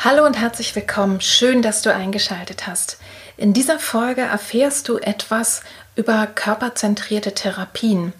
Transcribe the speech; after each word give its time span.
Hallo 0.00 0.24
und 0.24 0.38
herzlich 0.38 0.76
willkommen. 0.76 1.20
Schön, 1.20 1.60
dass 1.60 1.82
du 1.82 1.92
eingeschaltet 1.92 2.68
hast. 2.68 2.98
In 3.36 3.52
dieser 3.52 3.80
Folge 3.80 4.20
erfährst 4.20 4.88
du 4.88 4.96
etwas 4.98 5.62
über 5.96 6.28
körperzentrierte 6.28 7.34
Therapien. 7.34 8.12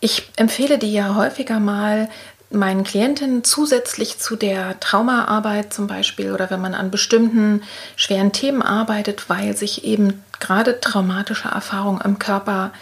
Ich 0.00 0.30
empfehle 0.36 0.76
dir 0.76 0.90
ja 0.90 1.14
häufiger 1.14 1.58
mal 1.58 2.10
meinen 2.50 2.84
Klientinnen 2.84 3.44
zusätzlich 3.44 4.18
zu 4.18 4.36
der 4.36 4.78
Traumaarbeit 4.78 5.72
zum 5.72 5.86
Beispiel 5.86 6.32
oder 6.32 6.50
wenn 6.50 6.60
man 6.60 6.74
an 6.74 6.90
bestimmten 6.90 7.62
schweren 7.96 8.32
Themen 8.32 8.60
arbeitet, 8.60 9.30
weil 9.30 9.56
sich 9.56 9.84
eben 9.84 10.22
gerade 10.38 10.80
traumatische 10.80 11.48
Erfahrungen 11.48 12.02
im 12.02 12.18
Körper 12.18 12.72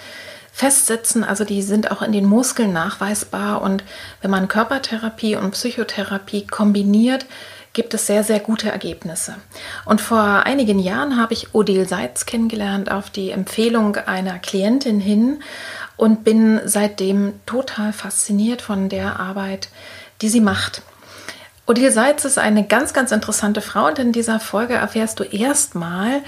festsetzen, 0.52 1.22
also 1.22 1.44
die 1.44 1.62
sind 1.62 1.92
auch 1.92 2.02
in 2.02 2.10
den 2.10 2.26
Muskeln 2.26 2.72
nachweisbar 2.72 3.62
und 3.62 3.84
wenn 4.22 4.32
man 4.32 4.48
Körpertherapie 4.48 5.36
und 5.36 5.52
Psychotherapie 5.52 6.48
kombiniert, 6.48 7.26
gibt 7.74 7.92
es 7.92 8.06
sehr, 8.06 8.24
sehr 8.24 8.40
gute 8.40 8.70
Ergebnisse. 8.70 9.34
Und 9.84 10.00
vor 10.00 10.18
einigen 10.18 10.78
Jahren 10.78 11.20
habe 11.20 11.34
ich 11.34 11.54
Odile 11.54 11.86
Seitz 11.86 12.24
kennengelernt 12.24 12.90
auf 12.90 13.10
die 13.10 13.30
Empfehlung 13.30 13.96
einer 13.96 14.38
Klientin 14.38 15.00
hin 15.00 15.42
und 15.96 16.24
bin 16.24 16.60
seitdem 16.64 17.34
total 17.44 17.92
fasziniert 17.92 18.62
von 18.62 18.88
der 18.88 19.20
Arbeit, 19.20 19.68
die 20.22 20.28
sie 20.28 20.40
macht. 20.40 20.82
Odile 21.66 21.90
Seitz 21.92 22.24
ist 22.24 22.38
eine 22.38 22.64
ganz, 22.64 22.92
ganz 22.92 23.10
interessante 23.10 23.60
Frau 23.60 23.88
und 23.88 23.98
in 23.98 24.12
dieser 24.12 24.38
Folge 24.38 24.74
erfährst 24.74 25.18
du 25.18 25.24
erstmal, 25.24 26.22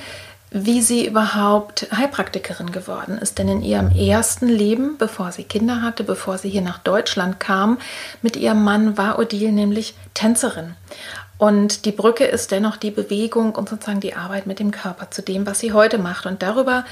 wie 0.50 0.80
sie 0.80 1.06
überhaupt 1.06 1.88
Heilpraktikerin 1.94 2.72
geworden 2.72 3.18
ist. 3.18 3.38
Denn 3.38 3.48
in 3.48 3.62
ihrem 3.62 3.90
ersten 3.90 4.48
Leben, 4.48 4.96
bevor 4.96 5.32
sie 5.32 5.44
Kinder 5.44 5.82
hatte, 5.82 6.04
bevor 6.04 6.38
sie 6.38 6.48
hier 6.48 6.62
nach 6.62 6.78
Deutschland 6.78 7.38
kam, 7.38 7.78
mit 8.22 8.36
ihrem 8.36 8.64
Mann 8.64 8.96
war 8.96 9.18
Odile 9.18 9.52
nämlich 9.52 9.94
Tänzerin. 10.14 10.74
Und 11.38 11.84
die 11.84 11.92
Brücke 11.92 12.24
ist 12.24 12.50
dennoch 12.50 12.76
die 12.76 12.90
Bewegung 12.90 13.54
und 13.54 13.68
sozusagen 13.68 14.00
die 14.00 14.14
Arbeit 14.14 14.46
mit 14.46 14.58
dem 14.58 14.70
Körper 14.70 15.10
zu 15.10 15.22
dem, 15.22 15.46
was 15.46 15.60
sie 15.60 15.72
heute 15.72 15.98
macht. 15.98 16.26
Und 16.26 16.42
darüber 16.42 16.84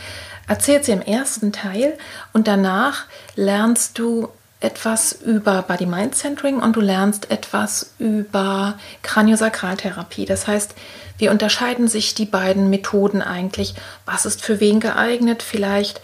erzählt 0.46 0.84
sie 0.84 0.92
im 0.92 1.00
ersten 1.00 1.52
Teil. 1.52 1.96
Und 2.32 2.46
danach 2.46 3.04
lernst 3.36 3.98
du 3.98 4.28
etwas 4.60 5.12
über 5.12 5.62
Body-Mind-Centering 5.62 6.60
und 6.60 6.76
du 6.76 6.80
lernst 6.80 7.30
etwas 7.30 7.94
über 7.98 8.78
Kraniosakraltherapie. 9.02 10.24
Das 10.24 10.46
heißt, 10.46 10.74
wie 11.18 11.28
unterscheiden 11.28 11.86
sich 11.86 12.14
die 12.14 12.24
beiden 12.24 12.70
Methoden 12.70 13.22
eigentlich? 13.22 13.74
Was 14.06 14.26
ist 14.26 14.42
für 14.42 14.60
wen 14.60 14.80
geeignet? 14.80 15.42
Vielleicht 15.42 16.00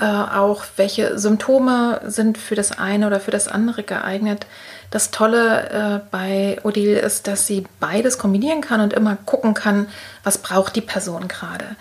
äh, 0.00 0.04
auch, 0.04 0.64
welche 0.76 1.18
Symptome 1.18 2.00
sind 2.06 2.38
für 2.38 2.54
das 2.54 2.78
eine 2.78 3.06
oder 3.06 3.20
für 3.20 3.32
das 3.32 3.48
andere 3.48 3.82
geeignet? 3.82 4.46
Das 4.90 5.10
Tolle 5.10 6.02
äh, 6.04 6.08
bei 6.10 6.58
Odile 6.62 7.00
ist, 7.00 7.26
dass 7.26 7.46
sie 7.46 7.66
beides 7.80 8.18
kombinieren 8.18 8.60
kann 8.60 8.80
und 8.80 8.92
immer 8.92 9.16
gucken 9.16 9.54
kann, 9.54 9.88
was 10.22 10.38
braucht 10.38 10.76
die 10.76 10.80
Person 10.80 11.28
gerade. 11.28 11.76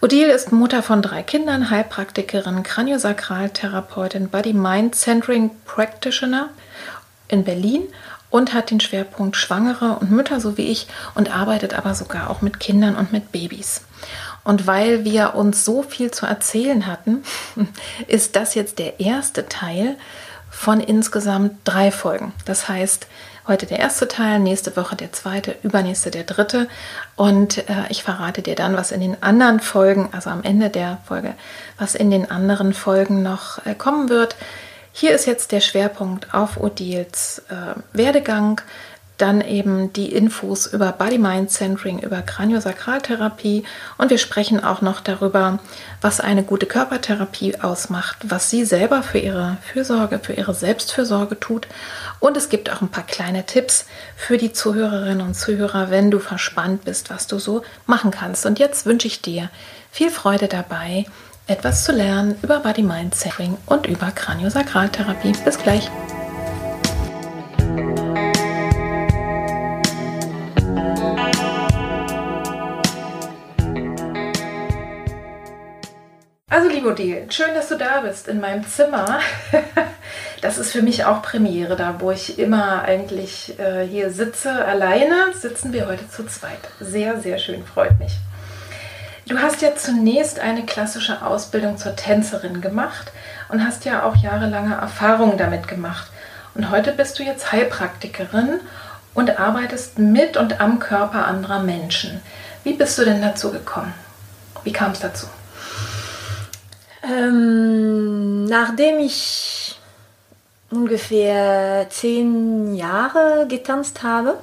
Odile 0.00 0.32
ist 0.32 0.50
Mutter 0.50 0.82
von 0.82 1.00
drei 1.00 1.22
Kindern, 1.22 1.70
Heilpraktikerin, 1.70 2.64
Kraniosakraltherapeutin, 2.64 4.30
Body-Mind-Centering 4.30 5.50
Practitioner 5.64 6.48
in 7.28 7.44
Berlin 7.44 7.82
und 8.28 8.52
hat 8.52 8.70
den 8.70 8.80
Schwerpunkt 8.80 9.36
Schwangere 9.36 9.98
und 10.00 10.10
Mütter, 10.10 10.40
so 10.40 10.56
wie 10.56 10.66
ich, 10.66 10.88
und 11.14 11.32
arbeitet 11.32 11.74
aber 11.74 11.94
sogar 11.94 12.30
auch 12.30 12.40
mit 12.40 12.58
Kindern 12.58 12.96
und 12.96 13.12
mit 13.12 13.30
Babys. 13.30 13.82
Und 14.42 14.66
weil 14.66 15.04
wir 15.04 15.34
uns 15.34 15.64
so 15.64 15.82
viel 15.82 16.10
zu 16.10 16.26
erzählen 16.26 16.86
hatten, 16.86 17.22
ist 18.08 18.34
das 18.34 18.56
jetzt 18.56 18.80
der 18.80 18.98
erste 18.98 19.48
Teil 19.48 19.96
von 20.52 20.80
insgesamt 20.80 21.56
drei 21.64 21.90
Folgen. 21.90 22.32
Das 22.44 22.68
heißt, 22.68 23.08
heute 23.48 23.66
der 23.66 23.80
erste 23.80 24.06
Teil, 24.06 24.38
nächste 24.38 24.76
Woche 24.76 24.94
der 24.94 25.10
zweite, 25.10 25.56
übernächste 25.62 26.10
der 26.10 26.22
dritte. 26.22 26.68
Und 27.16 27.68
äh, 27.68 27.84
ich 27.88 28.04
verrate 28.04 28.42
dir 28.42 28.54
dann, 28.54 28.76
was 28.76 28.92
in 28.92 29.00
den 29.00 29.20
anderen 29.22 29.58
Folgen, 29.58 30.10
also 30.12 30.30
am 30.30 30.44
Ende 30.44 30.68
der 30.68 30.98
Folge, 31.06 31.34
was 31.78 31.94
in 31.96 32.10
den 32.10 32.30
anderen 32.30 32.74
Folgen 32.74 33.22
noch 33.22 33.64
äh, 33.66 33.74
kommen 33.74 34.08
wird. 34.08 34.36
Hier 34.92 35.14
ist 35.14 35.26
jetzt 35.26 35.52
der 35.52 35.60
Schwerpunkt 35.60 36.34
auf 36.34 36.58
Odils 36.60 37.42
äh, 37.48 37.80
Werdegang, 37.94 38.60
dann 39.22 39.40
eben 39.40 39.92
die 39.92 40.12
Infos 40.12 40.66
über 40.66 40.90
Body-Mind-Centering, 40.92 42.00
über 42.00 42.22
Kraniosakraltherapie 42.22 43.62
und 43.96 44.10
wir 44.10 44.18
sprechen 44.18 44.62
auch 44.62 44.80
noch 44.82 45.00
darüber, 45.00 45.60
was 46.00 46.18
eine 46.18 46.42
gute 46.42 46.66
Körpertherapie 46.66 47.60
ausmacht, 47.60 48.16
was 48.24 48.50
sie 48.50 48.64
selber 48.64 49.04
für 49.04 49.18
ihre 49.18 49.58
Fürsorge, 49.72 50.18
für 50.18 50.32
ihre 50.32 50.54
Selbstfürsorge 50.54 51.38
tut 51.38 51.68
und 52.18 52.36
es 52.36 52.48
gibt 52.48 52.70
auch 52.70 52.82
ein 52.82 52.88
paar 52.88 53.06
kleine 53.06 53.46
Tipps 53.46 53.86
für 54.16 54.38
die 54.38 54.52
Zuhörerinnen 54.52 55.26
und 55.26 55.34
Zuhörer, 55.34 55.90
wenn 55.90 56.10
du 56.10 56.18
verspannt 56.18 56.84
bist, 56.84 57.10
was 57.10 57.26
du 57.26 57.38
so 57.38 57.62
machen 57.86 58.10
kannst. 58.10 58.44
Und 58.46 58.58
jetzt 58.58 58.86
wünsche 58.86 59.06
ich 59.06 59.22
dir 59.22 59.50
viel 59.90 60.10
Freude 60.10 60.48
dabei, 60.48 61.06
etwas 61.46 61.84
zu 61.84 61.92
lernen 61.92 62.36
über 62.42 62.60
Body-Mind-Centering 62.60 63.56
und 63.66 63.86
über 63.86 64.10
Kraniosakraltherapie. 64.10 65.32
Bis 65.44 65.58
gleich! 65.58 65.90
Also, 76.52 76.68
liebe 76.68 76.90
Odile, 76.90 77.24
schön, 77.30 77.54
dass 77.54 77.70
du 77.70 77.78
da 77.78 78.02
bist 78.02 78.28
in 78.28 78.38
meinem 78.38 78.66
Zimmer. 78.66 79.20
Das 80.42 80.58
ist 80.58 80.72
für 80.72 80.82
mich 80.82 81.04
auch 81.04 81.22
Premiere, 81.22 81.76
da 81.76 82.00
wo 82.00 82.10
ich 82.10 82.38
immer 82.38 82.82
eigentlich 82.82 83.56
äh, 83.60 83.86
hier 83.86 84.10
sitze. 84.10 84.64
Alleine 84.64 85.14
sitzen 85.32 85.72
wir 85.72 85.86
heute 85.86 86.10
zu 86.10 86.26
zweit. 86.26 86.58
Sehr, 86.80 87.20
sehr 87.20 87.38
schön, 87.38 87.64
freut 87.64 87.96
mich. 88.00 88.12
Du 89.28 89.38
hast 89.38 89.62
ja 89.62 89.76
zunächst 89.76 90.40
eine 90.40 90.66
klassische 90.66 91.24
Ausbildung 91.24 91.78
zur 91.78 91.94
Tänzerin 91.94 92.60
gemacht 92.60 93.12
und 93.48 93.64
hast 93.64 93.84
ja 93.84 94.02
auch 94.02 94.16
jahrelange 94.16 94.74
Erfahrungen 94.74 95.38
damit 95.38 95.68
gemacht. 95.68 96.10
Und 96.56 96.70
heute 96.70 96.90
bist 96.90 97.20
du 97.20 97.22
jetzt 97.22 97.52
Heilpraktikerin 97.52 98.60
und 99.14 99.38
arbeitest 99.38 100.00
mit 100.00 100.36
und 100.36 100.60
am 100.60 100.80
Körper 100.80 101.24
anderer 101.24 101.62
Menschen. 101.62 102.20
Wie 102.64 102.74
bist 102.74 102.98
du 102.98 103.04
denn 103.04 103.22
dazu 103.22 103.52
gekommen? 103.52 103.94
Wie 104.64 104.72
kam 104.72 104.90
es 104.90 105.00
dazu? 105.00 105.28
Ähm, 107.02 108.44
nachdem 108.44 109.00
ich 109.00 109.78
ungefähr 110.70 111.86
zehn 111.90 112.74
Jahre 112.74 113.46
getanzt 113.48 114.02
habe, 114.02 114.38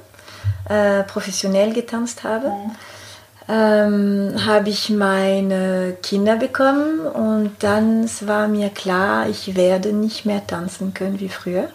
äh, 0.68 1.02
professionell 1.04 1.72
getanzt 1.72 2.22
habe, 2.22 2.48
mhm. 2.48 2.70
ähm, 3.48 4.46
habe 4.46 4.68
ich 4.68 4.90
meine 4.90 5.96
Kinder 6.02 6.36
bekommen 6.36 7.00
und 7.00 7.56
dann 7.60 8.08
war 8.20 8.46
mir 8.46 8.68
klar, 8.70 9.28
ich 9.28 9.56
werde 9.56 9.92
nicht 9.92 10.26
mehr 10.26 10.46
tanzen 10.46 10.94
können 10.94 11.18
wie 11.18 11.28
früher. 11.28 11.68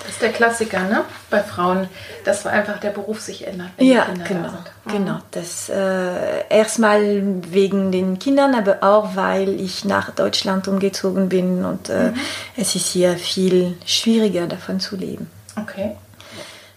Das 0.00 0.12
ist 0.12 0.22
der 0.22 0.32
Klassiker, 0.32 0.80
ne? 0.80 1.04
Bei 1.28 1.40
Frauen, 1.40 1.88
dass 2.24 2.46
einfach 2.46 2.78
der 2.80 2.90
Beruf 2.90 3.20
sich 3.20 3.46
ändert. 3.46 3.68
ja, 3.78 4.06
genau, 4.26 4.48
da 4.48 4.92
genau. 4.92 5.18
Das 5.30 5.68
äh, 5.68 6.48
erstmal 6.48 7.22
wegen 7.50 7.92
den 7.92 8.18
Kindern, 8.18 8.54
aber 8.54 8.78
auch 8.82 9.14
weil 9.14 9.60
ich 9.60 9.84
nach 9.84 10.10
Deutschland 10.10 10.68
umgezogen 10.68 11.28
bin 11.28 11.64
und 11.64 11.90
äh, 11.90 12.10
mhm. 12.10 12.14
es 12.56 12.74
ist 12.74 12.86
hier 12.86 13.16
viel 13.16 13.76
schwieriger 13.84 14.46
davon 14.46 14.80
zu 14.80 14.96
leben. 14.96 15.30
Okay. 15.56 15.96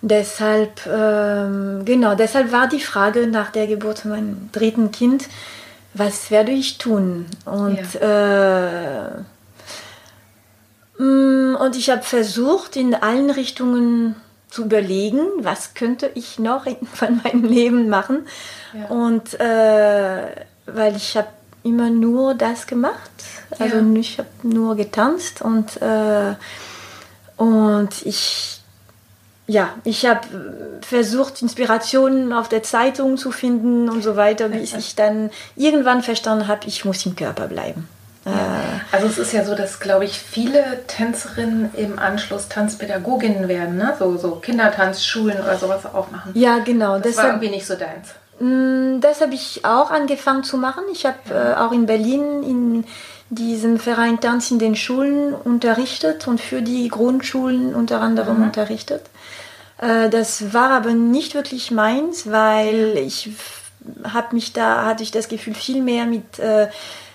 deshalb, 0.02 0.86
ähm, 0.88 1.84
genau, 1.86 2.16
deshalb 2.16 2.52
war 2.52 2.68
die 2.68 2.82
Frage 2.82 3.28
nach 3.28 3.52
der 3.52 3.68
Geburt 3.68 4.04
meines 4.04 4.36
dritten 4.52 4.92
Kind, 4.92 5.30
was 5.94 6.32
werde 6.32 6.52
ich 6.52 6.78
tun? 6.78 7.28
Und, 7.46 7.94
ja. 7.94 9.24
Äh, 11.00 11.04
mm, 11.04 11.56
und 11.56 11.76
ich 11.76 11.90
habe 11.90 12.04
versucht, 12.04 12.76
in 12.76 12.96
allen 12.96 13.30
Richtungen 13.30 14.16
zu 14.50 14.66
überlegen, 14.66 15.22
was 15.40 15.74
könnte 15.74 16.12
ich 16.14 16.40
noch 16.40 16.66
von 16.94 17.22
meinem 17.24 17.44
Leben 17.44 17.90
machen. 17.90 18.28
Ja. 18.74 18.88
Und 18.88 19.40
äh, 19.40 20.28
weil 20.66 20.96
ich 20.96 21.18
habe 21.18 21.30
immer 21.64 21.90
nur 21.90 22.36
das 22.36 22.68
gemacht, 22.68 23.12
also 23.58 23.78
ja. 23.78 24.00
ich 24.00 24.20
habe 24.20 24.30
nur 24.44 24.76
getanzt 24.76 25.42
und, 25.42 25.82
äh, 25.82 26.36
und 27.38 28.06
ich 28.06 28.60
ja, 29.46 29.76
ich 29.84 30.06
habe 30.06 30.22
versucht, 30.82 31.42
Inspirationen 31.42 32.32
auf 32.32 32.48
der 32.48 32.64
Zeitung 32.64 33.18
zu 33.18 33.32
finden 33.32 33.90
und 33.90 34.02
so 34.02 34.16
weiter, 34.16 34.48
bis 34.50 34.74
ich 34.74 34.96
dann 34.96 35.32
irgendwann 35.56 36.02
verstanden 36.02 36.48
habe, 36.48 36.66
ich 36.68 36.86
muss 36.86 37.06
im 37.06 37.16
Körper 37.16 37.48
bleiben. 37.48 37.90
Also 38.92 39.08
es 39.08 39.18
ist 39.18 39.34
ja 39.34 39.44
so, 39.44 39.56
dass, 39.56 39.80
glaube 39.80 40.06
ich, 40.06 40.18
viele 40.20 40.86
Tänzerinnen 40.88 41.72
im 41.76 42.00
Anschluss 42.00 42.48
Tanzpädagoginnen 42.48 43.48
werden, 43.48 43.78
ne? 43.78 43.96
so, 44.00 44.18
so 44.18 44.36
Kindertanzschulen 44.36 45.42
oder 45.42 45.58
sowas 45.58 45.86
auch 45.86 46.10
machen. 46.12 46.32
Ja, 46.36 46.60
genau. 46.60 46.96
Das 46.96 47.04
Deshalb, 47.04 47.28
war 47.28 47.34
irgendwie 47.36 47.56
nicht 47.56 47.66
so 47.66 47.76
deins. 47.76 48.10
Mm, 48.40 49.02
das 49.02 49.22
habe 49.22 49.34
ich 49.34 49.66
auch 49.66 49.92
angefangen 49.92 50.44
zu 50.44 50.58
machen. 50.58 50.84
Ich 50.92 51.06
habe 51.06 51.18
ja. 51.30 51.54
äh, 51.54 51.56
auch 51.56 51.72
in 51.72 51.86
Berlin 51.86 52.44
in 52.44 52.86
diesem 53.30 53.80
Verein 53.80 54.20
Tanz 54.20 54.52
in 54.52 54.60
den 54.60 54.76
Schulen 54.76 55.34
unterrichtet 55.34 56.28
und 56.28 56.40
für 56.40 56.62
die 56.62 56.88
Grundschulen 56.88 57.74
unter 57.74 58.00
anderem 58.00 58.38
mhm. 58.38 58.44
unterrichtet. 58.44 59.02
Äh, 59.80 60.10
das 60.10 60.54
war 60.54 60.72
aber 60.72 60.92
nicht 60.92 61.34
wirklich 61.36 61.72
meins, 61.72 62.30
weil 62.32 62.98
ich 62.98 63.32
habe 64.04 64.36
mich 64.36 64.54
da 64.54 64.86
hatte 64.86 65.04
ich 65.04 65.12
das 65.12 65.28
Gefühl 65.28 65.56
viel 65.56 65.82
mehr 65.82 66.06
mit 66.06 66.40
äh, 66.40 66.68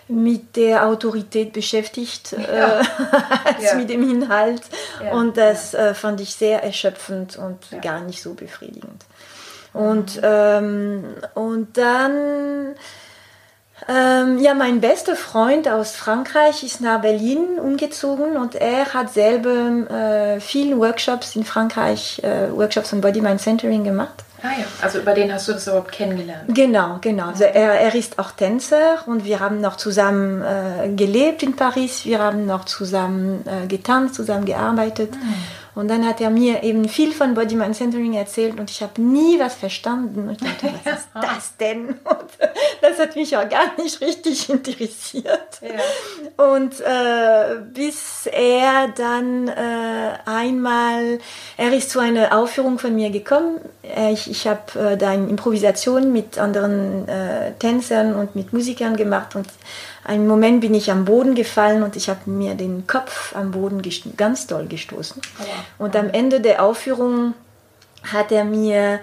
mit 0.08 0.56
der 0.56 0.86
Autorität 0.86 1.52
beschäftigt 1.52 2.32
ja. 2.32 2.80
äh, 2.80 2.84
als 3.44 3.64
ja. 3.64 3.74
mit 3.74 3.90
dem 3.90 4.08
Inhalt. 4.08 4.62
Ja. 5.02 5.12
Und 5.12 5.36
das 5.36 5.74
äh, 5.74 5.94
fand 5.94 6.20
ich 6.20 6.34
sehr 6.34 6.62
erschöpfend 6.62 7.36
und 7.36 7.82
gar 7.82 8.00
nicht 8.00 8.22
so 8.22 8.34
befriedigend. 8.34 9.04
Und, 9.74 10.16
mhm. 10.16 10.22
ähm, 10.24 11.04
und 11.34 11.76
dann 11.76 12.74
ähm, 13.86 14.38
ja, 14.38 14.54
mein 14.54 14.80
bester 14.80 15.14
Freund 15.14 15.68
aus 15.68 15.94
Frankreich 15.94 16.64
ist 16.64 16.80
nach 16.80 17.00
Berlin 17.00 17.60
umgezogen 17.60 18.36
und 18.36 18.56
er 18.56 18.92
hat 18.92 19.12
selber 19.12 20.36
äh, 20.36 20.40
viele 20.40 20.78
Workshops 20.78 21.36
in 21.36 21.44
Frankreich, 21.44 22.20
äh, 22.24 22.50
Workshops 22.50 22.90
von 22.90 23.00
Body 23.00 23.20
Mind 23.20 23.40
Centering 23.40 23.84
gemacht. 23.84 24.24
Ah 24.42 24.50
ja, 24.58 24.66
also 24.80 24.98
über 25.00 25.14
den 25.14 25.32
hast 25.32 25.48
du 25.48 25.52
das 25.52 25.66
überhaupt 25.66 25.90
kennengelernt? 25.90 26.54
Genau, 26.54 26.98
genau. 27.00 27.26
Also 27.28 27.44
er, 27.44 27.80
er 27.80 27.94
ist 27.94 28.18
auch 28.18 28.30
Tänzer 28.30 28.98
und 29.06 29.24
wir 29.24 29.40
haben 29.40 29.60
noch 29.60 29.76
zusammen 29.76 30.42
äh, 30.42 30.88
gelebt 30.94 31.42
in 31.42 31.56
Paris, 31.56 32.04
wir 32.04 32.20
haben 32.20 32.46
noch 32.46 32.64
zusammen 32.64 33.44
äh, 33.46 33.66
getanzt, 33.66 34.14
zusammen 34.14 34.44
gearbeitet. 34.44 35.12
Mhm. 35.14 35.34
Und 35.78 35.86
dann 35.86 36.04
hat 36.04 36.20
er 36.20 36.30
mir 36.30 36.64
eben 36.64 36.88
viel 36.88 37.12
von 37.12 37.34
Body 37.34 37.54
Mind 37.54 37.76
Centering 37.76 38.12
erzählt 38.14 38.58
und 38.58 38.68
ich 38.68 38.82
habe 38.82 39.00
nie 39.00 39.38
was 39.38 39.54
verstanden. 39.54 40.28
Und 40.28 40.32
ich 40.32 40.38
dachte, 40.38 40.74
was 40.84 40.92
ist 40.92 41.08
das 41.14 41.56
denn? 41.56 41.90
Und 41.90 42.30
das 42.82 42.98
hat 42.98 43.14
mich 43.14 43.36
auch 43.36 43.48
gar 43.48 43.80
nicht 43.80 44.00
richtig 44.00 44.50
interessiert. 44.50 45.60
Ja. 45.62 46.44
Und 46.52 46.80
äh, 46.80 47.60
bis 47.72 48.26
er 48.26 48.88
dann 48.88 49.46
äh, 49.46 50.18
einmal, 50.26 51.20
er 51.56 51.72
ist 51.72 51.90
zu 51.90 52.00
einer 52.00 52.36
Aufführung 52.36 52.80
von 52.80 52.92
mir 52.96 53.10
gekommen. 53.10 53.60
Äh, 53.84 54.14
ich, 54.14 54.28
ich 54.28 54.48
habe 54.48 54.80
äh, 54.80 54.96
da 54.96 55.10
eine 55.10 55.28
Improvisation 55.28 56.12
mit 56.12 56.40
anderen 56.40 57.06
äh, 57.06 57.52
Tänzern 57.52 58.16
und 58.16 58.34
mit 58.34 58.52
Musikern 58.52 58.96
gemacht 58.96 59.36
und 59.36 59.46
einen 60.08 60.26
Moment 60.26 60.62
bin 60.62 60.74
ich 60.74 60.90
am 60.90 61.04
Boden 61.04 61.34
gefallen 61.34 61.82
und 61.82 61.94
ich 61.94 62.08
habe 62.08 62.30
mir 62.30 62.54
den 62.54 62.86
Kopf 62.86 63.36
am 63.36 63.50
Boden 63.50 63.82
ganz 64.16 64.46
doll 64.46 64.66
gestoßen. 64.66 65.20
Und 65.78 65.94
am 65.96 66.08
Ende 66.08 66.40
der 66.40 66.64
Aufführung 66.64 67.34
hat 68.02 68.32
er 68.32 68.44
mir 68.44 69.00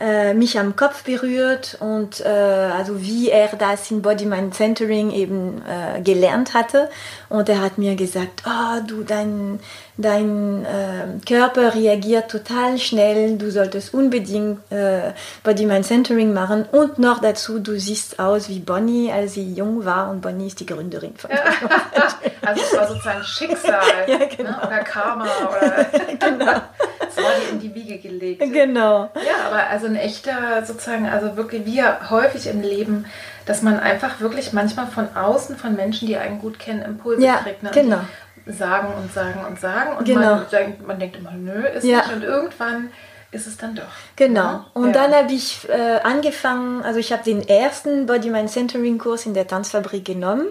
äh, 0.00 0.34
mich 0.34 0.58
am 0.58 0.76
Kopf 0.76 1.04
berührt 1.04 1.76
und 1.80 2.20
äh, 2.20 2.28
also 2.28 3.00
wie 3.00 3.30
er 3.30 3.48
das 3.56 3.90
in 3.90 4.02
Body 4.02 4.26
Mind 4.26 4.54
Centering 4.54 5.10
eben 5.10 5.62
äh, 5.62 6.00
gelernt 6.00 6.54
hatte 6.54 6.90
und 7.28 7.48
er 7.48 7.60
hat 7.60 7.78
mir 7.78 7.94
gesagt, 7.94 8.42
oh 8.46 8.80
du 8.86 9.02
dein 9.04 9.60
dein 9.96 10.64
äh, 10.64 11.24
Körper 11.24 11.74
reagiert 11.74 12.28
total 12.28 12.78
schnell, 12.78 13.38
du 13.38 13.50
solltest 13.52 13.94
unbedingt 13.94 14.60
äh, 14.72 15.12
Body 15.44 15.66
Mind 15.66 15.86
Centering 15.86 16.32
machen 16.32 16.64
und 16.72 16.98
noch 16.98 17.20
dazu 17.20 17.60
du 17.60 17.78
siehst 17.78 18.18
aus 18.18 18.48
wie 18.48 18.58
Bonnie, 18.58 19.12
als 19.12 19.34
sie 19.34 19.52
jung 19.52 19.84
war 19.84 20.10
und 20.10 20.20
Bonnie 20.20 20.48
ist 20.48 20.58
die 20.58 20.66
Gründerin 20.66 21.16
von 21.16 21.30
ja. 21.30 21.36
Also 22.46 22.62
es 22.62 22.76
war 22.76 22.88
sozusagen 22.88 23.24
Schicksal 23.24 23.82
ja, 24.06 24.18
ne? 24.18 24.28
genau. 24.36 24.50
ne? 24.50 24.58
oder 24.66 24.78
Karma 24.80 25.24
oder 25.24 25.84
genau. 26.20 26.60
es 27.08 27.16
war 27.16 27.32
dir 27.40 27.50
in 27.52 27.60
die 27.60 27.74
Wiege 27.74 27.98
gelegt. 27.98 28.40
Genau. 28.40 29.10
Ja, 29.14 29.46
aber 29.48 29.66
also 29.68 29.83
ein 29.86 29.96
echter 29.96 30.64
sozusagen, 30.64 31.08
also 31.08 31.36
wirklich 31.36 31.66
wie 31.66 31.82
häufig 31.82 32.46
im 32.46 32.62
Leben, 32.62 33.06
dass 33.46 33.62
man 33.62 33.78
einfach 33.78 34.20
wirklich 34.20 34.52
manchmal 34.52 34.86
von 34.86 35.14
außen, 35.14 35.56
von 35.56 35.76
Menschen, 35.76 36.08
die 36.08 36.16
einen 36.16 36.38
gut 36.38 36.58
kennen, 36.58 36.82
Impulse 36.82 37.24
ja, 37.24 37.36
kriegt. 37.36 37.62
Ne? 37.62 37.70
Genau. 37.72 38.00
Sagen 38.46 38.88
und 38.94 39.12
sagen 39.12 39.40
und 39.46 39.58
sagen 39.58 39.96
und 39.96 40.04
genau. 40.04 40.36
man, 40.36 40.46
denkt, 40.50 40.86
man 40.86 40.98
denkt 40.98 41.16
immer, 41.16 41.32
nö, 41.32 41.66
ist 41.66 41.84
ja. 41.84 41.98
nicht. 41.98 42.12
Und 42.12 42.22
irgendwann 42.22 42.90
ist 43.34 43.46
es 43.46 43.56
dann 43.56 43.74
doch. 43.74 43.82
Genau. 44.16 44.40
Ja? 44.40 44.66
Und 44.72 44.86
ja. 44.88 44.92
dann 44.92 45.12
habe 45.12 45.32
ich 45.32 45.68
äh, 45.68 46.00
angefangen, 46.02 46.82
also 46.82 46.98
ich 46.98 47.12
habe 47.12 47.24
den 47.24 47.46
ersten 47.46 48.06
Body 48.06 48.30
Mind 48.30 48.50
Centering 48.50 48.98
Kurs 48.98 49.26
in 49.26 49.34
der 49.34 49.46
Tanzfabrik 49.46 50.04
genommen. 50.04 50.46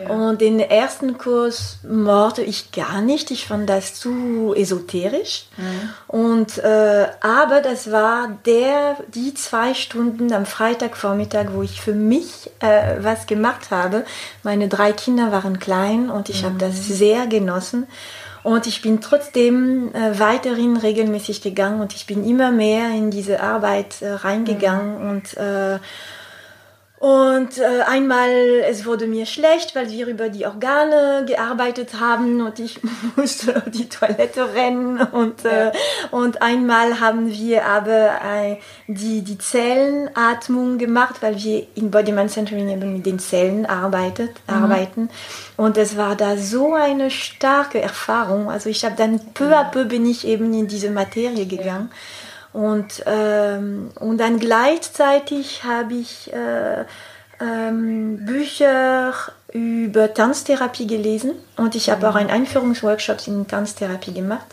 Ja. 0.00 0.08
Und 0.10 0.40
den 0.40 0.60
ersten 0.60 1.18
Kurs 1.18 1.78
mochte 1.88 2.42
ich 2.42 2.72
gar 2.72 3.00
nicht. 3.00 3.30
Ich 3.30 3.46
fand 3.46 3.68
das 3.68 3.94
zu 3.94 4.54
esoterisch. 4.56 5.46
Mhm. 5.56 5.90
Und, 6.06 6.58
äh, 6.58 7.08
aber 7.20 7.60
das 7.60 7.90
war 7.90 8.38
der, 8.46 8.96
die 9.08 9.34
zwei 9.34 9.74
Stunden 9.74 10.32
am 10.32 10.46
Freitagvormittag, 10.46 11.48
wo 11.52 11.62
ich 11.62 11.80
für 11.80 11.94
mich 11.94 12.50
äh, 12.60 12.96
was 13.00 13.26
gemacht 13.26 13.70
habe. 13.70 14.04
Meine 14.42 14.68
drei 14.68 14.92
Kinder 14.92 15.32
waren 15.32 15.58
klein 15.58 16.10
und 16.10 16.28
ich 16.28 16.42
mhm. 16.42 16.46
habe 16.46 16.58
das 16.58 16.86
sehr 16.86 17.26
genossen. 17.26 17.86
Und 18.42 18.66
ich 18.66 18.82
bin 18.82 19.00
trotzdem 19.00 19.92
äh, 19.94 20.18
weiterhin 20.18 20.76
regelmäßig 20.76 21.42
gegangen 21.42 21.80
und 21.80 21.94
ich 21.94 22.06
bin 22.06 22.24
immer 22.24 22.50
mehr 22.50 22.90
in 22.90 23.10
diese 23.10 23.40
Arbeit 23.40 24.02
äh, 24.02 24.10
reingegangen 24.10 25.02
mhm. 25.02 25.10
und 25.10 25.36
äh, 25.36 25.78
und 26.98 27.58
äh, 27.58 27.82
einmal, 27.86 28.30
es 28.68 28.84
wurde 28.84 29.06
mir 29.06 29.24
schlecht, 29.24 29.76
weil 29.76 29.88
wir 29.88 30.08
über 30.08 30.30
die 30.30 30.46
Organe 30.46 31.24
gearbeitet 31.26 32.00
haben 32.00 32.40
und 32.40 32.58
ich 32.58 32.80
musste 33.16 33.56
auf 33.56 33.70
die 33.70 33.88
Toilette 33.88 34.52
rennen. 34.52 35.00
Und, 35.00 35.44
äh, 35.44 35.70
und 36.10 36.42
einmal 36.42 36.98
haben 36.98 37.30
wir 37.30 37.66
aber 37.66 38.20
äh, 38.24 38.56
die, 38.88 39.22
die 39.22 39.38
Zellenatmung 39.38 40.78
gemacht, 40.78 41.16
weil 41.20 41.36
wir 41.36 41.68
in 41.76 41.92
Body 41.92 42.10
Mind 42.10 42.32
Centering 42.32 42.68
eben 42.68 42.94
mit 42.94 43.06
den 43.06 43.20
Zellen 43.20 43.64
arbeitet, 43.64 44.32
mhm. 44.48 44.54
arbeiten. 44.64 45.10
Und 45.56 45.76
es 45.76 45.96
war 45.96 46.16
da 46.16 46.36
so 46.36 46.74
eine 46.74 47.12
starke 47.12 47.80
Erfahrung. 47.80 48.50
Also 48.50 48.70
ich 48.70 48.84
habe 48.84 48.96
dann 48.96 49.20
peu 49.34 49.56
à 49.56 49.70
peu 49.70 49.84
bin 49.84 50.04
ich 50.04 50.26
eben 50.26 50.52
in 50.52 50.66
diese 50.66 50.90
Materie 50.90 51.46
gegangen. 51.46 51.90
Ja. 51.92 52.27
Und, 52.52 53.02
ähm, 53.06 53.90
und 54.00 54.18
dann 54.18 54.38
gleichzeitig 54.38 55.64
habe 55.64 55.94
ich 55.94 56.32
äh, 56.32 56.84
ähm, 57.40 58.24
Bücher 58.24 59.12
über 59.52 60.12
Tanztherapie 60.12 60.86
gelesen 60.86 61.32
und 61.56 61.74
ich 61.74 61.88
habe 61.88 62.02
mhm. 62.02 62.12
auch 62.12 62.14
einen 62.16 62.30
Einführungsworkshop 62.30 63.26
in 63.26 63.46
Tanztherapie 63.46 64.12
gemacht. 64.12 64.46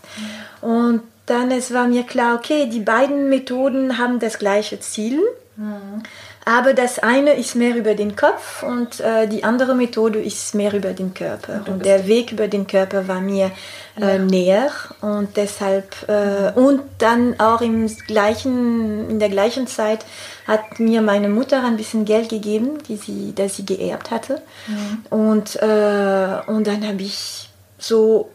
Mhm. 0.62 0.70
Und 0.70 1.02
dann 1.26 1.52
es 1.52 1.74
war 1.74 1.88
mir 1.88 2.04
klar, 2.04 2.36
okay, 2.36 2.70
die 2.70 2.80
beiden 2.80 3.30
Methoden 3.30 3.98
haben 3.98 4.20
das 4.20 4.38
gleiche 4.38 4.80
Ziel. 4.80 5.20
Mhm. 5.56 6.04
Aber 6.48 6.76
das 6.76 7.00
eine 7.00 7.34
ist 7.34 7.56
mehr 7.56 7.76
über 7.76 7.96
den 7.96 8.16
Kopf 8.16 8.62
und 8.62 9.00
äh, 9.00 9.28
die 9.28 9.44
andere 9.44 9.74
Methode 9.74 10.22
ist 10.22 10.54
mehr 10.54 10.74
über 10.74 10.94
den 10.94 11.16
Körper. 11.16 11.56
Und, 11.66 11.70
und 11.70 11.86
der 11.86 12.06
Weg 12.06 12.32
über 12.32 12.48
den 12.48 12.68
Körper 12.68 13.08
war 13.08 13.20
mir 13.20 13.50
äh, 14.00 14.18
ja. 14.18 14.18
näher 14.20 14.70
und 15.02 15.36
deshalb 15.38 16.08
äh, 16.08 16.52
und 16.54 16.82
dann 17.00 17.40
auch 17.40 17.62
im 17.62 17.88
gleichen 18.06 19.10
in 19.10 19.20
der 19.20 19.30
gleichen 19.30 19.66
Zeit 19.66 20.06
hat 20.48 20.80
mir 20.80 21.02
meine 21.02 21.30
Mutter 21.30 21.64
ein 21.64 21.78
bisschen 21.78 22.06
Geld 22.06 22.30
gegeben, 22.30 22.78
die 22.88 22.98
sie, 22.98 23.34
das 23.36 23.56
sie 23.56 23.66
geerbt 23.66 24.12
hatte. 24.12 24.44
Mhm. 24.68 25.06
Und 25.10 25.56
äh, 25.56 26.42
und 26.46 26.68
dann 26.68 26.88
habe 26.88 27.02
ich 27.02 27.50
so 27.80 28.30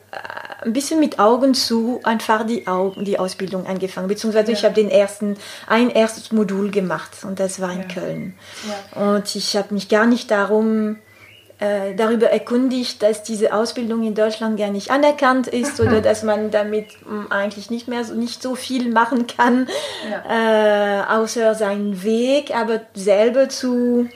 ein 0.62 0.72
bisschen 0.72 1.00
mit 1.00 1.18
Augen 1.18 1.54
zu 1.54 2.00
einfach 2.02 2.44
die, 2.46 2.66
Augen, 2.66 3.04
die 3.04 3.18
Ausbildung 3.18 3.66
angefangen. 3.66 4.08
Beziehungsweise 4.08 4.52
ja. 4.52 4.58
ich 4.58 4.64
habe 4.64 4.74
den 4.74 4.90
ersten, 4.90 5.36
ein 5.66 5.90
erstes 5.90 6.32
Modul 6.32 6.70
gemacht 6.70 7.10
und 7.22 7.40
das 7.40 7.60
war 7.60 7.72
in 7.72 7.82
ja. 7.82 7.88
Köln. 7.88 8.34
Ja. 8.94 9.14
Und 9.14 9.34
ich 9.34 9.56
habe 9.56 9.72
mich 9.74 9.88
gar 9.88 10.06
nicht 10.06 10.30
darum 10.30 10.96
äh, 11.60 11.94
darüber 11.94 12.28
erkundigt, 12.28 13.02
dass 13.02 13.22
diese 13.22 13.52
Ausbildung 13.52 14.02
in 14.02 14.14
Deutschland 14.14 14.58
gar 14.58 14.70
nicht 14.70 14.90
anerkannt 14.90 15.46
ist 15.46 15.78
oder 15.80 16.00
dass 16.02 16.22
man 16.22 16.50
damit 16.50 16.86
hm, 17.06 17.30
eigentlich 17.30 17.70
nicht 17.70 17.86
mehr 17.86 18.04
so, 18.04 18.14
nicht 18.14 18.42
so 18.42 18.54
viel 18.54 18.90
machen 18.90 19.26
kann, 19.26 19.68
äh, 20.28 21.02
außer 21.08 21.54
seinen 21.54 22.02
Weg, 22.02 22.54
aber 22.54 22.80
selber 22.94 23.48
zu 23.48 24.08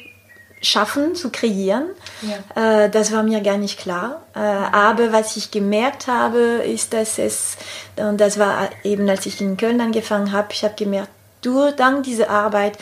schaffen, 0.65 1.15
zu 1.15 1.31
kreieren. 1.31 1.87
Ja. 2.23 2.85
Äh, 2.85 2.91
das 2.91 3.13
war 3.13 3.23
mir 3.23 3.41
gar 3.41 3.59
nicht 3.59 3.79
klar. 3.79 4.23
Äh, 4.35 4.39
aber 4.39 5.13
was 5.13 5.37
ich 5.37 5.51
gemerkt 5.51 6.07
habe, 6.07 6.39
ist, 6.39 6.93
dass 6.93 7.19
es, 7.19 7.57
und 7.97 8.21
das 8.21 8.39
war 8.39 8.71
eben, 8.83 9.09
als 9.09 9.27
ich 9.27 9.41
in 9.41 9.57
Köln 9.57 9.81
angefangen 9.81 10.33
habe, 10.33 10.49
ich 10.53 10.65
habe 10.65 10.75
gemerkt, 10.75 11.11
durch, 11.43 11.75
dank 11.77 12.05
dieser 12.05 12.31
Arbeit 12.31 12.79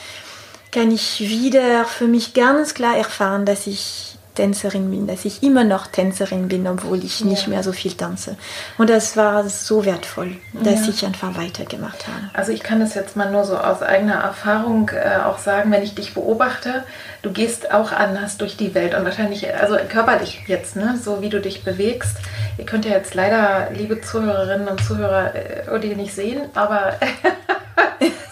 kann 0.70 0.90
ich 0.90 1.20
wieder 1.20 1.84
für 1.84 2.06
mich 2.06 2.32
ganz 2.32 2.74
klar 2.74 2.96
erfahren, 2.96 3.44
dass 3.44 3.66
ich 3.66 4.16
Tänzerin 4.34 4.90
bin, 4.90 5.06
dass 5.06 5.24
ich 5.24 5.42
immer 5.42 5.64
noch 5.64 5.86
Tänzerin 5.86 6.48
bin, 6.48 6.66
obwohl 6.66 7.04
ich 7.04 7.20
ja. 7.20 7.26
nicht 7.26 7.48
mehr 7.48 7.62
so 7.62 7.72
viel 7.72 7.92
tanze. 7.92 8.36
Und 8.78 8.88
das 8.88 9.16
war 9.16 9.48
so 9.48 9.84
wertvoll, 9.84 10.36
dass 10.52 10.86
ja. 10.86 10.92
ich 10.92 11.04
einfach 11.04 11.36
weitergemacht 11.36 12.06
habe. 12.08 12.30
Also 12.32 12.52
ich 12.52 12.62
kann 12.62 12.80
das 12.80 12.94
jetzt 12.94 13.16
mal 13.16 13.30
nur 13.30 13.44
so 13.44 13.56
aus 13.56 13.82
eigener 13.82 14.14
Erfahrung 14.14 14.90
äh, 14.90 15.22
auch 15.22 15.38
sagen, 15.38 15.70
wenn 15.70 15.82
ich 15.82 15.94
dich 15.94 16.14
beobachte, 16.14 16.84
du 17.20 17.30
gehst 17.30 17.72
auch 17.72 17.92
anders 17.92 18.38
durch 18.38 18.56
die 18.56 18.74
Welt 18.74 18.94
und 18.94 19.04
wahrscheinlich, 19.04 19.54
also 19.54 19.76
körperlich 19.88 20.42
jetzt, 20.46 20.76
ne, 20.76 20.98
so 21.02 21.20
wie 21.20 21.28
du 21.28 21.40
dich 21.40 21.64
bewegst. 21.64 22.16
Ihr 22.58 22.64
könnt 22.64 22.84
ja 22.84 22.92
jetzt 22.92 23.14
leider, 23.14 23.70
liebe 23.72 24.00
Zuhörerinnen 24.00 24.68
und 24.68 24.82
Zuhörer, 24.82 25.34
äh, 25.34 25.80
die 25.80 25.94
nicht 25.94 26.14
sehen, 26.14 26.42
aber 26.54 26.94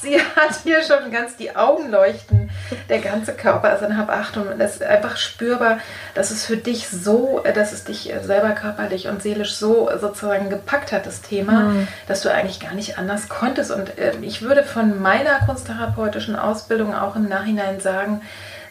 sie 0.00 0.20
hat 0.20 0.60
hier 0.62 0.82
schon 0.82 1.10
ganz 1.10 1.36
die 1.36 1.54
Augen 1.56 1.90
leuchten. 1.90 2.50
Der 2.88 3.00
ganze 3.00 3.32
Körper 3.32 3.74
ist 3.74 3.82
in 3.82 3.96
Hab 3.96 4.10
8 4.10 4.36
und 4.38 4.60
es 4.60 4.76
ist 4.76 4.82
einfach 4.82 5.16
spürbar, 5.16 5.78
dass 6.14 6.30
es 6.30 6.44
für 6.44 6.56
dich 6.56 6.88
so, 6.88 7.42
dass 7.54 7.72
es 7.72 7.84
dich 7.84 8.12
selber 8.22 8.50
körperlich 8.50 9.08
und 9.08 9.22
seelisch 9.22 9.54
so 9.54 9.88
sozusagen 10.00 10.50
gepackt 10.50 10.92
hat, 10.92 11.06
das 11.06 11.20
Thema, 11.20 11.60
mhm. 11.60 11.88
dass 12.08 12.22
du 12.22 12.32
eigentlich 12.32 12.60
gar 12.60 12.74
nicht 12.74 12.98
anders 12.98 13.28
konntest. 13.28 13.70
Und 13.70 13.98
äh, 13.98 14.12
ich 14.22 14.42
würde 14.42 14.62
von 14.62 15.00
meiner 15.00 15.40
kunsttherapeutischen 15.46 16.36
Ausbildung 16.36 16.94
auch 16.94 17.16
im 17.16 17.28
Nachhinein 17.28 17.80
sagen, 17.80 18.20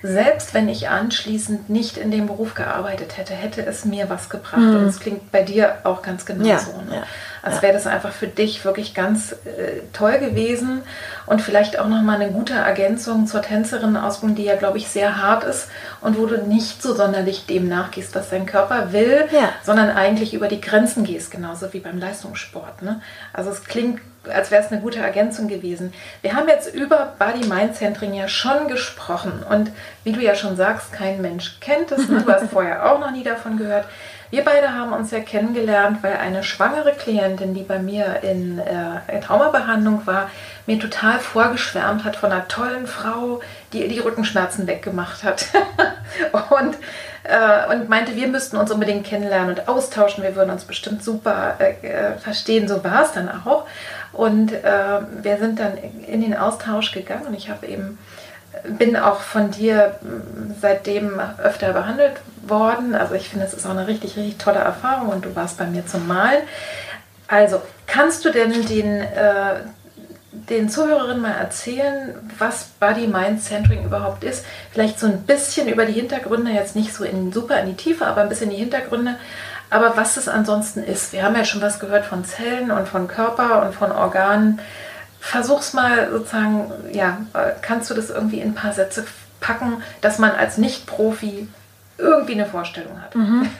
selbst 0.02 0.54
wenn 0.54 0.70
ich 0.70 0.88
anschließend 0.88 1.70
nicht 1.70 1.98
in 1.98 2.10
dem 2.10 2.28
Beruf 2.28 2.54
gearbeitet 2.54 3.18
hätte, 3.18 3.34
hätte 3.34 3.66
es 3.66 3.84
mir 3.84 4.10
was 4.10 4.30
gebracht. 4.30 4.62
Mhm. 4.62 4.76
Und 4.78 4.86
es 4.86 5.00
klingt 5.00 5.32
bei 5.32 5.44
dir 5.44 5.80
auch 5.84 6.02
ganz 6.02 6.26
genau 6.26 6.46
ja, 6.46 6.60
so. 6.60 6.72
Ne? 6.72 6.96
Ja, 6.96 7.04
als 7.41 7.58
ja. 7.58 7.62
wäre 7.63 7.74
das 7.74 7.88
einfach 7.88 8.12
für 8.12 8.27
dich 8.27 8.63
wirklich 8.65 8.93
ganz 8.93 9.31
äh, 9.31 9.81
toll 9.93 10.17
gewesen 10.19 10.81
und 11.25 11.41
vielleicht 11.41 11.79
auch 11.79 11.88
nochmal 11.88 12.22
eine 12.22 12.31
gute 12.31 12.53
Ergänzung 12.53 13.27
zur 13.27 13.41
Tänzerinnenausbildung, 13.41 14.36
die 14.36 14.43
ja, 14.43 14.55
glaube 14.55 14.77
ich, 14.77 14.88
sehr 14.88 15.22
hart 15.22 15.43
ist 15.43 15.67
und 16.01 16.17
wo 16.17 16.25
du 16.25 16.38
nicht 16.41 16.81
so 16.81 16.93
sonderlich 16.93 17.46
dem 17.46 17.67
nachgehst, 17.67 18.15
was 18.15 18.29
dein 18.29 18.46
Körper 18.46 18.91
will, 18.91 19.25
sondern 19.63 19.89
eigentlich 19.89 20.34
über 20.34 20.48
die 20.48 20.62
Grenzen 20.62 21.03
gehst, 21.03 21.31
genauso 21.31 21.72
wie 21.74 21.79
beim 21.79 22.00
Leistungssport. 22.00 22.81
Ne? 22.81 23.01
Also 23.34 23.50
es 23.51 23.63
klingt 23.63 24.01
als 24.27 24.51
wäre 24.51 24.63
es 24.63 24.72
eine 24.72 24.81
gute 24.81 25.00
Ergänzung 25.00 25.48
gewesen. 25.48 25.93
Wir 26.22 26.34
haben 26.34 26.48
jetzt 26.48 26.74
über 26.74 27.13
Body-Mind-Centering 27.17 28.13
ja 28.13 28.27
schon 28.27 28.67
gesprochen 28.67 29.43
und 29.50 29.72
wie 30.03 30.12
du 30.12 30.19
ja 30.19 30.36
schon 30.36 30.55
sagst, 30.55 30.91
kein 30.91 31.22
Mensch 31.22 31.60
kennt 31.62 31.91
es. 31.91 32.10
Ne? 32.10 32.22
Du 32.22 32.31
hast 32.31 32.50
vorher 32.51 32.91
auch 32.91 33.00
noch 33.00 33.12
nie 33.12 33.24
davon 33.24 33.58
gehört. 33.58 33.86
Wir 34.32 34.46
beide 34.46 34.74
haben 34.74 34.94
uns 34.94 35.10
ja 35.10 35.22
kennengelernt, 35.22 36.04
weil 36.04 36.18
eine 36.18 36.44
schwangere 36.44 36.94
Klientin, 36.94 37.56
die 37.56 37.64
bei 37.64 37.80
mir 37.80 38.22
in 38.22 38.60
äh, 38.60 39.20
Traumabehandlung 39.22 40.06
war, 40.06 40.30
mir 40.68 40.78
total 40.78 41.20
vorgeschwärmt 41.20 42.04
hat 42.04 42.16
von 42.16 42.32
einer 42.32 42.48
tollen 42.48 42.86
Frau, 42.86 43.42
die 43.74 43.88
die 43.88 43.98
Rückenschmerzen 43.98 44.68
weggemacht 44.68 45.24
hat. 45.24 45.48
und, 46.52 46.78
äh, 47.24 47.74
und 47.74 47.90
meinte, 47.90 48.16
wir 48.16 48.28
müssten 48.28 48.58
uns 48.58 48.70
unbedingt 48.70 49.08
kennenlernen 49.08 49.58
und 49.58 49.68
austauschen. 49.68 50.24
Wir 50.24 50.36
würden 50.36 50.52
uns 50.52 50.66
bestimmt 50.66 51.04
super 51.04 51.56
äh, 51.60 51.88
äh 51.88 52.18
verstehen. 52.20 52.68
So 52.68 52.84
war 52.84 53.04
es 53.04 53.14
dann 53.14 53.30
auch. 53.30 53.66
Und 54.14 54.52
äh, 54.52 55.00
wir 55.24 55.38
sind 55.38 55.60
dann 55.60 55.76
in 56.06 56.22
den 56.22 56.38
Austausch 56.38 56.92
gegangen 56.92 57.26
und 57.26 57.34
ich 57.34 57.50
habe 57.50 57.66
eben 57.66 57.98
bin 58.63 58.96
auch 58.96 59.22
von 59.22 59.51
dir 59.51 59.96
seitdem 60.60 61.20
öfter 61.42 61.74
behandelt 61.74 62.13
worden. 62.44 62.96
Also 62.96 63.16
ich 63.16 63.30
finde, 63.30 63.46
es 63.46 63.54
ist 63.54 63.66
auch 63.66 63.72
eine 63.72 63.88
richtig, 63.88 64.18
richtig 64.18 64.38
tolle 64.38 64.60
Erfahrung 64.60 65.10
und 65.10 65.25
du 65.25 65.36
warst 65.36 65.58
bei 65.58 65.66
mir 65.66 65.86
zum 65.86 66.08
Malen. 66.08 66.42
Also, 67.28 67.62
kannst 67.86 68.25
du 68.25 68.32
denn 68.32 68.66
den, 68.66 69.01
äh, 69.01 69.58
den 70.32 70.68
Zuhörerinnen 70.68 71.22
mal 71.22 71.34
erzählen, 71.34 72.16
was 72.39 72.70
Body 72.80 73.06
Mind 73.06 73.44
Centering 73.44 73.86
überhaupt 73.86 74.24
ist? 74.24 74.44
Vielleicht 74.72 75.00
so 75.00 75.06
ein 75.06 75.22
bisschen 75.22 75.68
über 75.68 75.86
die 75.86 75.94
Hintergründe, 75.94 76.51
jetzt 76.51 76.75
nicht 76.75 76.92
so 76.92 77.04
in, 77.04 77.32
super 77.32 77.60
in 77.60 77.68
die 77.68 77.75
Tiefe, 77.75 78.08
aber 78.08 78.22
ein 78.22 78.30
bisschen 78.30 78.50
die 78.50 78.56
Hintergründe. 78.56 79.16
Aber 79.70 79.96
was 79.96 80.18
es 80.18 80.28
ansonsten 80.28 80.84
ist, 80.84 81.13
wir 81.13 81.22
haben 81.22 81.36
ja 81.36 81.46
schon 81.46 81.62
was 81.62 81.80
gehört 81.80 82.06
von 82.06 82.25
Zellen 82.25 82.72
und 82.72 82.88
von 82.88 83.08
Körper 83.08 83.62
und 83.62 83.75
von 83.75 83.92
Organen. 83.92 84.60
Versuch's 85.20 85.74
mal 85.74 86.10
sozusagen, 86.12 86.72
ja, 86.94 87.18
kannst 87.62 87.90
du 87.90 87.94
das 87.94 88.10
irgendwie 88.10 88.40
in 88.40 88.50
ein 88.50 88.56
paar 88.56 88.74
Sätze 88.74 89.06
packen, 89.40 89.84
dass 90.02 90.20
man 90.20 90.32
als 90.32 90.58
Nicht-Profi 90.58 91.48
irgendwie 91.98 92.34
eine 92.34 92.46
Vorstellung 92.46 93.02
hat? 93.02 93.16
Mhm. 93.16 93.50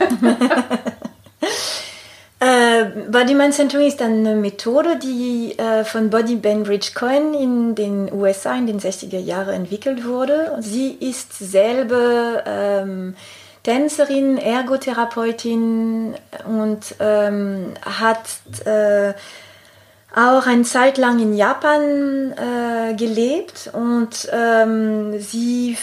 äh, 2.40 2.84
Body 3.10 3.34
Mind 3.34 3.54
Centering 3.54 3.86
ist 3.86 4.00
eine 4.00 4.34
Methode, 4.34 4.98
die 4.98 5.58
äh, 5.58 5.84
von 5.84 6.10
Body 6.10 6.36
Bainbridge 6.36 6.92
Cohen 6.94 7.34
in 7.34 7.74
den 7.74 8.12
USA 8.12 8.54
in 8.56 8.66
den 8.66 8.80
60er 8.80 9.18
Jahren 9.18 9.54
entwickelt 9.54 10.06
wurde. 10.06 10.56
Sie 10.60 10.92
ist 10.92 11.38
selber 11.38 12.42
ähm, 12.46 13.14
Tänzerin, 13.62 14.38
Ergotherapeutin 14.38 16.14
und 16.46 16.94
ähm, 16.98 17.74
hat 17.84 18.24
äh, 18.64 19.12
auch 20.14 20.46
eine 20.46 20.62
Zeit 20.62 20.98
lang 20.98 21.20
in 21.20 21.34
Japan 21.34 22.32
äh, 22.32 22.94
gelebt 22.94 23.70
und 23.72 24.28
ähm, 24.32 25.20
sie 25.20 25.76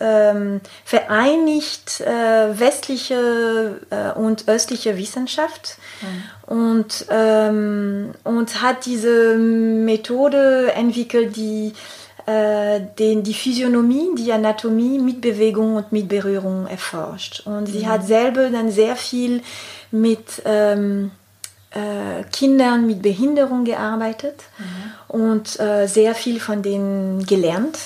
ähm, 0.00 0.60
vereinigt 0.84 2.00
äh, 2.00 2.58
westliche 2.58 3.80
äh, 3.90 4.18
und 4.18 4.48
östliche 4.48 4.96
Wissenschaft 4.96 5.76
mhm. 6.00 6.54
und, 6.54 7.06
ähm, 7.10 8.12
und 8.24 8.62
hat 8.62 8.86
diese 8.86 9.36
Methode 9.36 10.72
entwickelt, 10.72 11.36
die 11.36 11.72
äh, 12.26 12.80
den, 12.98 13.22
die 13.22 13.34
Physiognomie, 13.34 14.10
die 14.16 14.32
Anatomie 14.32 14.98
mit 14.98 15.20
Bewegung 15.20 15.76
und 15.76 15.92
mit 15.92 16.08
Berührung 16.08 16.66
erforscht. 16.66 17.46
Und 17.46 17.66
sie 17.66 17.80
mhm. 17.80 17.88
hat 17.88 18.06
selber 18.06 18.50
dann 18.50 18.70
sehr 18.70 18.96
viel 18.96 19.42
mit 19.90 20.42
ähm, 20.44 21.10
äh, 21.70 22.24
Kindern 22.32 22.86
mit 22.86 23.02
Behinderung 23.02 23.64
gearbeitet 23.64 24.44
mhm. 24.58 25.16
und 25.20 25.60
äh, 25.60 25.86
sehr 25.86 26.14
viel 26.14 26.40
von 26.40 26.62
denen 26.62 27.26
gelernt. 27.26 27.78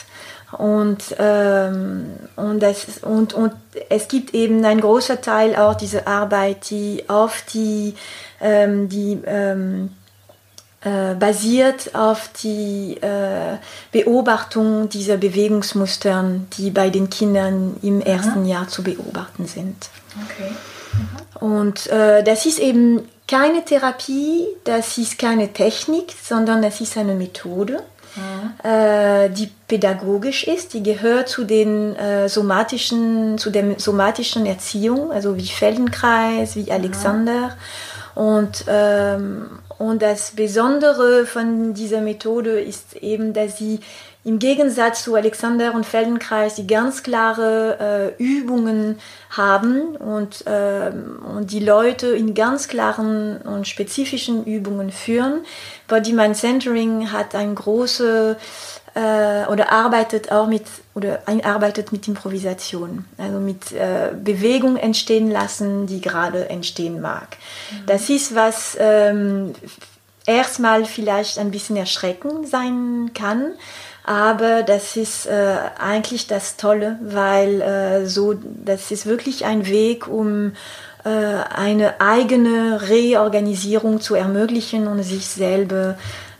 Und, 0.52 1.16
ähm, 1.18 2.10
und, 2.36 2.60
das, 2.60 2.98
und, 3.00 3.32
und 3.32 3.52
es 3.88 4.08
gibt 4.08 4.34
eben 4.34 4.64
ein 4.66 4.80
großer 4.80 5.20
Teil 5.22 5.56
auch 5.56 5.74
dieser 5.74 6.06
Arbeit, 6.06 6.68
die 6.68 7.04
auf 7.08 7.42
die, 7.52 7.94
ähm, 8.40 8.90
die 8.90 9.18
ähm, 9.24 9.90
äh, 10.82 11.14
basiert 11.14 11.94
auf 11.94 12.28
die 12.42 12.98
äh, 13.00 13.56
Beobachtung 13.92 14.88
dieser 14.88 15.16
Bewegungsmustern, 15.16 16.48
die 16.56 16.70
bei 16.70 16.90
den 16.90 17.08
Kindern 17.08 17.76
im 17.82 17.96
mhm. 17.96 18.02
ersten 18.02 18.44
Jahr 18.44 18.68
zu 18.68 18.82
beobachten 18.82 19.46
sind. 19.46 19.88
Okay. 20.28 20.52
Und 21.40 21.86
äh, 21.86 22.22
das 22.22 22.46
ist 22.46 22.58
eben 22.58 23.08
keine 23.32 23.64
Therapie, 23.64 24.46
das 24.64 24.98
ist 24.98 25.18
keine 25.18 25.52
Technik, 25.54 26.12
sondern 26.22 26.60
das 26.60 26.82
ist 26.82 26.98
eine 26.98 27.14
Methode, 27.14 27.82
mhm. 28.14 28.70
äh, 28.70 29.30
die 29.30 29.48
pädagogisch 29.66 30.44
ist, 30.44 30.74
die 30.74 30.82
gehört 30.82 31.30
zu 31.30 31.44
den 31.44 31.96
äh, 31.96 32.28
somatischen, 32.28 33.38
zu 33.38 33.48
der 33.48 33.78
somatischen 33.78 34.44
Erziehung, 34.44 35.10
also 35.10 35.36
wie 35.38 35.48
Feldenkreis, 35.48 36.56
wie 36.56 36.70
Alexander. 36.70 37.56
Und 38.14 38.66
ähm, 38.68 39.46
und 39.78 40.00
das 40.00 40.30
Besondere 40.30 41.26
von 41.26 41.74
dieser 41.74 42.02
Methode 42.02 42.60
ist 42.60 42.94
eben, 42.94 43.32
dass 43.32 43.58
sie 43.58 43.80
im 44.24 44.38
Gegensatz 44.38 45.02
zu 45.02 45.14
Alexander 45.16 45.74
und 45.74 45.84
Feldenkreis 45.84 46.54
die 46.54 46.66
ganz 46.66 47.02
klare 47.02 48.14
äh, 48.18 48.22
Übungen 48.22 48.98
haben 49.30 49.96
und, 49.96 50.46
äh, 50.46 50.92
und 51.36 51.50
die 51.50 51.60
Leute 51.60 52.08
in 52.08 52.34
ganz 52.34 52.68
klaren 52.68 53.38
und 53.38 53.66
spezifischen 53.66 54.44
Übungen 54.44 54.92
führen. 54.92 55.40
Body 55.88 56.12
Mind 56.12 56.36
Centering 56.36 57.10
hat 57.10 57.34
ein 57.34 57.54
große 57.54 58.36
äh, 58.94 59.46
oder 59.50 59.72
arbeitet 59.72 60.30
auch 60.30 60.46
mit 60.46 60.66
oder 60.94 61.22
arbeitet 61.42 61.92
mit 61.92 62.06
Improvisation, 62.06 63.06
also 63.18 63.40
mit 63.40 63.72
äh, 63.72 64.12
Bewegung 64.14 64.76
entstehen 64.76 65.30
lassen, 65.30 65.86
die 65.86 66.00
gerade 66.00 66.48
entstehen 66.48 67.00
mag. 67.00 67.38
Mhm. 67.70 67.86
Das 67.86 68.10
ist 68.10 68.34
was 68.34 68.76
ähm, 68.78 69.54
erstmal 70.26 70.84
vielleicht 70.84 71.38
ein 71.38 71.50
bisschen 71.50 71.76
erschreckend 71.76 72.48
sein 72.48 73.10
kann, 73.14 73.54
Aber 74.04 74.62
das 74.62 74.96
ist 74.96 75.26
äh, 75.26 75.56
eigentlich 75.78 76.26
das 76.26 76.56
Tolle, 76.56 76.98
weil 77.02 77.60
äh, 77.60 78.06
so, 78.06 78.34
das 78.34 78.90
ist 78.90 79.06
wirklich 79.06 79.44
ein 79.44 79.66
Weg, 79.66 80.08
um 80.08 80.52
äh, 81.04 81.08
eine 81.08 82.00
eigene 82.00 82.80
Reorganisierung 82.88 84.00
zu 84.00 84.14
ermöglichen 84.16 84.88
und 84.88 85.02
sich 85.04 85.28
selber 85.28 85.96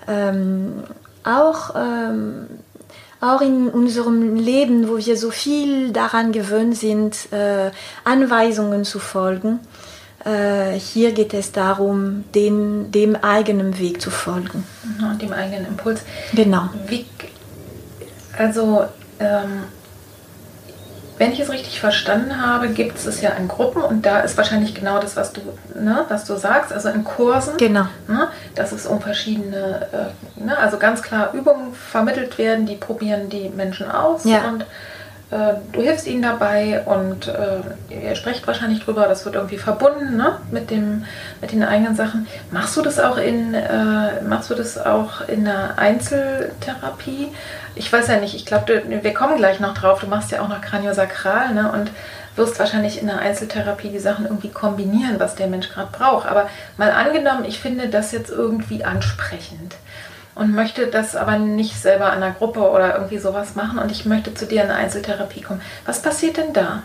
ähm, 0.08 0.82
auch, 1.22 1.74
ähm, 1.76 2.46
auch 3.20 3.40
in 3.40 3.68
unserem 3.68 4.34
Leben, 4.34 4.88
wo 4.88 4.98
wir 4.98 5.16
so 5.16 5.30
viel 5.30 5.92
daran 5.92 6.32
gewöhnt 6.32 6.76
sind, 6.76 7.32
äh, 7.32 7.70
Anweisungen 8.02 8.84
zu 8.84 8.98
folgen. 8.98 9.60
Äh, 10.24 10.78
hier 10.78 11.12
geht 11.12 11.34
es 11.34 11.52
darum, 11.52 12.24
den, 12.34 12.90
dem 12.92 13.16
eigenen 13.16 13.78
Weg 13.78 14.00
zu 14.00 14.10
folgen. 14.10 14.64
Mhm, 14.84 15.18
dem 15.18 15.32
eigenen 15.32 15.66
Impuls. 15.66 16.02
Genau. 16.32 16.68
Wie, 16.86 17.06
also, 18.38 18.84
ähm, 19.20 19.64
wenn 21.18 21.30
ich 21.32 21.40
es 21.40 21.50
richtig 21.50 21.78
verstanden 21.78 22.44
habe, 22.44 22.68
gibt 22.68 22.98
es 22.98 23.06
es 23.06 23.20
ja 23.20 23.30
in 23.30 23.46
Gruppen 23.46 23.82
und 23.82 24.04
da 24.06 24.20
ist 24.20 24.36
wahrscheinlich 24.36 24.74
genau 24.74 24.98
das, 24.98 25.14
was 25.14 25.32
du, 25.32 25.40
ne, 25.74 26.04
was 26.08 26.24
du 26.24 26.34
sagst, 26.36 26.72
also 26.72 26.88
in 26.88 27.04
Kursen. 27.04 27.56
Genau. 27.58 27.86
Ne, 28.08 28.28
dass 28.54 28.72
es 28.72 28.86
um 28.86 29.00
verschiedene, 29.00 29.86
äh, 29.92 30.40
ne, 30.42 30.56
also 30.58 30.78
ganz 30.78 31.02
klar 31.02 31.32
Übungen 31.32 31.74
vermittelt 31.74 32.38
werden, 32.38 32.66
die 32.66 32.74
probieren 32.76 33.28
die 33.28 33.50
Menschen 33.50 33.88
aus 33.90 34.24
Ja. 34.24 34.48
und 34.48 34.64
du 35.72 35.80
hilfst 35.80 36.06
ihnen 36.06 36.22
dabei 36.22 36.82
und 36.84 37.28
äh, 37.28 37.60
ihr 37.88 38.14
sprecht 38.16 38.46
wahrscheinlich 38.46 38.84
drüber, 38.84 39.06
das 39.08 39.24
wird 39.24 39.34
irgendwie 39.34 39.56
verbunden 39.56 40.16
ne, 40.16 40.38
mit, 40.50 40.70
dem, 40.70 41.04
mit 41.40 41.52
den 41.52 41.62
eigenen 41.62 41.96
Sachen. 41.96 42.26
Machst 42.50 42.76
du 42.76 42.82
das 42.82 43.00
auch 43.00 43.16
in, 43.16 43.54
äh, 43.54 44.20
machst 44.22 44.50
du 44.50 44.54
das 44.54 44.76
auch 44.76 45.26
in 45.28 45.48
einer 45.48 45.78
Einzeltherapie? 45.78 47.28
Ich 47.74 47.90
weiß 47.90 48.08
ja 48.08 48.18
nicht, 48.18 48.34
ich 48.34 48.44
glaube, 48.44 48.82
wir 48.86 49.14
kommen 49.14 49.38
gleich 49.38 49.58
noch 49.58 49.72
drauf, 49.72 50.00
du 50.00 50.06
machst 50.06 50.30
ja 50.32 50.42
auch 50.42 50.48
noch 50.48 50.60
Kraniosakral 50.60 51.54
ne, 51.54 51.72
und 51.72 51.90
wirst 52.36 52.58
wahrscheinlich 52.58 53.00
in 53.00 53.06
der 53.06 53.18
Einzeltherapie 53.18 53.88
die 53.88 53.98
Sachen 53.98 54.26
irgendwie 54.26 54.50
kombinieren, 54.50 55.18
was 55.18 55.34
der 55.34 55.46
Mensch 55.46 55.70
gerade 55.70 55.90
braucht. 55.92 56.26
Aber 56.26 56.48
mal 56.76 56.90
angenommen, 56.90 57.44
ich 57.46 57.58
finde 57.58 57.88
das 57.88 58.12
jetzt 58.12 58.30
irgendwie 58.30 58.84
ansprechend 58.84 59.76
und 60.34 60.54
möchte 60.54 60.86
das 60.86 61.14
aber 61.16 61.38
nicht 61.38 61.80
selber 61.80 62.06
an 62.12 62.22
einer 62.22 62.32
Gruppe 62.34 62.60
oder 62.70 62.94
irgendwie 62.94 63.18
sowas 63.18 63.54
machen 63.54 63.78
und 63.78 63.90
ich 63.90 64.06
möchte 64.06 64.32
zu 64.34 64.46
dir 64.46 64.62
in 64.64 64.70
eine 64.70 64.78
Einzeltherapie 64.78 65.42
kommen. 65.42 65.60
Was 65.84 66.00
passiert 66.02 66.36
denn 66.36 66.52
da? 66.52 66.82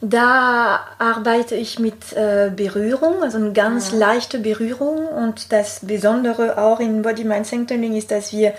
Da 0.00 0.80
arbeite 0.98 1.54
ich 1.54 1.78
mit 1.78 2.12
äh, 2.12 2.50
Berührung, 2.54 3.22
also 3.22 3.38
eine 3.38 3.52
ganz 3.52 3.92
Ja. 3.92 3.98
leichte 3.98 4.38
Berührung. 4.38 5.06
Und 5.06 5.50
das 5.50 5.80
Besondere 5.80 6.58
auch 6.58 6.78
in 6.80 7.00
Body 7.00 7.24
Mind 7.24 7.46
Centering 7.46 7.96
ist, 7.96 8.10
dass 8.10 8.32
wir 8.32 8.52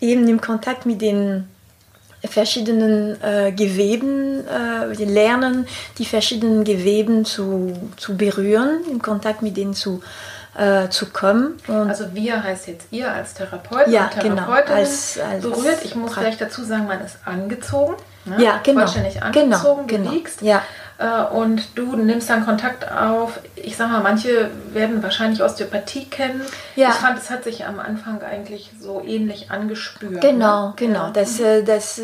eben 0.00 0.26
im 0.26 0.40
Kontakt 0.40 0.84
mit 0.84 1.00
den 1.00 1.48
verschiedenen 2.24 3.16
äh, 3.22 3.52
Geweben, 3.52 4.40
äh, 4.48 4.98
wir 4.98 5.06
lernen, 5.06 5.68
die 5.98 6.04
verschiedenen 6.04 6.64
Geweben 6.64 7.24
zu, 7.24 7.72
zu 7.96 8.16
berühren, 8.16 8.80
im 8.90 9.00
Kontakt 9.00 9.42
mit 9.42 9.56
denen 9.56 9.74
zu, 9.74 10.02
äh, 10.56 10.88
zu 10.88 11.06
kommen. 11.06 11.58
Und 11.68 11.88
Also 11.90 12.14
wir 12.14 12.42
heißt 12.42 12.66
jetzt 12.68 12.86
ihr 12.90 13.12
als 13.12 13.34
Therapeut 13.34 13.88
Ja, 13.88 14.04
und 14.14 14.20
genau, 14.22 14.34
Therapeutin 14.36 14.74
als- 14.74 15.18
als 15.18 15.42
berührt. 15.42 15.84
Ich 15.84 15.94
muss 15.94 16.14
gleich 16.14 16.38
dazu 16.38 16.64
sagen, 16.64 16.86
man 16.86 17.00
ist 17.04 17.18
angezogen. 17.24 17.94
Ne? 18.24 18.42
ja, 18.42 18.58
genau. 18.62 18.80
Vollständig 18.80 19.22
angezogen, 19.22 19.52
genau, 19.52 19.80
du 19.86 19.86
genau. 19.86 20.10
liegst. 20.12 20.42
Ja. 20.42 20.62
Äh, 20.98 21.24
Und 21.34 21.76
du 21.76 21.94
nimmst 21.96 22.30
dann 22.30 22.46
Kontakt 22.46 22.90
auf. 22.90 23.38
Ich 23.54 23.76
sag 23.76 23.90
mal, 23.90 24.00
manche 24.00 24.50
werden 24.72 25.02
wahrscheinlich 25.02 25.42
Osteopathie 25.42 26.06
kennen. 26.06 26.40
Ja. 26.74 26.88
Ich 26.88 26.94
fand, 26.94 27.18
es 27.18 27.28
hat 27.28 27.44
sich 27.44 27.66
am 27.66 27.78
Anfang 27.80 28.22
eigentlich 28.22 28.70
so 28.80 29.02
ähnlich 29.04 29.50
angespürt. 29.50 30.22
Genau, 30.22 30.68
ne? 30.68 30.72
genau. 30.76 31.06
Ja. 31.06 31.10
Das, 31.10 31.38
äh, 31.38 31.62
das, 31.62 32.00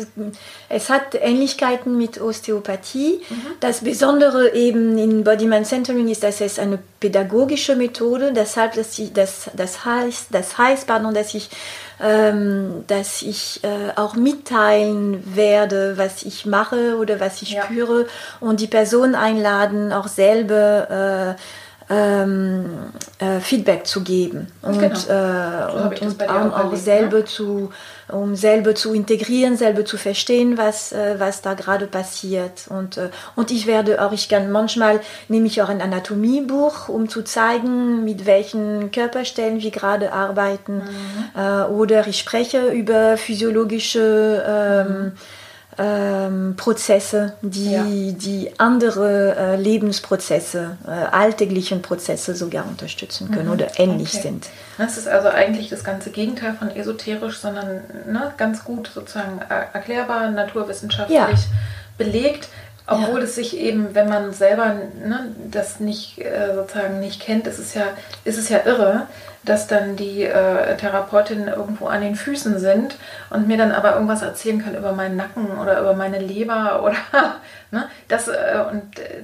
es 0.69 0.89
hat 0.91 1.15
Ähnlichkeiten 1.15 1.97
mit 1.97 2.21
Osteopathie. 2.21 3.21
Mhm. 3.27 3.35
Das 3.59 3.81
Besondere 3.81 4.53
eben 4.53 4.97
in 4.99 5.23
Body 5.23 5.47
Mind 5.47 5.65
Centering 5.65 6.07
ist, 6.07 6.21
dass 6.21 6.39
es 6.41 6.59
eine 6.59 6.77
pädagogische 6.99 7.75
Methode, 7.75 8.31
deshalb, 8.31 8.73
dass 8.73 8.97
ich, 8.99 9.11
das, 9.11 9.49
das 9.55 9.85
heißt, 9.85 10.27
das 10.31 10.57
heißt, 10.57 10.85
pardon, 10.85 11.13
dass 11.15 11.33
ich, 11.33 11.49
ähm, 12.03 12.83
dass 12.87 13.21
ich 13.21 13.61
äh, 13.63 13.91
auch 13.95 14.15
mitteilen 14.15 15.23
werde, 15.35 15.97
was 15.97 16.23
ich 16.23 16.45
mache 16.45 16.97
oder 16.97 17.19
was 17.19 17.41
ich 17.41 17.51
Ja. 17.53 17.63
spüre 17.63 18.07
und 18.39 18.59
die 18.59 18.67
Person 18.67 19.15
einladen, 19.15 19.93
auch 19.93 20.07
selber 20.07 21.35
äh, 21.89 21.93
ähm, 21.93 22.65
äh, 23.19 23.39
Feedback 23.39 23.85
zu 23.85 24.01
geben 24.03 24.47
und, 24.61 24.79
Genau. 24.79 24.95
äh, 24.95 25.71
So 25.71 25.77
und, 25.79 26.01
und 26.01 26.29
auch 26.29 26.53
auch, 26.53 26.63
erlebt, 26.65 26.83
selber 26.83 27.17
ne? 27.19 27.25
zu, 27.25 27.71
um 28.13 28.35
selber 28.35 28.75
zu 28.75 28.93
integrieren, 28.93 29.57
selber 29.57 29.85
zu 29.85 29.97
verstehen, 29.97 30.57
was, 30.57 30.91
äh, 30.91 31.15
was 31.17 31.41
da 31.41 31.53
gerade 31.53 31.87
passiert. 31.87 32.65
Und, 32.69 32.97
äh, 32.97 33.09
und 33.35 33.51
ich 33.51 33.67
werde 33.67 34.01
auch, 34.03 34.11
ich 34.11 34.29
kann 34.29 34.51
manchmal 34.51 35.01
nehme 35.27 35.47
ich 35.47 35.61
auch 35.61 35.69
ein 35.69 35.81
Anatomiebuch, 35.81 36.89
um 36.89 37.09
zu 37.09 37.23
zeigen, 37.23 38.03
mit 38.03 38.25
welchen 38.25 38.91
Körperstellen 38.91 39.61
wir 39.61 39.71
gerade 39.71 40.13
arbeiten. 40.13 40.75
Mhm. 40.75 41.41
Äh, 41.41 41.63
oder 41.65 42.07
ich 42.07 42.19
spreche 42.19 42.69
über 42.69 43.17
physiologische 43.17 44.43
ähm, 44.47 45.11
ähm, 45.77 46.55
Prozesse, 46.57 47.33
die, 47.41 47.71
Ja. 47.71 47.83
die 47.83 48.51
andere 48.57 49.35
äh, 49.35 49.55
Lebensprozesse, 49.55 50.77
äh, 50.85 50.89
alltäglichen 50.89 51.81
Prozesse 51.81 52.35
sogar 52.35 52.65
unterstützen 52.67 53.31
können 53.31 53.49
oder 53.49 53.79
ähnlich 53.79 54.13
Mhm. 54.13 54.19
Okay. 54.19 54.27
sind. 54.27 54.49
Das 54.77 54.97
ist 54.97 55.07
also 55.07 55.29
eigentlich 55.29 55.69
das 55.69 55.83
ganze 55.83 56.09
Gegenteil 56.09 56.53
von 56.53 56.69
esoterisch, 56.75 57.37
sondern 57.39 57.81
ne, 58.07 58.33
ganz 58.37 58.63
gut 58.63 58.89
sozusagen 58.93 59.39
er- 59.49 59.73
erklärbar, 59.73 60.29
naturwissenschaftlich 60.31 61.17
Ja. 61.17 61.29
belegt. 61.97 62.49
Obwohl 62.85 63.19
Ja. 63.19 63.25
es 63.25 63.35
sich 63.35 63.57
eben, 63.57 63.95
wenn 63.95 64.09
man 64.09 64.33
selber 64.33 64.73
ne, 65.05 65.33
das 65.49 65.79
nicht 65.79 66.19
äh, 66.19 66.53
sozusagen 66.53 66.99
nicht 66.99 67.21
kennt, 67.21 67.47
ist 67.47 67.59
es 67.59 67.73
ja, 67.73 67.83
ist 68.25 68.37
es 68.37 68.49
ja 68.49 68.59
irre, 68.65 69.07
dass 69.43 69.67
dann 69.67 69.95
die 69.95 70.23
äh, 70.23 70.75
Therapeutinnen 70.77 71.47
irgendwo 71.47 71.87
an 71.87 72.01
den 72.01 72.15
Füßen 72.15 72.59
sind 72.59 72.95
und 73.29 73.47
mir 73.47 73.57
dann 73.57 73.71
aber 73.71 73.93
irgendwas 73.93 74.21
erzählen 74.21 74.61
können 74.61 74.77
über 74.77 74.91
meinen 74.91 75.15
Nacken 75.15 75.57
oder 75.59 75.79
über 75.79 75.93
meine 75.93 76.19
Leber 76.19 76.83
oder 76.83 76.97
ne, 77.71 77.87
das 78.09 78.27
äh, 78.27 78.33
und 78.69 78.99
äh, 78.99 79.23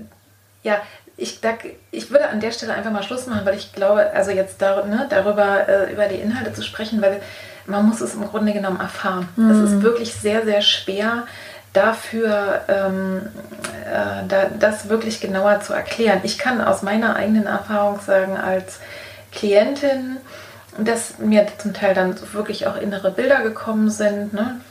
ja, 0.63 0.77
ich, 1.17 1.41
da, 1.41 1.49
ich 1.91 2.11
würde 2.11 2.29
an 2.29 2.39
der 2.39 2.51
Stelle 2.51 2.73
einfach 2.73 2.91
mal 2.91 3.03
Schluss 3.03 3.27
machen, 3.27 3.45
weil 3.45 3.55
ich 3.55 3.73
glaube, 3.73 4.09
also 4.13 4.31
jetzt 4.31 4.61
dar, 4.61 4.85
ne, 4.85 5.05
darüber, 5.09 5.67
äh, 5.67 5.91
über 5.91 6.05
die 6.07 6.15
Inhalte 6.15 6.53
zu 6.53 6.63
sprechen, 6.63 7.01
weil 7.01 7.19
man 7.65 7.85
muss 7.85 7.99
es 8.01 8.15
im 8.15 8.25
Grunde 8.25 8.51
genommen 8.53 8.79
erfahren. 8.79 9.27
Es 9.37 9.57
ist 9.71 9.83
wirklich 9.83 10.13
sehr, 10.15 10.43
sehr 10.43 10.61
schwer, 10.63 11.27
dafür 11.73 12.61
ähm, 12.67 13.21
äh, 13.85 14.27
da, 14.27 14.45
das 14.57 14.89
wirklich 14.89 15.21
genauer 15.21 15.61
zu 15.61 15.73
erklären. 15.73 16.21
Ich 16.23 16.37
kann 16.37 16.61
aus 16.61 16.81
meiner 16.81 17.15
eigenen 17.15 17.45
Erfahrung 17.45 17.99
sagen, 17.99 18.37
als 18.37 18.79
Klientin, 19.31 20.17
dass 20.77 21.19
mir 21.19 21.45
zum 21.57 21.73
Teil 21.73 21.93
dann 21.93 22.15
wirklich 22.33 22.67
auch 22.67 22.77
innere 22.77 23.11
Bilder 23.11 23.41
gekommen 23.41 23.89
sind. 23.89 24.33
Ne? 24.33 24.61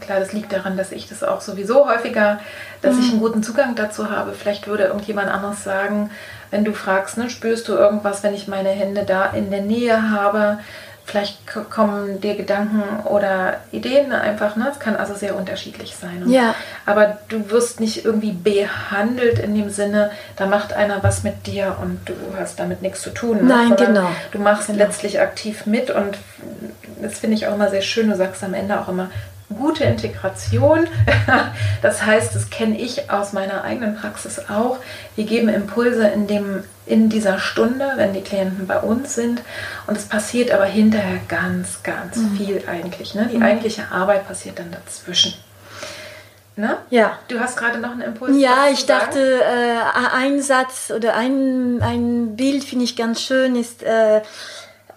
Klar, 0.00 0.20
das 0.20 0.32
liegt 0.32 0.52
daran, 0.52 0.76
dass 0.76 0.92
ich 0.92 1.08
das 1.08 1.22
auch 1.22 1.40
sowieso 1.40 1.88
häufiger, 1.88 2.40
dass 2.82 2.98
ich 2.98 3.10
einen 3.10 3.20
guten 3.20 3.42
Zugang 3.42 3.74
dazu 3.74 4.10
habe. 4.10 4.32
Vielleicht 4.32 4.66
würde 4.66 4.84
irgendjemand 4.84 5.28
anderes 5.28 5.64
sagen, 5.64 6.10
wenn 6.50 6.64
du 6.64 6.72
fragst, 6.72 7.16
ne, 7.18 7.30
spürst 7.30 7.68
du 7.68 7.72
irgendwas, 7.72 8.22
wenn 8.22 8.34
ich 8.34 8.46
meine 8.46 8.68
Hände 8.68 9.04
da 9.04 9.26
in 9.26 9.50
der 9.50 9.62
Nähe 9.62 10.10
habe? 10.10 10.58
Vielleicht 11.06 11.46
kommen 11.70 12.20
dir 12.20 12.34
Gedanken 12.34 12.82
oder 13.06 13.58
Ideen 13.72 14.10
einfach. 14.12 14.56
Ne? 14.56 14.68
Es 14.72 14.78
kann 14.80 14.96
also 14.96 15.14
sehr 15.14 15.36
unterschiedlich 15.36 15.94
sein. 15.94 16.24
Ja. 16.28 16.54
aber 16.86 17.18
du 17.28 17.50
wirst 17.50 17.78
nicht 17.78 18.04
irgendwie 18.04 18.32
behandelt 18.32 19.38
in 19.38 19.54
dem 19.54 19.70
Sinne, 19.70 20.10
da 20.36 20.46
macht 20.46 20.72
einer 20.72 21.02
was 21.02 21.22
mit 21.22 21.46
dir 21.46 21.76
und 21.80 22.00
du 22.08 22.14
hast 22.38 22.58
damit 22.58 22.82
nichts 22.82 23.02
zu 23.02 23.10
tun. 23.10 23.38
ne? 23.38 23.42
Nein, 23.44 23.68
Sondern 23.68 23.94
genau. 23.94 24.08
Du 24.32 24.38
machst 24.38 24.66
Genau. 24.68 24.78
letztlich 24.78 25.20
aktiv 25.20 25.66
mit 25.66 25.90
und 25.90 26.16
das 27.02 27.18
finde 27.18 27.36
ich 27.36 27.46
auch 27.46 27.54
immer 27.54 27.68
sehr 27.70 27.82
schön. 27.82 28.08
Du 28.08 28.16
sagst 28.16 28.42
am 28.42 28.54
Ende 28.54 28.80
auch 28.80 28.88
immer, 28.88 29.10
gute 29.48 29.84
Integration. 29.84 30.86
Das 31.82 32.02
heißt, 32.06 32.34
das 32.34 32.48
kenne 32.48 32.78
ich 32.80 33.10
aus 33.10 33.34
meiner 33.34 33.62
eigenen 33.62 33.94
Praxis 33.96 34.38
auch. 34.48 34.78
Wir 35.16 35.24
geben 35.26 35.48
Impulse 35.50 36.06
in, 36.08 36.26
dem, 36.26 36.64
in 36.86 37.10
dieser 37.10 37.38
Stunde, 37.38 37.92
wenn 37.96 38.14
die 38.14 38.22
Klienten 38.22 38.66
bei 38.66 38.78
uns 38.78 39.14
sind. 39.14 39.42
Und 39.86 39.98
es 39.98 40.06
passiert 40.06 40.50
aber 40.50 40.64
hinterher 40.64 41.20
ganz, 41.28 41.82
ganz 41.82 42.16
Mhm. 42.16 42.36
viel 42.38 42.62
eigentlich. 42.66 43.14
Ne? 43.14 43.28
Die 43.30 43.42
eigentliche 43.42 43.90
Arbeit 43.90 44.26
passiert 44.26 44.58
dann 44.58 44.70
dazwischen. 44.70 45.34
Ne? 46.56 46.78
Ja. 46.88 47.18
Du 47.28 47.38
hast 47.38 47.58
gerade 47.58 47.78
noch 47.78 47.90
einen 47.90 48.00
Impuls. 48.02 48.32
Ja, 48.38 48.68
ich 48.72 48.86
dachte, 48.86 49.42
äh, 49.42 50.16
ein 50.16 50.40
Satz 50.40 50.90
oder 50.94 51.16
ein, 51.16 51.82
ein 51.82 52.36
Bild 52.36 52.64
finde 52.64 52.84
ich 52.86 52.96
ganz 52.96 53.20
schön, 53.20 53.56
ist 53.56 53.82
äh, 53.82 54.18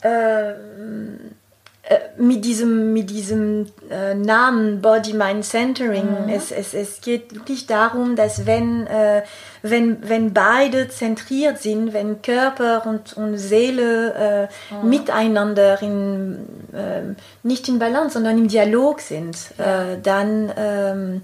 äh, 0.04 0.54
mit 2.18 2.44
diesem, 2.44 2.92
mit 2.92 3.10
diesem 3.10 3.68
äh, 3.90 4.14
Namen 4.14 4.82
Body 4.82 5.14
Mind 5.14 5.46
Centering. 5.46 6.30
Es, 6.30 6.52
es, 6.52 6.74
es 6.74 7.00
geht 7.00 7.34
wirklich 7.34 7.66
darum, 7.66 8.16
dass 8.16 8.46
wenn, 8.46 8.86
äh, 8.88 9.24
wenn, 9.62 9.98
wenn 10.10 10.34
beide 10.34 10.90
zentriert 10.90 11.60
sind, 11.60 11.94
wenn 11.94 12.22
Körper 12.22 12.86
und, 12.86 13.16
und 13.16 13.38
Seele 13.38 14.50
äh, 14.72 14.74
mhm. 14.74 14.90
miteinander 14.90 15.82
in, 15.82 16.40
äh, 16.74 17.16
nicht 17.44 17.68
in 17.70 17.80
Balance, 17.80 18.14
sondern 18.16 18.38
im 18.38 18.48
Dialog 18.50 19.00
sind, 19.00 19.38
äh, 19.58 19.98
dann, 20.04 20.52
ähm, 20.58 21.22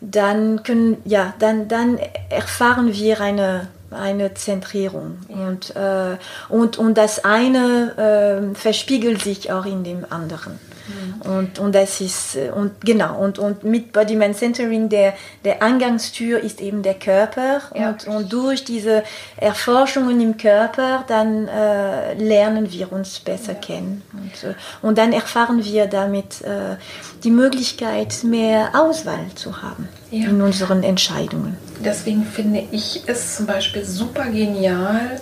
dann, 0.00 0.62
können, 0.62 1.02
ja, 1.04 1.34
dann, 1.38 1.68
dann 1.68 1.98
erfahren 2.30 2.94
wir 2.94 3.20
eine, 3.20 3.68
eine 3.90 4.34
Zentrierung. 4.34 5.18
Ja. 5.28 5.48
Und, 5.48 5.76
äh, 5.76 6.16
und, 6.48 6.78
und 6.78 6.94
das 6.98 7.24
eine 7.24 8.50
äh, 8.52 8.54
verspiegelt 8.54 9.22
sich 9.22 9.50
auch 9.52 9.66
in 9.66 9.84
dem 9.84 10.04
anderen. 10.08 10.58
Mhm. 10.88 11.30
Und, 11.30 11.58
und 11.58 11.74
das 11.74 12.00
ist, 12.00 12.36
äh, 12.36 12.50
und 12.50 12.80
genau, 12.80 13.18
und, 13.18 13.38
und 13.38 13.64
mit 13.64 13.92
Body 13.92 14.16
Man 14.16 14.34
Centering, 14.34 14.88
der, 14.88 15.14
der 15.44 15.62
Eingangstür 15.62 16.40
ist 16.40 16.60
eben 16.60 16.82
der 16.82 16.94
Körper. 16.94 17.60
Ja. 17.74 17.90
Und, 17.90 18.06
und 18.06 18.32
durch 18.32 18.64
diese 18.64 19.02
Erforschungen 19.36 20.20
im 20.20 20.36
Körper, 20.36 21.04
dann 21.06 21.48
äh, 21.48 22.14
lernen 22.14 22.72
wir 22.72 22.92
uns 22.92 23.18
besser 23.20 23.52
ja. 23.52 23.58
kennen. 23.58 24.02
Und, 24.12 24.50
äh, 24.50 24.54
und 24.82 24.98
dann 24.98 25.12
erfahren 25.12 25.64
wir 25.64 25.86
damit 25.86 26.42
äh, 26.42 26.76
die 27.24 27.30
Möglichkeit, 27.30 28.24
mehr 28.24 28.70
Auswahl 28.74 29.26
zu 29.34 29.62
haben 29.62 29.88
ja. 30.10 30.28
in 30.28 30.40
unseren 30.40 30.82
Entscheidungen. 30.82 31.56
Deswegen 31.84 32.24
finde 32.24 32.64
ich 32.72 33.02
es 33.06 33.36
zum 33.36 33.46
Beispiel 33.46 33.84
super 33.84 34.24
genial, 34.24 35.20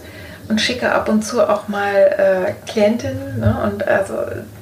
und 0.49 0.61
schicke 0.61 0.93
ab 0.93 1.09
und 1.09 1.23
zu 1.25 1.49
auch 1.49 1.69
mal 1.69 1.95
äh, 1.95 2.71
Klientinnen 2.71 3.41
ne, 3.41 3.57
und 3.65 3.87
also 3.87 4.15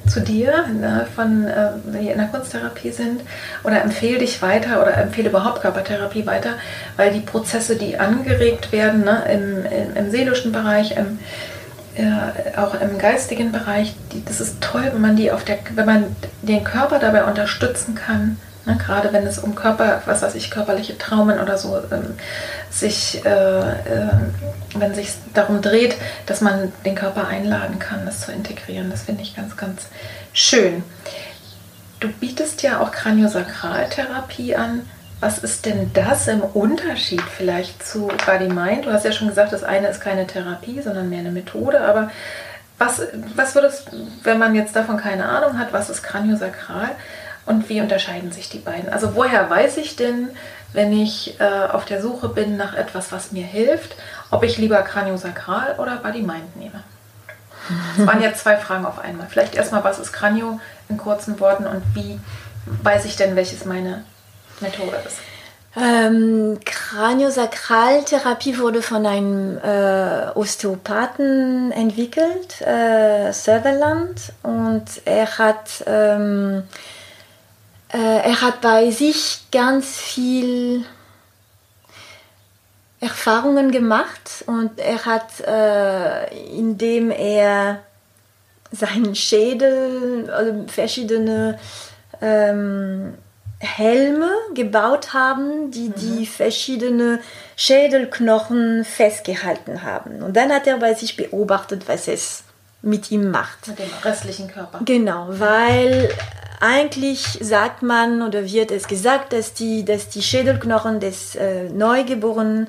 zu 0.07 0.21
dir, 0.21 0.65
ne, 0.67 1.07
von, 1.15 1.45
äh, 1.45 1.71
die 1.85 2.09
in 2.09 2.17
der 2.17 2.27
Kunsttherapie 2.27 2.91
sind, 2.91 3.21
oder 3.63 3.81
empfehle 3.81 4.19
dich 4.19 4.41
weiter 4.41 4.81
oder 4.81 4.97
empfehle 4.97 5.29
überhaupt 5.29 5.61
Körpertherapie 5.61 6.25
weiter, 6.25 6.51
weil 6.97 7.11
die 7.11 7.19
Prozesse, 7.19 7.75
die 7.75 7.97
angeregt 7.97 8.71
werden 8.71 9.03
ne, 9.03 9.23
im, 9.31 9.65
im, 9.65 9.95
im 9.95 10.11
seelischen 10.11 10.51
Bereich, 10.51 10.95
im, 10.97 11.19
äh, 11.95 12.57
auch 12.57 12.79
im 12.79 12.97
geistigen 12.97 13.51
Bereich, 13.51 13.95
die, 14.11 14.23
das 14.25 14.41
ist 14.41 14.61
toll, 14.61 14.89
wenn 14.91 15.01
man 15.01 15.15
die 15.15 15.31
auf 15.31 15.43
der, 15.43 15.57
wenn 15.75 15.85
man 15.85 16.15
den 16.41 16.63
Körper 16.63 16.99
dabei 16.99 17.23
unterstützen 17.23 17.95
kann, 17.95 18.37
Ne, 18.65 18.77
gerade 18.77 19.13
wenn 19.13 19.27
es 19.27 19.37
um 19.37 19.53
Körper, 19.53 20.01
was 20.05 20.23
weiß 20.23 20.33
ich, 20.33 20.49
körperliche 20.49 20.97
Traumen 20.97 21.39
oder 21.39 21.57
so 21.57 21.77
ähm, 21.91 22.15
sich, 22.71 23.23
äh, 23.23 23.29
äh, 23.29 24.09
wenn 24.73 24.95
sich 24.95 25.09
darum 25.35 25.61
dreht, 25.61 25.95
dass 26.25 26.41
man 26.41 26.73
den 26.83 26.95
Körper 26.95 27.27
einladen 27.27 27.77
kann, 27.77 28.05
das 28.05 28.21
zu 28.21 28.31
integrieren. 28.31 28.89
Das 28.89 29.03
finde 29.03 29.21
ich 29.21 29.35
ganz, 29.35 29.55
ganz 29.55 29.87
schön. 30.33 30.83
Du 31.99 32.09
bietest 32.09 32.63
ja 32.63 32.79
auch 32.79 32.91
Kraniosakraltherapie 32.91 34.55
an. 34.55 34.81
Was 35.19 35.37
ist 35.37 35.65
denn 35.65 35.91
das 35.93 36.27
im 36.27 36.41
Unterschied 36.41 37.21
vielleicht 37.21 37.85
zu 37.85 38.11
Body 38.25 38.47
Mind? 38.47 38.85
Du 38.85 38.91
hast 38.91 39.05
ja 39.05 39.11
schon 39.11 39.27
gesagt, 39.27 39.53
das 39.53 39.63
eine 39.63 39.87
ist 39.89 40.01
keine 40.01 40.25
Therapie, 40.25 40.81
sondern 40.81 41.09
mehr 41.09 41.19
eine 41.19 41.31
Methode. 41.31 41.81
Aber 41.81 42.09
was, 42.77 43.01
was 43.35 43.55
würdest, 43.55 43.89
wenn 44.23 44.39
man 44.39 44.55
jetzt 44.55 44.75
davon 44.75 44.97
keine 44.97 45.25
Ahnung 45.29 45.57
hat, 45.57 45.71
was 45.71 45.89
ist 45.89 46.03
Kraniosakral? 46.03 46.91
Und 47.45 47.69
wie 47.69 47.81
unterscheiden 47.81 48.31
sich 48.31 48.49
die 48.49 48.59
beiden? 48.59 48.89
Also 48.89 49.15
woher 49.15 49.49
weiß 49.49 49.77
ich 49.77 49.95
denn, 49.95 50.29
wenn 50.73 50.91
ich 50.91 51.39
äh, 51.39 51.67
auf 51.71 51.85
der 51.85 52.01
Suche 52.01 52.27
bin 52.29 52.57
nach 52.57 52.73
etwas, 52.75 53.11
was 53.11 53.31
mir 53.31 53.45
hilft, 53.45 53.95
ob 54.31 54.43
ich 54.43 54.57
lieber 54.57 54.81
Kraniosakral 54.81 55.75
oder 55.77 55.97
Body 55.97 56.21
Mind 56.21 56.55
nehme? 56.57 56.83
Das 57.97 58.05
waren 58.05 58.21
jetzt 58.21 58.41
zwei 58.41 58.57
Fragen 58.57 58.85
auf 58.85 58.99
einmal. 58.99 59.27
Vielleicht 59.29 59.55
erstmal, 59.55 59.83
was 59.83 59.99
ist 59.99 60.13
Kranio 60.13 60.59
in 60.89 60.97
kurzen 60.97 61.39
Worten 61.39 61.65
und 61.65 61.81
wie 61.93 62.19
weiß 62.83 63.05
ich 63.05 63.15
denn, 63.15 63.35
welches 63.35 63.65
meine 63.65 64.03
Methode 64.59 64.97
ist? 65.05 65.17
Ähm, 65.77 66.59
Kraniosakraltherapie 66.63 68.59
wurde 68.59 68.81
von 68.81 69.05
einem 69.05 69.57
äh, 69.57 70.31
Osteopathen 70.33 71.73
entwickelt, 71.73 72.61
äh, 72.61 73.33
Sutherland, 73.33 74.31
und 74.43 74.85
er 75.03 75.37
hat 75.37 75.83
ähm, 75.85 76.59
äh, 76.59 76.63
er 77.97 78.41
hat 78.41 78.61
bei 78.61 78.91
sich 78.91 79.45
ganz 79.51 79.97
viel 79.97 80.85
Erfahrungen 82.99 83.71
gemacht 83.71 84.43
und 84.47 84.79
er 84.79 85.05
hat, 85.05 85.39
äh, 85.41 86.57
indem 86.57 87.11
er 87.11 87.79
seinen 88.71 89.15
Schädel, 89.15 90.29
also 90.31 90.65
verschiedene 90.67 91.59
ähm, 92.21 93.13
Helme 93.59 94.29
gebaut 94.53 95.13
haben, 95.13 95.71
die 95.71 95.89
mhm. 95.89 95.93
die 95.95 96.25
verschiedenen 96.25 97.19
Schädelknochen 97.55 98.85
festgehalten 98.85 99.83
haben. 99.83 100.21
Und 100.21 100.35
dann 100.35 100.51
hat 100.51 100.67
er 100.67 100.77
bei 100.77 100.93
sich 100.93 101.15
beobachtet, 101.15 101.87
was 101.87 102.07
es 102.07 102.43
mit 102.81 103.11
ihm 103.11 103.31
macht. 103.31 103.67
Mit 103.67 103.79
dem 103.79 103.89
restlichen 104.03 104.47
Körper. 104.47 104.79
Genau, 104.85 105.27
weil 105.29 106.09
eigentlich 106.59 107.37
sagt 107.41 107.83
man 107.83 108.21
oder 108.21 108.45
wird 108.45 108.71
es 108.71 108.87
gesagt, 108.87 109.33
dass 109.33 109.53
die, 109.53 109.85
dass 109.85 110.09
die 110.09 110.21
Schädelknochen 110.21 110.99
des 110.99 111.35
äh, 111.35 111.69
Neugeborenen 111.69 112.67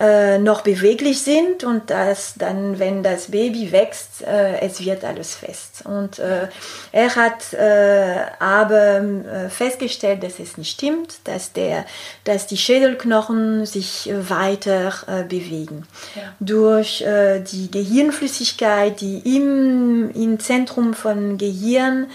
äh, 0.00 0.38
noch 0.38 0.62
beweglich 0.62 1.22
sind 1.22 1.62
und 1.62 1.88
dass 1.88 2.34
dann, 2.34 2.80
wenn 2.80 3.04
das 3.04 3.30
Baby 3.30 3.70
wächst, 3.70 4.22
äh, 4.26 4.58
es 4.60 4.84
wird 4.84 5.04
alles 5.04 5.36
fest. 5.36 5.84
Und 5.84 6.18
äh, 6.18 6.48
er 6.90 7.14
hat 7.14 7.52
äh, 7.52 8.16
aber 8.40 8.96
äh, 8.96 9.48
festgestellt, 9.50 10.24
dass 10.24 10.40
es 10.40 10.58
nicht 10.58 10.72
stimmt, 10.72 11.18
dass, 11.22 11.52
der, 11.52 11.84
dass 12.24 12.48
die 12.48 12.56
Schädelknochen 12.56 13.66
sich 13.66 14.10
weiter 14.12 14.92
bewegen. 15.28 15.86
Ja. 16.14 16.22
Durch 16.40 17.04
die 17.04 17.70
Gehirnflüssigkeit, 17.70 19.00
die 19.00 19.36
im, 19.36 20.10
im 20.10 20.40
Zentrum 20.40 20.94
von 20.94 21.38
Gehirn 21.38 22.08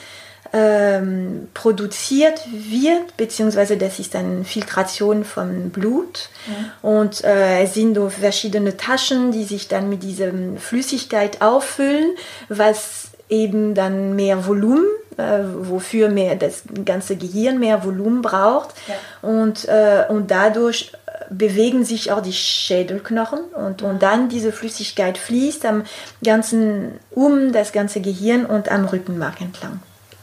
ähm, 0.54 1.48
produziert 1.54 2.42
wird, 2.52 3.16
beziehungsweise 3.18 3.78
das 3.78 4.00
ist 4.00 4.16
eine 4.16 4.44
Filtration 4.44 5.24
von 5.24 5.70
Blut. 5.70 6.30
Ja. 6.48 6.90
Und 6.90 7.24
äh, 7.24 7.64
es 7.64 7.74
sind 7.76 7.96
so 7.96 8.10
verschiedene 8.10 8.76
Taschen, 8.78 9.32
die 9.32 9.44
sich 9.44 9.68
dann 9.68 9.90
mit 9.90 10.04
dieser 10.04 10.32
Flüssigkeit 10.58 11.42
auffüllen, 11.42 12.16
was 12.48 13.10
eben 13.30 13.76
dann 13.76 14.16
mehr 14.16 14.48
Volumen, 14.48 14.86
äh, 15.18 15.40
wofür 15.44 16.10
mehr 16.10 16.36
das 16.36 16.64
ganze 16.84 17.16
Gehirn 17.16 17.60
mehr 17.60 17.84
Volumen 17.84 18.22
braucht. 18.22 18.70
Ja. 18.88 19.30
Und, 19.30 19.68
äh, 19.68 20.06
und 20.10 20.32
dadurch 20.32 20.92
bewegen 21.30 21.86
sich 21.86 22.12
auch 22.12 22.22
die 22.22 22.34
Schädelknochen 22.34 23.40
und, 23.40 23.84
und 23.84 24.02
dann 24.02 24.30
diese 24.30 24.52
Flüssigkeit 24.52 25.18
fließt 25.18 25.64
am 25.66 25.84
ganzen, 26.24 26.94
um 27.12 27.52
das 27.52 27.72
ganze 27.72 28.02
Gehirn 28.02 28.48
und 28.48 28.72
am 28.72 28.86
Rückenmark 28.86 29.40
entlang. 29.42 29.80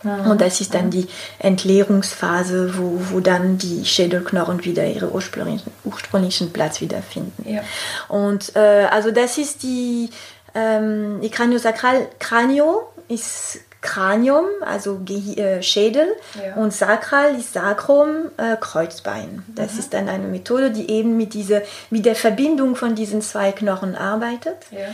Mhm. 0.07 0.31
Und 0.31 0.40
das 0.40 0.61
ist 0.61 0.75
dann 0.75 0.90
die 0.90 1.07
Entleerungsphase, 1.38 2.79
wo, 2.79 2.99
wo 3.11 3.21
dann 3.21 3.59
die 3.59 3.85
Schädelknochen 3.85 4.64
wieder 4.64 4.87
ihren 4.87 5.11
ursprünglichen, 5.11 5.71
ursprünglichen 5.85 6.53
Platz 6.53 6.81
wiederfinden. 6.81 7.45
Ja. 7.49 7.62
Und 8.09 8.55
äh, 8.57 8.87
also 8.90 9.11
das 9.11 9.38
ist 9.38 9.62
die, 9.62 10.11
ähm, 10.55 11.21
die 11.23 11.31
Kraniosakral, 11.31 12.09
Kranio 12.19 12.88
ist 13.09 13.61
Kranium, 13.83 14.47
also 14.64 14.99
Ge 15.05 15.37
äh, 15.37 15.62
Schädel, 15.62 16.09
ja. 16.45 16.57
und 16.57 16.73
Sakral 16.73 17.37
ist 17.37 17.53
Sacrum, 17.53 18.31
äh, 18.37 18.57
Kreuzbein. 18.59 19.45
Das 19.55 19.75
mhm. 19.75 19.79
ist 19.79 19.95
dann 19.95 20.09
eine 20.09 20.27
Methode, 20.27 20.73
die 20.73 20.90
eben 20.90 21.16
mit, 21.16 21.35
dieser, 21.35 21.62
mit 21.90 22.05
der 22.05 22.16
Verbindung 22.16 22.75
von 22.75 22.97
diesen 22.97 23.23
zwei 23.23 23.53
Knochen 23.53 23.95
arbeitet. 23.95 24.57
Ja 24.73 24.88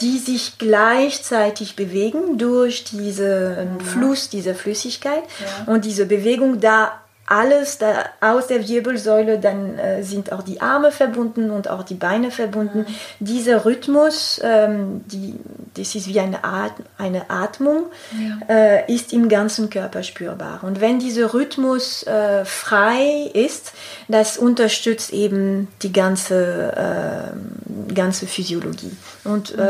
die 0.00 0.18
sich 0.18 0.56
gleichzeitig 0.58 1.76
bewegen 1.76 2.38
durch 2.38 2.84
diesen 2.84 3.74
mhm. 3.74 3.80
Fluss 3.80 4.30
dieser 4.30 4.54
Flüssigkeit. 4.54 5.22
Ja. 5.66 5.72
Und 5.72 5.84
diese 5.84 6.06
Bewegung 6.06 6.60
da 6.60 7.01
alles 7.26 7.78
da 7.78 8.04
aus 8.20 8.48
der 8.48 8.66
Wirbelsäule, 8.68 9.38
dann 9.38 9.78
äh, 9.78 10.02
sind 10.02 10.32
auch 10.32 10.42
die 10.42 10.60
Arme 10.60 10.90
verbunden 10.90 11.50
und 11.50 11.68
auch 11.68 11.82
die 11.82 11.94
Beine 11.94 12.30
verbunden. 12.30 12.80
Mhm. 12.80 12.86
Dieser 13.20 13.64
Rhythmus, 13.64 14.40
ähm, 14.42 15.02
die, 15.06 15.38
das 15.74 15.94
ist 15.94 16.08
wie 16.08 16.20
eine, 16.20 16.44
At 16.44 16.72
eine 16.98 17.30
Atmung, 17.30 17.84
ja. 18.12 18.54
äh, 18.54 18.92
ist 18.92 19.12
im 19.12 19.28
ganzen 19.28 19.70
Körper 19.70 20.02
spürbar. 20.02 20.60
Und 20.62 20.80
wenn 20.80 20.98
dieser 20.98 21.32
Rhythmus 21.32 22.02
äh, 22.02 22.44
frei 22.44 23.30
ist, 23.32 23.72
das 24.08 24.36
unterstützt 24.36 25.12
eben 25.12 25.68
die 25.82 25.92
ganze, 25.92 26.72
äh, 26.76 27.94
ganze 27.94 28.26
Physiologie. 28.26 28.96
Und, 29.24 29.56
mhm. 29.56 29.62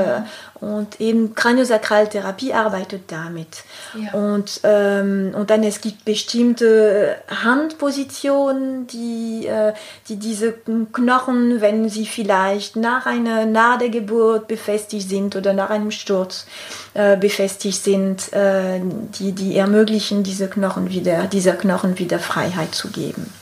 Und 0.63 1.01
eben 1.01 1.35
Kraniosakraltherapie 1.35 2.55
arbeitet 2.55 3.11
damit. 3.11 3.65
Ja. 3.95 4.13
Und, 4.13 4.61
ähm, 4.63 5.35
und 5.37 5.51
dann 5.51 5.65
es 5.65 5.81
gibt 5.81 6.05
bestimmte 6.05 7.17
Handposition, 7.43 8.87
die, 8.87 9.49
äh, 9.49 9.73
die 10.09 10.21
diese 10.21 10.53
Knochen, 10.93 11.61
wenn 11.61 11.89
sie 11.89 12.07
vielleicht 12.07 12.77
nach 12.77 13.07
einer 13.07 13.45
nach 13.45 13.79
der 13.79 13.89
Geburt 13.89 14.47
befestigt 14.47 15.09
sind 15.09 15.35
oder 15.35 15.53
nach 15.53 15.71
einem 15.71 15.91
Sturz 15.91 16.47
äh, 16.95 17.17
befestigt 17.17 17.83
sind, 17.83 18.33
äh, 18.33 18.81
die, 19.19 19.33
die 19.33 19.57
ermöglichen, 19.57 20.23
diese 20.23 20.47
Knochen 20.47 20.91
wieder, 20.91 21.25
dieser 21.25 21.55
Knochen 21.55 21.99
wieder 21.99 22.21
Freiheit 22.21 22.73
zu 22.73 22.89
geben. 22.93 23.33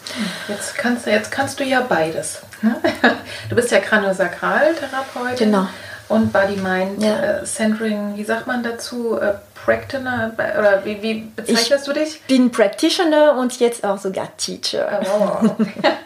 Jetzt 0.48 0.74
kannst, 0.74 1.06
jetzt 1.06 1.30
kannst 1.30 1.60
du 1.60 1.64
ja 1.64 1.82
beides. 1.82 2.40
Ne? 2.62 2.76
Du 3.50 3.56
bist 3.56 3.70
ja 3.72 3.80
Kraniosakraltherapeutin. 3.80 5.50
Genau 5.50 5.66
und 6.10 6.32
Body 6.32 6.56
Mind 6.56 7.02
ja. 7.02 7.38
äh, 7.38 7.44
Centering, 7.44 8.16
wie 8.16 8.24
sagt 8.24 8.46
man 8.46 8.62
dazu? 8.62 9.16
Äh, 9.18 9.34
Practitioner 9.54 10.32
oder 10.36 10.84
wie, 10.84 11.02
wie 11.02 11.20
bezeichnest 11.36 11.86
ich 11.86 11.94
du 11.94 12.00
dich? 12.00 12.14
Ich 12.16 12.22
bin 12.22 12.50
Practitioner 12.50 13.36
und 13.36 13.58
jetzt 13.60 13.84
auch 13.84 13.98
sogar 13.98 14.28
Teacher. 14.36 15.00
Oh, 15.04 15.50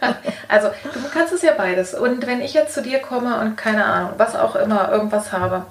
also 0.48 0.68
du 0.82 1.08
kannst 1.12 1.32
es 1.32 1.42
ja 1.42 1.52
beides. 1.56 1.94
Und 1.94 2.26
wenn 2.26 2.42
ich 2.42 2.52
jetzt 2.52 2.74
zu 2.74 2.82
dir 2.82 2.98
komme 2.98 3.40
und 3.40 3.56
keine 3.56 3.84
Ahnung, 3.84 4.10
was 4.18 4.34
auch 4.36 4.56
immer, 4.56 4.90
irgendwas 4.90 5.32
habe, 5.32 5.64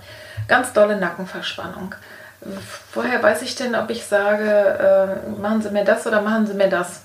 ganz 0.47 0.73
dolle 0.73 0.95
Nackenverspannung. 0.97 1.93
Woher 2.93 3.21
weiß 3.21 3.41
ich 3.43 3.55
denn, 3.55 3.75
ob 3.75 3.89
ich 3.89 4.05
sage, 4.05 5.19
äh, 5.29 5.41
machen 5.41 5.61
Sie 5.61 5.69
mir 5.69 5.83
das 5.83 6.07
oder 6.07 6.21
machen 6.21 6.47
Sie 6.47 6.53
mir 6.53 6.69
das? 6.69 7.01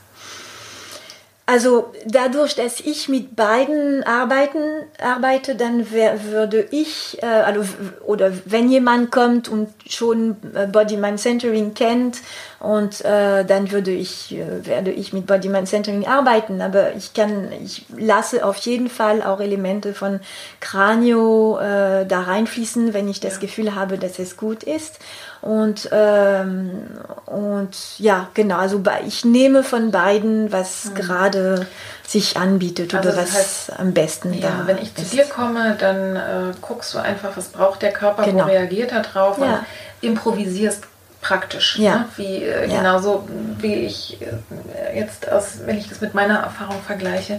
Also 1.51 1.95
dadurch, 2.05 2.57
dass 2.57 2.79
ich 2.79 3.09
mit 3.09 3.35
beiden 3.35 4.03
arbeiten, 4.03 4.61
arbeite, 5.03 5.55
dann 5.55 5.91
wär, 5.91 6.25
würde 6.25 6.69
ich, 6.71 7.23
äh, 7.23 7.27
also, 7.27 7.65
oder 8.05 8.33
wenn 8.45 8.69
jemand 8.69 9.11
kommt 9.11 9.49
und 9.49 9.71
schon 9.89 10.37
äh, 10.55 10.67
Body 10.67 10.99
Mind 10.99 11.19
Centering 11.19 11.73
kennt, 11.73 12.19
und 12.61 13.05
äh, 13.05 13.45
dann 13.45 13.71
würde 13.71 13.93
ich, 13.93 14.37
äh, 14.37 14.67
werde 14.67 14.91
ich 14.91 15.13
mit 15.13 15.27
Body 15.27 15.49
Mind 15.49 15.69
Centering 15.69 16.07
arbeiten. 16.07 16.61
Aber 16.61 16.95
ich 16.97 17.15
kann, 17.15 17.53
ich 17.65 17.87
lasse 17.97 18.45
auf 18.45 18.57
jeden 18.59 18.91
Fall 18.91 19.23
auch 19.23 19.39
Elemente 19.41 19.95
von 19.95 20.19
Kranio 20.59 21.59
äh, 21.59 22.05
da 22.05 22.23
reinfließen, 22.23 22.95
wenn 22.95 23.09
ich 23.09 23.21
das 23.21 23.35
ja. 23.35 23.41
Gefühl 23.41 23.77
habe, 23.77 23.97
dass 23.97 24.19
es 24.19 24.37
gut 24.37 24.65
ist. 24.65 24.99
Und, 25.41 25.89
ähm, 25.93 26.89
und 27.27 27.99
ja, 27.99 28.29
genau, 28.35 28.57
also 28.57 28.83
ich 29.07 29.25
nehme 29.25 29.63
von 29.63 29.93
beiden, 29.93 30.51
was 30.53 30.87
mhm. 30.87 30.95
gerade 30.95 31.67
sich 32.07 32.37
anbietet 32.37 32.95
also 32.95 33.09
oder 33.09 33.19
was 33.19 33.35
heißt, 33.35 33.79
am 33.79 33.93
besten 33.93 34.35
ja, 34.35 34.49
da 34.49 34.67
Wenn 34.67 34.79
ich 34.79 34.97
ist. 34.97 35.11
zu 35.11 35.17
dir 35.17 35.25
komme, 35.25 35.77
dann 35.79 36.17
äh, 36.17 36.55
guckst 36.61 36.95
du 36.95 36.99
einfach, 36.99 37.37
was 37.37 37.49
braucht 37.49 37.83
der 37.83 37.93
Körper, 37.93 38.25
genau. 38.25 38.45
wo 38.45 38.49
reagiert 38.49 38.93
er 38.93 39.03
drauf 39.03 39.39
ja. 39.39 39.45
und 39.45 39.67
improvisierst 40.01 40.85
praktisch. 41.21 41.79
Ja. 41.79 41.97
Ne? 41.97 42.05
Wie, 42.17 42.43
äh, 42.43 42.69
ja. 42.69 42.79
Genauso 42.79 43.29
wie 43.59 43.75
ich 43.75 44.19
äh, 44.21 44.99
jetzt 44.99 45.31
aus, 45.31 45.61
wenn 45.65 45.79
ich 45.79 45.89
das 45.89 46.01
mit 46.01 46.15
meiner 46.15 46.39
Erfahrung 46.39 46.81
vergleiche, 46.85 47.39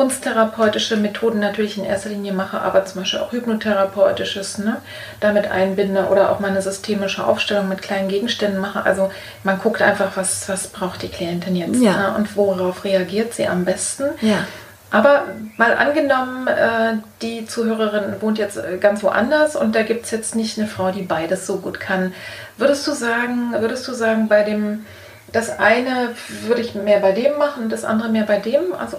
kunsttherapeutische 0.00 0.96
Methoden 0.96 1.40
natürlich 1.40 1.76
in 1.76 1.84
erster 1.84 2.08
Linie 2.08 2.32
mache, 2.32 2.62
aber 2.62 2.86
zum 2.86 3.02
Beispiel 3.02 3.20
auch 3.20 3.32
hypnotherapeutisches 3.32 4.56
ne, 4.56 4.78
damit 5.20 5.50
einbinde 5.50 6.06
oder 6.06 6.30
auch 6.32 6.40
meine 6.40 6.62
systemische 6.62 7.22
Aufstellung 7.22 7.68
mit 7.68 7.82
kleinen 7.82 8.08
Gegenständen 8.08 8.62
mache. 8.62 8.82
Also 8.82 9.10
man 9.44 9.58
guckt 9.58 9.82
einfach, 9.82 10.16
was, 10.16 10.48
was 10.48 10.68
braucht 10.68 11.02
die 11.02 11.10
Klientin 11.10 11.54
jetzt 11.54 11.82
ja. 11.82 12.12
ne, 12.12 12.14
und 12.16 12.34
worauf 12.34 12.84
reagiert 12.84 13.34
sie 13.34 13.46
am 13.46 13.66
besten. 13.66 14.04
Ja. 14.22 14.46
Aber 14.90 15.24
mal 15.58 15.76
angenommen, 15.76 16.46
äh, 16.46 16.94
die 17.20 17.44
Zuhörerin 17.44 18.22
wohnt 18.22 18.38
jetzt 18.38 18.56
äh, 18.56 18.78
ganz 18.80 19.02
woanders 19.02 19.54
und 19.54 19.74
da 19.74 19.82
gibt 19.82 20.06
es 20.06 20.12
jetzt 20.12 20.34
nicht 20.34 20.58
eine 20.58 20.66
Frau, 20.66 20.92
die 20.92 21.02
beides 21.02 21.46
so 21.46 21.58
gut 21.58 21.78
kann. 21.78 22.14
Würdest 22.56 22.86
du 22.86 22.92
sagen, 22.92 23.52
würdest 23.52 23.86
du 23.86 23.92
sagen, 23.92 24.28
bei 24.28 24.44
dem, 24.44 24.86
das 25.30 25.58
eine 25.58 26.14
würde 26.46 26.62
ich 26.62 26.74
mehr 26.74 27.00
bei 27.00 27.12
dem 27.12 27.36
machen, 27.36 27.68
das 27.68 27.84
andere 27.84 28.08
mehr 28.08 28.24
bei 28.24 28.38
dem? 28.38 28.72
Also 28.78 28.98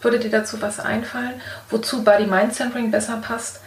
würde 0.00 0.18
dir 0.18 0.30
dazu 0.30 0.60
was 0.62 0.80
einfallen, 0.80 1.40
wozu 1.70 2.04
Body 2.04 2.26
Mind 2.26 2.54
Centering 2.54 2.90
besser 2.90 3.16
passt 3.16 3.60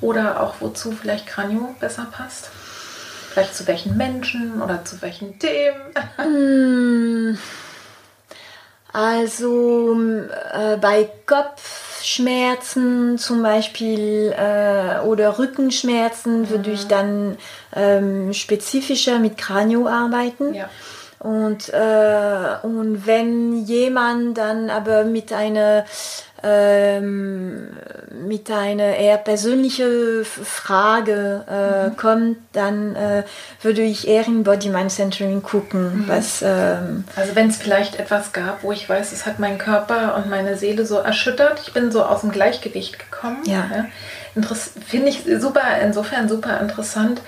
oder 0.00 0.40
auch 0.40 0.56
wozu 0.60 0.92
vielleicht 0.92 1.26
Kranio 1.26 1.74
besser 1.80 2.06
passt? 2.10 2.50
Vielleicht 3.30 3.54
zu 3.54 3.66
welchen 3.66 3.96
Menschen 3.96 4.62
oder 4.62 4.84
zu 4.84 5.00
welchen 5.02 5.38
Themen? 5.38 7.32
Mm. 7.32 7.38
Also 8.96 9.94
äh, 10.54 10.78
bei 10.78 11.10
Kopfschmerzen 11.26 13.18
zum 13.18 13.42
Beispiel 13.42 14.34
äh, 14.34 15.00
oder 15.00 15.38
Rückenschmerzen 15.38 16.40
mhm. 16.40 16.48
würde 16.48 16.70
ich 16.70 16.86
dann 16.86 17.36
ähm, 17.74 18.32
spezifischer 18.32 19.18
mit 19.18 19.36
Kranio 19.36 19.86
arbeiten. 19.86 20.54
Ja. 20.54 20.70
Und, 21.18 21.70
äh, 21.72 22.56
und 22.62 23.06
wenn 23.06 23.64
jemand 23.64 24.36
dann 24.38 24.70
aber 24.70 25.04
mit 25.04 25.32
einer 25.32 25.84
ähm, 26.42 27.68
mit 28.26 28.50
einer 28.50 28.96
eher 28.96 29.16
persönlichen 29.16 30.24
Frage 30.24 31.44
äh, 31.48 31.88
mhm. 31.88 31.96
kommt, 31.96 32.36
dann 32.52 32.94
äh, 32.94 33.22
würde 33.62 33.82
ich 33.82 34.06
eher 34.06 34.26
in 34.26 34.44
Body 34.44 34.68
Mind 34.68 34.92
Centering 34.92 35.42
gucken. 35.42 36.02
Mhm. 36.02 36.08
Was, 36.08 36.42
ähm, 36.42 37.04
also 37.16 37.34
wenn 37.34 37.48
es 37.48 37.56
vielleicht 37.56 37.98
etwas 37.98 38.32
gab, 38.32 38.62
wo 38.62 38.72
ich 38.72 38.88
weiß, 38.88 39.12
es 39.12 39.26
hat 39.26 39.38
meinen 39.38 39.58
Körper 39.58 40.16
und 40.16 40.28
meine 40.28 40.56
Seele 40.56 40.84
so 40.84 40.98
erschüttert, 40.98 41.60
ich 41.66 41.72
bin 41.72 41.90
so 41.90 42.04
aus 42.04 42.20
dem 42.20 42.30
Gleichgewicht 42.30 42.98
gekommen. 42.98 43.42
Ja. 43.46 43.68
ja. 43.74 43.86
Finde 44.86 45.08
ich 45.08 45.24
super, 45.38 45.62
insofern 45.82 46.28
super 46.28 46.60
interessant, 46.60 47.22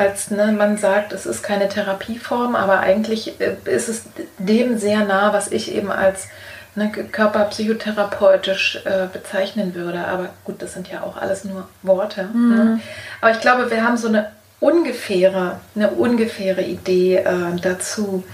als 0.00 0.30
ne, 0.30 0.52
man 0.52 0.78
sagt, 0.78 1.12
es 1.12 1.26
ist 1.26 1.42
keine 1.42 1.68
Therapieform, 1.68 2.56
aber 2.56 2.80
eigentlich 2.80 3.38
äh, 3.38 3.56
ist 3.66 3.88
es 3.88 4.04
dem 4.38 4.78
sehr 4.78 5.04
nah, 5.04 5.34
was 5.34 5.52
ich 5.52 5.74
eben 5.74 5.92
als 5.92 6.28
ne, 6.74 6.90
körperpsychotherapeutisch 6.90 8.80
äh, 8.86 9.06
bezeichnen 9.12 9.74
würde. 9.74 10.06
Aber 10.06 10.30
gut, 10.44 10.62
das 10.62 10.72
sind 10.72 10.88
ja 10.88 11.02
auch 11.02 11.18
alles 11.18 11.44
nur 11.44 11.68
Worte. 11.82 12.22
Ne? 12.22 12.28
Mhm. 12.32 12.54
Ne? 12.54 12.80
Aber 13.20 13.30
ich 13.32 13.40
glaube, 13.40 13.70
wir 13.70 13.84
haben 13.84 13.98
so 13.98 14.08
eine 14.08 14.32
ungefähre, 14.58 15.60
eine 15.76 15.90
ungefähre 15.90 16.62
Idee 16.62 17.16
äh, 17.16 17.56
dazu, 17.60 18.24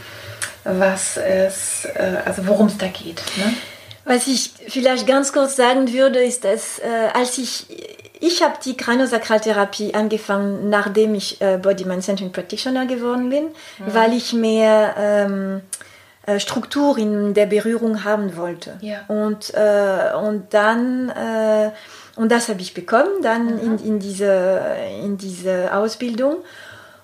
was 0.63 1.17
es, 1.17 1.85
äh, 1.95 2.19
also 2.25 2.47
worum 2.47 2.69
es 2.69 2.79
da 2.79 2.87
geht. 2.87 3.23
Ne? 3.37 3.55
Was 4.05 4.29
ich 4.29 4.53
vielleicht 4.69 5.09
ganz 5.09 5.33
kurz 5.33 5.57
sagen 5.57 5.93
würde, 5.93 6.23
ist, 6.23 6.45
dass 6.45 6.79
äh, 6.79 7.09
als 7.13 7.39
ich 7.39 7.67
ich 8.21 8.43
habe 8.43 8.55
die 8.65 8.77
Kraniosakraltherapie 8.77 9.95
angefangen, 9.95 10.71
nachdem 10.71 11.15
ich 11.15 11.41
äh, 11.41 11.59
Body 11.59 11.85
Mind 11.85 12.03
Centering 12.03 12.33
Practitioner 12.33 12.87
geworden 12.87 13.31
bin, 13.31 13.45
mhm. 13.45 13.53
weil 13.95 14.13
ich 14.13 14.33
mehr 14.33 14.95
ähm, 14.99 15.61
äh, 16.27 16.41
Struktur 16.41 16.99
in 16.99 17.35
der 17.35 17.47
Berührung 17.47 18.05
haben 18.05 18.37
wollte. 18.37 18.79
Ja. 18.81 19.05
Und, 19.09 19.55
äh, 19.55 20.15
und 20.17 20.53
dann, 20.53 21.11
äh, 21.11 21.71
und 22.17 22.33
das 22.33 22.49
habe 22.49 22.61
ich 22.61 22.75
bekommen, 22.75 23.23
dann 23.23 23.55
mhm. 23.55 23.61
in, 23.61 23.79
in, 23.79 23.99
diese, 24.01 24.61
in 25.05 25.19
diese 25.19 25.75
Ausbildung. 25.75 26.39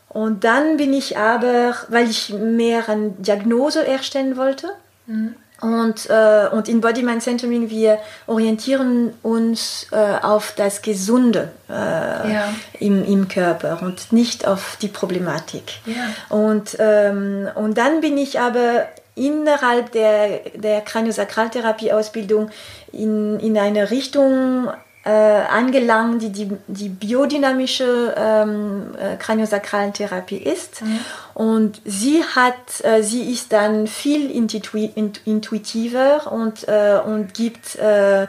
Und 0.08 0.44
dann 0.44 0.76
bin 0.76 0.92
ich 0.92 1.16
aber, 1.16 1.74
weil 1.88 2.10
ich 2.10 2.30
mehr 2.30 2.88
eine 2.88 3.10
Diagnose 3.10 3.86
erstellen 3.86 4.36
wollte, 4.36 4.70
mhm. 5.06 5.36
Und, 5.62 6.10
äh, 6.10 6.48
und 6.50 6.68
in 6.68 6.80
Body 6.80 7.02
Mind 7.02 7.22
Centering, 7.22 7.70
wir 7.70 7.98
orientieren 8.26 9.14
uns 9.22 9.86
äh, 9.92 9.96
auf 10.20 10.54
das 10.56 10.82
Gesunde 10.82 11.52
äh, 11.70 11.72
ja. 11.72 12.54
im, 12.80 13.04
im 13.04 13.28
Körper 13.28 13.78
und 13.80 14.12
nicht 14.12 14.44
auf 14.46 14.76
die 14.82 14.88
Problematik. 14.88 15.62
Ja. 15.86 16.36
Und, 16.36 16.76
ähm, 16.80 17.48
und 17.54 17.78
dann 17.78 18.00
bin 18.00 18.18
ich 18.18 18.40
aber 18.40 18.88
innerhalb 19.14 19.92
der, 19.92 20.40
der 20.56 20.80
Kraniosakraltherapie-Ausbildung 20.80 22.50
in, 22.92 23.38
in 23.38 23.56
eine 23.56 23.92
Richtung 23.92 24.68
äh, 25.04 25.10
angelangt, 25.10 26.22
die, 26.22 26.30
die 26.30 26.50
die 26.68 26.88
biodynamische 26.88 28.14
ähm, 28.16 28.94
äh, 28.96 29.16
kraniosakralen 29.16 29.92
Therapie 29.92 30.36
ist. 30.36 30.82
Mhm. 30.82 31.00
Und 31.34 31.82
sie 31.84 32.22
hat, 32.22 32.84
äh, 32.84 33.02
sie 33.02 33.32
ist 33.32 33.52
dann 33.52 33.88
viel 33.88 34.30
intuitiver 34.30 36.30
und, 36.30 36.68
äh, 36.68 37.00
und 37.04 37.34
gibt 37.34 37.74
äh, 37.76 38.28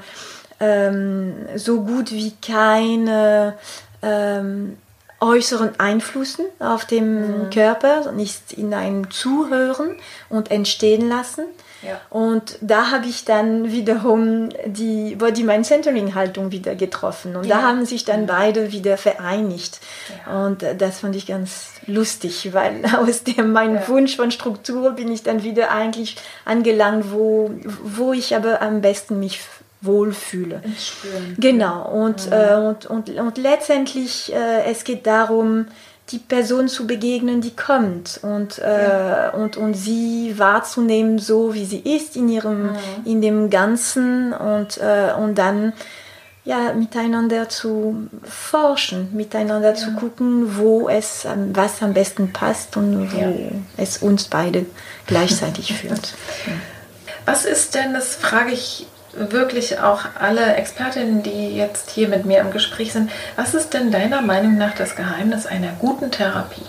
ähm, 0.59 1.33
so 1.55 1.81
gut 1.81 2.11
wie 2.11 2.33
keine 2.41 3.55
ähm, 4.01 4.77
äußeren 5.19 5.79
Einflüssen 5.79 6.45
auf 6.59 6.85
dem 6.85 7.45
mhm. 7.45 7.49
Körper, 7.49 8.11
nicht 8.13 8.53
in 8.53 8.73
einem 8.73 9.11
Zuhören 9.11 9.95
und 10.29 10.51
entstehen 10.51 11.07
lassen. 11.07 11.45
Ja. 11.85 11.99
Und 12.09 12.57
da 12.61 12.91
habe 12.91 13.07
ich 13.07 13.25
dann 13.25 13.71
wiederum 13.71 14.49
die 14.65 15.15
Body-Mind-Centering-Haltung 15.15 16.51
wieder 16.51 16.75
getroffen. 16.75 17.35
Und 17.35 17.45
ja. 17.45 17.57
da 17.57 17.61
haben 17.63 17.85
sich 17.85 18.05
dann 18.05 18.25
beide 18.25 18.71
wieder 18.71 18.97
vereinigt. 18.97 19.79
Ja. 20.25 20.45
Und 20.45 20.63
äh, 20.63 20.75
das 20.75 20.99
fand 20.99 21.15
ich 21.15 21.27
ganz 21.27 21.71
lustig, 21.85 22.53
weil 22.53 22.83
aus 22.97 23.23
dem 23.23 23.51
meinem 23.51 23.87
Wunsch 23.87 24.15
von 24.15 24.31
Struktur 24.31 24.91
bin 24.91 25.11
ich 25.11 25.23
dann 25.23 25.43
wieder 25.43 25.71
eigentlich 25.71 26.17
angelangt, 26.45 27.11
wo, 27.11 27.51
wo 27.83 28.13
ich 28.13 28.35
aber 28.35 28.61
am 28.61 28.81
besten 28.81 29.19
mich 29.19 29.39
wohlfühle. 29.81 30.61
Spüren. 30.79 31.35
Genau. 31.37 31.89
Und, 31.89 32.27
mhm. 32.27 32.33
äh, 32.33 32.55
und, 32.55 32.85
und, 32.85 33.09
und 33.09 33.37
letztendlich, 33.37 34.33
äh, 34.33 34.63
es 34.71 34.83
geht 34.83 35.05
darum, 35.05 35.67
die 36.09 36.19
Person 36.19 36.67
zu 36.67 36.85
begegnen, 36.85 37.41
die 37.41 37.55
kommt 37.55 38.19
und, 38.23 38.57
ja. 38.57 39.29
äh, 39.29 39.35
und, 39.35 39.57
und 39.57 39.73
sie 39.73 40.37
wahrzunehmen, 40.37 41.17
so 41.17 41.53
wie 41.53 41.65
sie 41.65 41.79
ist 41.79 42.15
in 42.15 42.29
ihrem, 42.29 42.73
mhm. 42.73 42.77
in 43.05 43.21
dem 43.21 43.49
Ganzen 43.49 44.33
und, 44.33 44.77
äh, 44.77 45.13
und 45.17 45.37
dann 45.37 45.73
ja, 46.45 46.73
miteinander 46.73 47.47
zu 47.47 48.09
forschen, 48.23 49.15
miteinander 49.15 49.69
ja. 49.69 49.75
zu 49.75 49.93
gucken, 49.93 50.57
wo 50.57 50.89
es, 50.89 51.25
was 51.53 51.81
am 51.81 51.93
besten 51.93 52.33
passt 52.33 52.75
und 52.75 53.13
wo 53.13 53.17
ja. 53.17 53.31
es 53.77 53.99
uns 53.99 54.25
beide 54.25 54.65
gleichzeitig 55.07 55.73
führt. 55.73 56.13
Was 57.25 57.45
ist 57.45 57.73
denn, 57.73 57.93
das 57.93 58.15
frage 58.15 58.51
ich 58.51 58.85
wirklich 59.15 59.79
auch 59.79 60.01
alle 60.19 60.55
Expertinnen, 60.55 61.23
die 61.23 61.55
jetzt 61.55 61.91
hier 61.91 62.07
mit 62.07 62.25
mir 62.25 62.39
im 62.39 62.51
Gespräch 62.51 62.93
sind, 62.93 63.11
was 63.35 63.53
ist 63.53 63.73
denn 63.73 63.91
deiner 63.91 64.21
Meinung 64.21 64.57
nach 64.57 64.75
das 64.75 64.95
Geheimnis 64.95 65.45
einer 65.45 65.73
guten 65.79 66.11
Therapie? 66.11 66.65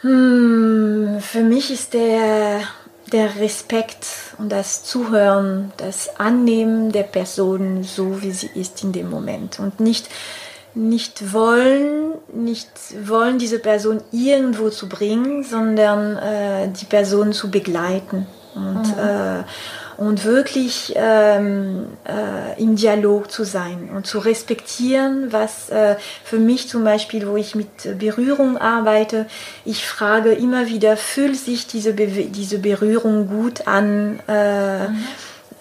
Hm, 0.00 1.18
für 1.20 1.42
mich 1.42 1.70
ist 1.70 1.94
der 1.94 2.60
der 3.12 3.36
Respekt 3.36 4.06
und 4.38 4.50
das 4.50 4.84
Zuhören, 4.84 5.70
das 5.76 6.18
Annehmen 6.18 6.92
der 6.92 7.02
Person 7.02 7.84
so, 7.84 8.22
wie 8.22 8.30
sie 8.30 8.50
ist 8.54 8.82
in 8.82 8.92
dem 8.92 9.10
Moment 9.10 9.58
und 9.58 9.80
nicht 9.80 10.08
nicht 10.74 11.34
wollen, 11.34 12.14
nicht 12.32 12.70
wollen 13.06 13.38
diese 13.38 13.58
Person 13.58 14.02
irgendwo 14.10 14.70
zu 14.70 14.88
bringen, 14.88 15.44
sondern 15.44 16.16
äh, 16.16 16.68
die 16.68 16.86
Person 16.86 17.34
zu 17.34 17.50
begleiten 17.50 18.26
und 18.54 18.96
mhm. 18.96 18.98
äh, 18.98 19.44
und 20.02 20.24
wirklich 20.24 20.94
ähm, 20.96 21.86
äh, 22.04 22.60
im 22.60 22.74
Dialog 22.74 23.30
zu 23.30 23.44
sein 23.44 23.88
und 23.94 24.04
zu 24.04 24.18
respektieren, 24.18 25.32
was 25.32 25.70
äh, 25.70 25.94
für 26.24 26.38
mich 26.38 26.68
zum 26.68 26.82
Beispiel, 26.82 27.28
wo 27.28 27.36
ich 27.36 27.54
mit 27.54 27.98
Berührung 27.98 28.58
arbeite, 28.58 29.26
ich 29.64 29.86
frage 29.86 30.32
immer 30.32 30.66
wieder, 30.66 30.96
fühlt 30.96 31.36
sich 31.36 31.68
diese, 31.68 31.92
Be 31.92 32.06
diese 32.06 32.58
Berührung 32.58 33.28
gut 33.28 33.68
an? 33.68 34.18
Äh, 34.26 34.88
mhm 34.88 35.04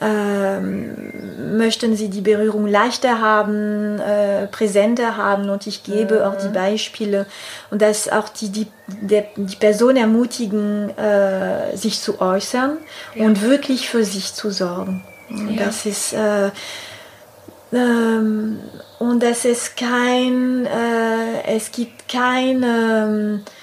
ähm, 0.02 1.58
möchten 1.58 1.96
sie 1.96 2.10
die 2.10 2.22
Berührung 2.22 2.68
leichter 2.68 3.22
haben, 3.22 4.00
äh, 4.00 4.48
präsenter 4.48 5.16
haben 5.16 5.50
und 5.50 5.68
ich 5.68 5.84
gebe 5.84 6.16
mhm. 6.16 6.22
auch 6.22 6.38
die 6.38 6.50
Beispiele 6.50 7.28
und 7.70 7.82
dass 7.82 8.10
auch 8.10 8.30
die, 8.30 8.50
die, 8.50 8.68
der, 8.88 9.26
die 9.36 9.56
Person 9.56 9.96
ermutigen, 9.98 10.90
äh, 10.98 11.78
sich 11.78 12.02
zu 12.02 12.20
äußern 12.20 12.78
ja. 13.14 13.26
und 13.26 13.42
wirklich 13.42 13.90
für 13.90 14.04
sich 14.04 14.34
zu 14.34 14.50
sorgen. 14.50 15.04
Ja. 15.30 15.66
Das 15.66 15.86
ist 15.86 16.14
äh, 16.14 16.50
ähm, 17.74 18.60
und 19.00 19.24
das 19.24 19.46
ist 19.46 19.78
kein, 19.78 20.66
äh, 20.66 21.56
es 21.56 21.72
gibt 21.72 22.10
keine 22.10 23.42
äh, 23.46 23.61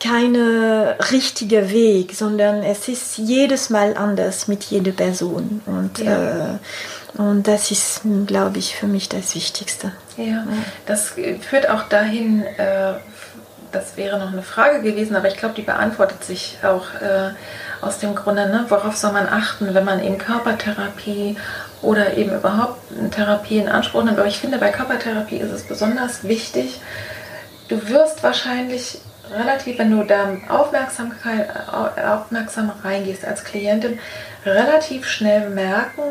keine 0.00 0.96
richtige 1.12 1.70
Weg, 1.70 2.14
sondern 2.14 2.62
es 2.62 2.88
ist 2.88 3.18
jedes 3.18 3.70
Mal 3.70 3.96
anders 3.96 4.48
mit 4.48 4.64
jeder 4.64 4.92
Person. 4.92 5.62
Und, 5.66 5.98
ja. 5.98 6.54
äh, 6.54 7.18
und 7.18 7.46
das 7.46 7.70
ist, 7.70 8.02
glaube 8.26 8.58
ich, 8.58 8.76
für 8.76 8.86
mich 8.86 9.08
das 9.08 9.34
Wichtigste. 9.34 9.92
Ja, 10.16 10.44
das 10.86 11.14
führt 11.40 11.68
auch 11.68 11.84
dahin, 11.84 12.42
äh, 12.42 12.94
das 13.72 13.96
wäre 13.96 14.18
noch 14.18 14.32
eine 14.32 14.42
Frage 14.42 14.82
gewesen, 14.82 15.16
aber 15.16 15.28
ich 15.28 15.36
glaube, 15.36 15.54
die 15.54 15.62
beantwortet 15.62 16.24
sich 16.24 16.58
auch 16.62 16.94
äh, 17.00 17.30
aus 17.80 17.98
dem 17.98 18.14
Grunde, 18.14 18.48
ne? 18.48 18.64
worauf 18.68 18.96
soll 18.96 19.12
man 19.12 19.28
achten, 19.28 19.74
wenn 19.74 19.84
man 19.84 20.02
eben 20.02 20.18
Körpertherapie 20.18 21.36
oder 21.82 22.16
eben 22.16 22.34
überhaupt 22.34 22.80
eine 22.98 23.10
Therapie 23.10 23.58
in 23.58 23.68
Anspruch 23.68 24.02
nimmt. 24.04 24.18
Aber 24.18 24.28
ich 24.28 24.38
finde, 24.38 24.58
bei 24.58 24.70
Körpertherapie 24.70 25.36
ist 25.36 25.52
es 25.52 25.62
besonders 25.62 26.24
wichtig, 26.24 26.80
du 27.68 27.88
wirst 27.88 28.22
wahrscheinlich 28.22 28.98
relativ, 29.32 29.78
wenn 29.78 29.90
du 29.90 30.04
da 30.04 30.36
Aufmerksamkeit, 30.48 31.48
aufmerksam 31.72 32.72
reingehst 32.82 33.24
als 33.24 33.44
Klientin, 33.44 33.98
relativ 34.44 35.06
schnell 35.06 35.50
merken, 35.50 36.02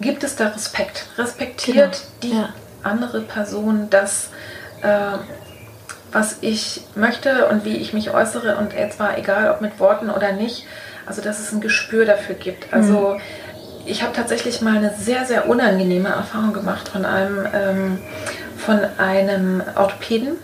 gibt 0.00 0.24
es 0.24 0.36
da 0.36 0.48
Respekt? 0.48 1.06
Respektiert 1.18 2.02
genau. 2.20 2.34
die 2.34 2.40
ja. 2.40 2.48
andere 2.82 3.20
Person 3.20 3.88
das, 3.90 4.30
äh, 4.82 5.18
was 6.12 6.38
ich 6.40 6.82
möchte 6.94 7.46
und 7.48 7.64
wie 7.64 7.76
ich 7.76 7.92
mich 7.92 8.10
äußere 8.10 8.56
und 8.56 8.72
zwar 8.92 9.18
egal 9.18 9.50
ob 9.50 9.60
mit 9.60 9.78
Worten 9.78 10.08
oder 10.08 10.32
nicht, 10.32 10.64
also 11.04 11.20
dass 11.20 11.38
es 11.40 11.52
ein 11.52 11.60
Gespür 11.60 12.06
dafür 12.06 12.34
gibt. 12.34 12.72
Also 12.72 13.14
mhm. 13.14 13.20
ich 13.84 14.02
habe 14.02 14.14
tatsächlich 14.14 14.62
mal 14.62 14.76
eine 14.76 14.94
sehr, 14.94 15.26
sehr 15.26 15.48
unangenehme 15.48 16.08
Erfahrung 16.08 16.54
gemacht 16.54 16.88
von 16.88 17.04
einem 17.04 17.46
ähm, 17.52 17.98
von 18.58 18.80
einem 18.98 19.62
Orthopäden, 19.76 20.36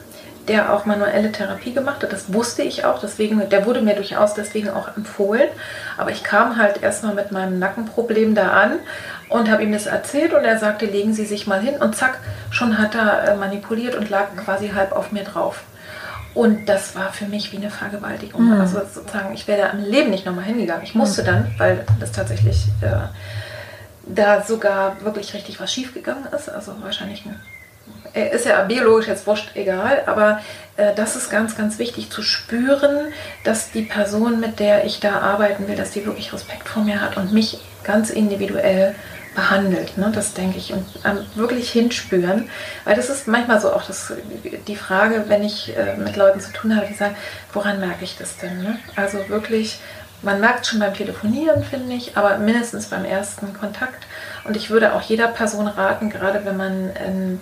der 0.49 0.73
auch 0.73 0.85
manuelle 0.85 1.33
Therapie 1.33 1.73
gemacht 1.73 2.03
hat. 2.03 2.13
Das 2.13 2.33
wusste 2.33 2.63
ich 2.63 2.85
auch, 2.85 3.01
deswegen, 3.01 3.49
der 3.49 3.67
wurde 3.67 3.81
mir 3.81 3.95
durchaus 3.95 4.35
deswegen 4.35 4.71
auch 4.71 4.95
empfohlen. 4.97 5.49
Aber 5.97 6.11
ich 6.11 6.23
kam 6.23 6.59
halt 6.59 6.83
erstmal 6.83 7.15
mit 7.15 7.33
meinem 7.33 7.59
Nackenproblem 7.59 8.35
da 8.35 8.51
an 8.51 8.73
und 9.29 9.51
habe 9.51 9.63
ihm 9.63 9.73
das 9.73 9.87
erzählt 9.87 10.35
und 10.35 10.45
er 10.45 10.59
sagte, 10.59 10.87
legen 10.87 11.15
Sie 11.15 11.25
sich 11.25 11.47
mal 11.47 11.61
hin 11.61 11.77
und 11.81 11.97
zack, 11.97 12.19
schon 12.51 12.79
hat 12.79 12.95
er 12.95 13.29
äh, 13.29 13.37
manipuliert 13.37 13.95
und 13.95 14.11
lag 14.11 14.37
quasi 14.37 14.69
halb 14.69 14.93
auf 14.93 15.13
mir 15.13 15.25
drauf. 15.25 15.65
Und 16.35 16.67
das 16.69 16.97
war 16.97 17.13
für 17.13 17.27
mich 17.27 17.53
wie 17.53 17.59
eine 17.59 17.71
Vergewaltigung. 17.71 18.47
Mhm. 18.47 18.61
Also 18.61 18.81
sozusagen, 18.93 19.33
ich 19.35 19.47
wäre 19.47 19.63
da 19.63 19.69
im 19.69 19.85
Leben 19.85 20.11
nicht 20.11 20.27
nochmal 20.27 20.45
hingegangen. 20.45 20.83
Ich 20.83 20.95
musste 20.95 21.23
mhm. 21.23 21.27
dann, 21.27 21.55
weil 21.59 21.87
das 22.01 22.13
tatsächlich 22.13 22.67
äh, 22.81 23.09
da 24.07 24.43
sogar 24.43 25.03
wirklich 25.03 25.33
richtig 25.33 25.61
was 25.61 25.73
schiefgegangen 25.73 26.27
ist. 26.33 26.51
Also 26.51 26.75
wahrscheinlich 26.83 27.25
ein 27.25 27.41
ist 28.15 28.47
ja 28.47 28.63
biologisch 28.63 29.09
jetzt 29.09 29.27
wurscht, 29.27 29.51
egal, 29.55 30.03
aber 30.07 30.41
äh, 30.77 30.95
das 30.95 31.17
ist 31.17 31.31
ganz, 31.31 31.57
ganz 31.57 31.79
wichtig 31.79 32.11
zu 32.11 32.23
spüren, 32.23 33.13
dass 33.43 33.73
die 33.73 33.83
Person, 33.83 34.41
mit 34.41 34.61
der 34.61 34.85
ich 34.85 35.01
da 35.01 35.21
arbeiten 35.21 35.67
will, 35.69 35.77
dass 35.77 35.91
die 35.91 36.07
wirklich 36.07 36.33
Respekt 36.33 36.69
vor 36.69 36.85
mir 36.85 37.01
hat 37.01 37.17
und 37.17 37.33
mich 37.33 37.59
ganz 37.83 38.11
individuell 38.11 38.95
behandelt. 39.35 39.99
Ne? 39.99 40.11
Das 40.15 40.33
denke 40.35 40.59
ich. 40.59 40.73
Und 40.73 40.87
ähm, 41.05 41.19
wirklich 41.35 41.71
hinspüren. 41.71 42.49
Weil 42.85 42.95
das 42.97 43.11
ist 43.11 43.27
manchmal 43.27 43.61
so 43.61 43.73
auch 43.73 43.85
das, 43.85 44.13
die 44.67 44.77
Frage, 44.77 45.25
wenn 45.29 45.43
ich 45.43 45.77
äh, 45.77 45.97
mit 45.97 46.17
Leuten 46.17 46.41
zu 46.41 46.53
tun 46.53 46.77
habe, 46.77 46.87
die 46.87 46.95
sagen, 46.95 47.17
woran 47.53 47.81
merke 47.81 48.05
ich 48.05 48.17
das 48.17 48.37
denn? 48.39 48.63
Ne? 48.63 48.79
Also 48.97 49.29
wirklich, 49.29 49.81
man 50.23 50.41
merkt 50.41 50.67
schon 50.67 50.79
beim 50.79 50.95
Telefonieren, 50.95 51.65
finde 51.65 51.95
ich, 51.95 52.17
aber 52.17 52.39
mindestens 52.39 52.87
beim 52.87 53.05
ersten 53.05 53.53
Kontakt. 53.55 54.07
Und 54.45 54.57
ich 54.57 54.71
würde 54.71 54.95
auch 54.95 55.03
jeder 55.03 55.29
Person 55.29 55.67
raten, 55.67 56.11
gerade 56.11 56.45
wenn 56.45 56.57
man 56.57 56.91
ähm, 57.05 57.41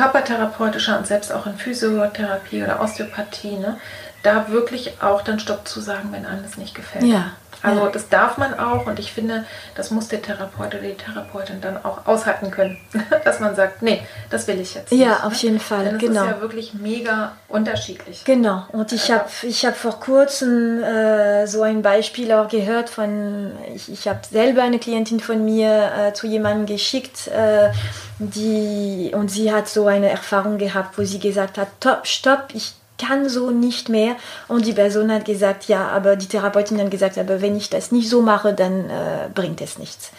körpertherapeutischer 0.00 0.96
und 0.96 1.06
selbst 1.06 1.30
auch 1.30 1.46
in 1.46 1.56
Physiotherapie 1.56 2.62
oder 2.62 2.80
Osteopathie, 2.80 3.58
ne, 3.58 3.78
da 4.22 4.50
wirklich 4.50 5.02
auch 5.02 5.22
dann 5.22 5.38
Stopp 5.40 5.66
zu 5.66 5.80
sagen, 5.80 6.10
wenn 6.12 6.24
das 6.42 6.56
nicht 6.56 6.74
gefällt. 6.74 7.04
Ja. 7.04 7.32
Also 7.62 7.86
das 7.88 8.08
darf 8.08 8.38
man 8.38 8.58
auch 8.58 8.86
und 8.86 8.98
ich 8.98 9.12
finde, 9.12 9.44
das 9.74 9.90
muss 9.90 10.08
der 10.08 10.22
Therapeut 10.22 10.68
oder 10.68 10.78
die 10.78 10.94
Therapeutin 10.94 11.60
dann 11.60 11.84
auch 11.84 12.06
aushalten 12.06 12.50
können, 12.50 12.78
dass 13.24 13.40
man 13.40 13.54
sagt, 13.54 13.82
nee, 13.82 14.00
das 14.30 14.46
will 14.46 14.58
ich 14.60 14.74
jetzt 14.74 14.90
nicht. 14.90 15.00
Ja, 15.00 15.24
auf 15.24 15.32
ne? 15.32 15.38
jeden 15.40 15.60
Fall, 15.60 15.84
Denn 15.84 15.96
es 15.96 16.00
genau. 16.00 16.22
ist 16.22 16.30
ja 16.30 16.40
wirklich 16.40 16.74
mega 16.74 17.32
unterschiedlich. 17.48 18.24
Genau, 18.24 18.64
und 18.72 18.92
ich 18.92 19.10
habe 19.10 19.28
ich 19.42 19.66
hab 19.66 19.76
vor 19.76 20.00
kurzem 20.00 20.82
äh, 20.82 21.46
so 21.46 21.62
ein 21.62 21.82
Beispiel 21.82 22.32
auch 22.32 22.48
gehört 22.48 22.88
von, 22.88 23.52
ich, 23.74 23.92
ich 23.92 24.08
habe 24.08 24.20
selber 24.30 24.62
eine 24.62 24.78
Klientin 24.78 25.20
von 25.20 25.44
mir 25.44 25.92
äh, 25.98 26.12
zu 26.14 26.26
jemandem 26.26 26.64
geschickt, 26.64 27.28
äh, 27.28 27.70
die, 28.18 29.12
und 29.14 29.30
sie 29.30 29.52
hat 29.52 29.68
so 29.68 29.86
eine 29.86 30.08
Erfahrung 30.08 30.56
gehabt, 30.56 30.96
wo 30.96 31.04
sie 31.04 31.18
gesagt 31.18 31.58
hat, 31.58 31.68
stopp, 31.78 32.06
stopp, 32.06 32.44
ich 32.54 32.74
kann 33.00 33.28
so 33.28 33.50
nicht 33.50 33.88
mehr. 33.88 34.16
Und 34.48 34.66
die 34.66 34.72
Person 34.72 35.12
hat 35.12 35.24
gesagt, 35.24 35.64
ja, 35.68 35.88
aber 35.88 36.16
die 36.16 36.26
Therapeutin 36.26 36.80
hat 36.80 36.90
gesagt, 36.90 37.18
aber 37.18 37.40
wenn 37.40 37.56
ich 37.56 37.70
das 37.70 37.92
nicht 37.92 38.08
so 38.08 38.22
mache, 38.22 38.52
dann 38.52 38.90
äh, 38.90 39.28
bringt 39.34 39.60
es 39.60 39.78
nichts. 39.78 40.10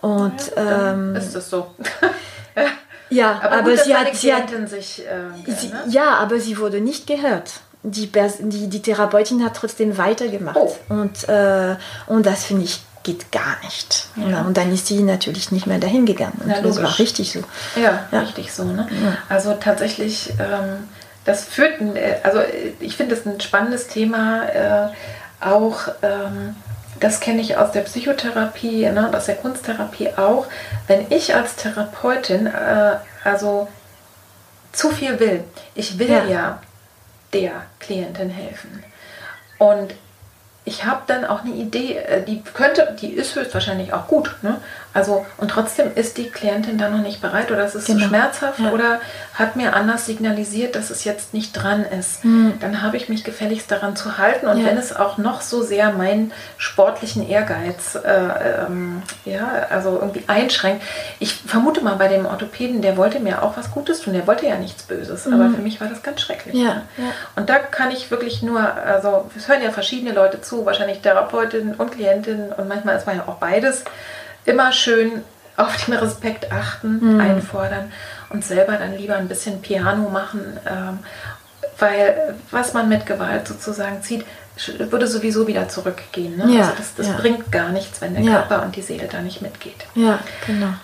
Und 0.00 0.52
ja, 0.56 0.92
ähm, 0.92 1.16
ist 1.16 1.34
das 1.34 1.48
so. 1.48 1.68
ja, 3.10 3.40
aber, 3.42 3.58
aber 3.58 3.70
gut, 3.70 3.80
sie 3.80 3.96
hat, 3.96 4.14
sie 4.14 4.34
hat 4.34 4.50
sich, 4.68 5.02
äh, 5.06 5.50
sie, 5.50 5.72
ja, 5.88 6.16
aber 6.16 6.40
sie 6.40 6.58
wurde 6.58 6.80
nicht 6.80 7.06
gehört. 7.06 7.52
Die, 7.82 8.10
die, 8.10 8.68
die 8.68 8.82
Therapeutin 8.82 9.44
hat 9.44 9.56
trotzdem 9.56 9.98
weitergemacht. 9.98 10.56
Oh. 10.56 10.74
Und, 10.88 11.28
äh, 11.28 11.76
und 12.06 12.24
das 12.24 12.44
finde 12.44 12.64
ich 12.64 12.80
geht 13.04 13.30
gar 13.30 13.56
nicht. 13.62 14.08
Ja. 14.16 14.40
Und 14.40 14.56
dann 14.56 14.72
ist 14.72 14.86
sie 14.88 15.02
natürlich 15.02 15.52
nicht 15.52 15.66
mehr 15.66 15.78
dahin 15.78 16.06
gegangen. 16.06 16.40
Und 16.42 16.50
ja, 16.50 16.60
das 16.60 16.82
war 16.82 16.98
richtig 16.98 17.32
so. 17.32 17.40
Ja, 17.80 18.06
ja. 18.10 18.20
richtig 18.20 18.52
so. 18.52 18.64
Ne? 18.64 18.88
Also 19.28 19.54
tatsächlich 19.60 20.30
ähm, 20.40 20.88
das 21.24 21.44
führt, 21.44 21.80
also 22.22 22.40
ich 22.80 22.96
finde 22.96 23.14
es 23.14 23.26
ein 23.26 23.40
spannendes 23.40 23.88
Thema, 23.88 24.44
äh, 24.48 24.88
auch 25.40 25.88
ähm, 26.02 26.56
das 27.00 27.20
kenne 27.20 27.40
ich 27.40 27.56
aus 27.56 27.72
der 27.72 27.80
Psychotherapie, 27.82 28.88
ne, 28.90 29.10
aus 29.14 29.26
der 29.26 29.36
Kunsttherapie 29.36 30.10
auch. 30.16 30.46
Wenn 30.86 31.10
ich 31.10 31.34
als 31.34 31.56
Therapeutin 31.56 32.46
äh, 32.46 32.96
also 33.24 33.68
zu 34.72 34.90
viel 34.90 35.18
will, 35.20 35.44
ich 35.74 35.98
will 35.98 36.10
ja, 36.10 36.24
ja 36.24 36.62
der 37.32 37.52
Klientin 37.80 38.30
helfen. 38.30 38.84
Und 39.58 39.94
ich 40.64 40.84
habe 40.84 41.02
dann 41.06 41.24
auch 41.24 41.42
eine 41.42 41.54
Idee, 41.54 41.96
äh, 41.98 42.22
die 42.22 42.42
könnte, 42.42 42.96
die 43.00 43.12
ist 43.12 43.34
höchstwahrscheinlich 43.34 43.92
auch 43.92 44.06
gut, 44.06 44.34
ne? 44.42 44.60
Also, 44.94 45.26
und 45.38 45.50
trotzdem 45.50 45.90
ist 45.94 46.16
die 46.18 46.30
Klientin 46.30 46.78
dann 46.78 46.92
noch 46.92 47.02
nicht 47.02 47.20
bereit 47.20 47.50
oder 47.50 47.64
es 47.64 47.74
ist 47.74 47.86
genau. 47.86 47.98
zu 47.98 48.06
schmerzhaft 48.06 48.60
ja. 48.60 48.70
oder 48.70 49.00
hat 49.34 49.56
mir 49.56 49.74
anders 49.74 50.06
signalisiert, 50.06 50.76
dass 50.76 50.90
es 50.90 51.02
jetzt 51.02 51.34
nicht 51.34 51.52
dran 51.52 51.84
ist. 51.84 52.24
Mhm. 52.24 52.54
Dann 52.60 52.80
habe 52.80 52.96
ich 52.96 53.08
mich 53.08 53.24
gefälligst 53.24 53.68
daran 53.72 53.96
zu 53.96 54.18
halten 54.18 54.46
und 54.46 54.58
ja. 54.58 54.66
wenn 54.66 54.78
es 54.78 54.94
auch 54.94 55.18
noch 55.18 55.40
so 55.40 55.62
sehr 55.62 55.92
meinen 55.92 56.32
sportlichen 56.58 57.28
Ehrgeiz 57.28 57.96
äh, 57.96 58.08
ähm, 58.66 59.02
ja, 59.24 59.66
also 59.68 59.98
irgendwie 60.00 60.22
einschränkt. 60.28 60.84
Ich 61.18 61.34
vermute 61.34 61.82
mal 61.82 61.96
bei 61.96 62.06
dem 62.06 62.24
Orthopäden, 62.24 62.80
der 62.80 62.96
wollte 62.96 63.18
mir 63.18 63.42
auch 63.42 63.56
was 63.56 63.72
Gutes 63.72 64.00
tun, 64.00 64.12
der 64.12 64.28
wollte 64.28 64.46
ja 64.46 64.56
nichts 64.56 64.84
Böses, 64.84 65.26
mhm. 65.26 65.34
aber 65.34 65.56
für 65.56 65.62
mich 65.62 65.80
war 65.80 65.88
das 65.88 66.04
ganz 66.04 66.20
schrecklich. 66.20 66.54
Ja. 66.54 66.82
Und 67.34 67.50
da 67.50 67.58
kann 67.58 67.90
ich 67.90 68.12
wirklich 68.12 68.42
nur, 68.42 68.60
also 68.60 69.28
es 69.36 69.48
hören 69.48 69.60
ja 69.60 69.72
verschiedene 69.72 70.12
Leute 70.12 70.40
zu, 70.40 70.64
wahrscheinlich 70.64 71.00
Therapeutinnen 71.00 71.74
und 71.74 71.90
Klientinnen 71.90 72.52
und 72.52 72.68
manchmal 72.68 72.96
ist 72.96 73.08
man 73.08 73.16
ja 73.16 73.24
auch 73.26 73.38
beides 73.38 73.82
immer 74.44 74.72
schön 74.72 75.22
auf 75.56 75.84
den 75.84 75.94
Respekt 75.94 76.50
achten, 76.50 77.14
mhm. 77.14 77.20
einfordern 77.20 77.92
und 78.30 78.44
selber 78.44 78.72
dann 78.76 78.96
lieber 78.96 79.16
ein 79.16 79.28
bisschen 79.28 79.62
Piano 79.62 80.08
machen, 80.08 80.58
ähm, 80.66 80.98
weil 81.78 82.34
was 82.50 82.72
man 82.72 82.88
mit 82.88 83.06
Gewalt 83.06 83.46
sozusagen 83.46 84.02
zieht, 84.02 84.24
würde 84.78 85.06
sowieso 85.06 85.46
wieder 85.46 85.68
zurückgehen. 85.68 86.36
Ne? 86.36 86.56
Ja, 86.56 86.62
also 86.62 86.74
das, 86.76 86.94
das 86.94 87.06
ja. 87.08 87.12
bringt 87.14 87.50
gar 87.50 87.70
nichts, 87.70 88.00
wenn 88.00 88.14
der 88.14 88.22
ja. 88.22 88.32
Körper 88.32 88.62
und 88.62 88.76
die 88.76 88.82
Seele 88.82 89.08
da 89.10 89.20
nicht 89.20 89.42
mitgeht. 89.42 89.86
Ja, 89.94 90.20
genau. 90.46 90.74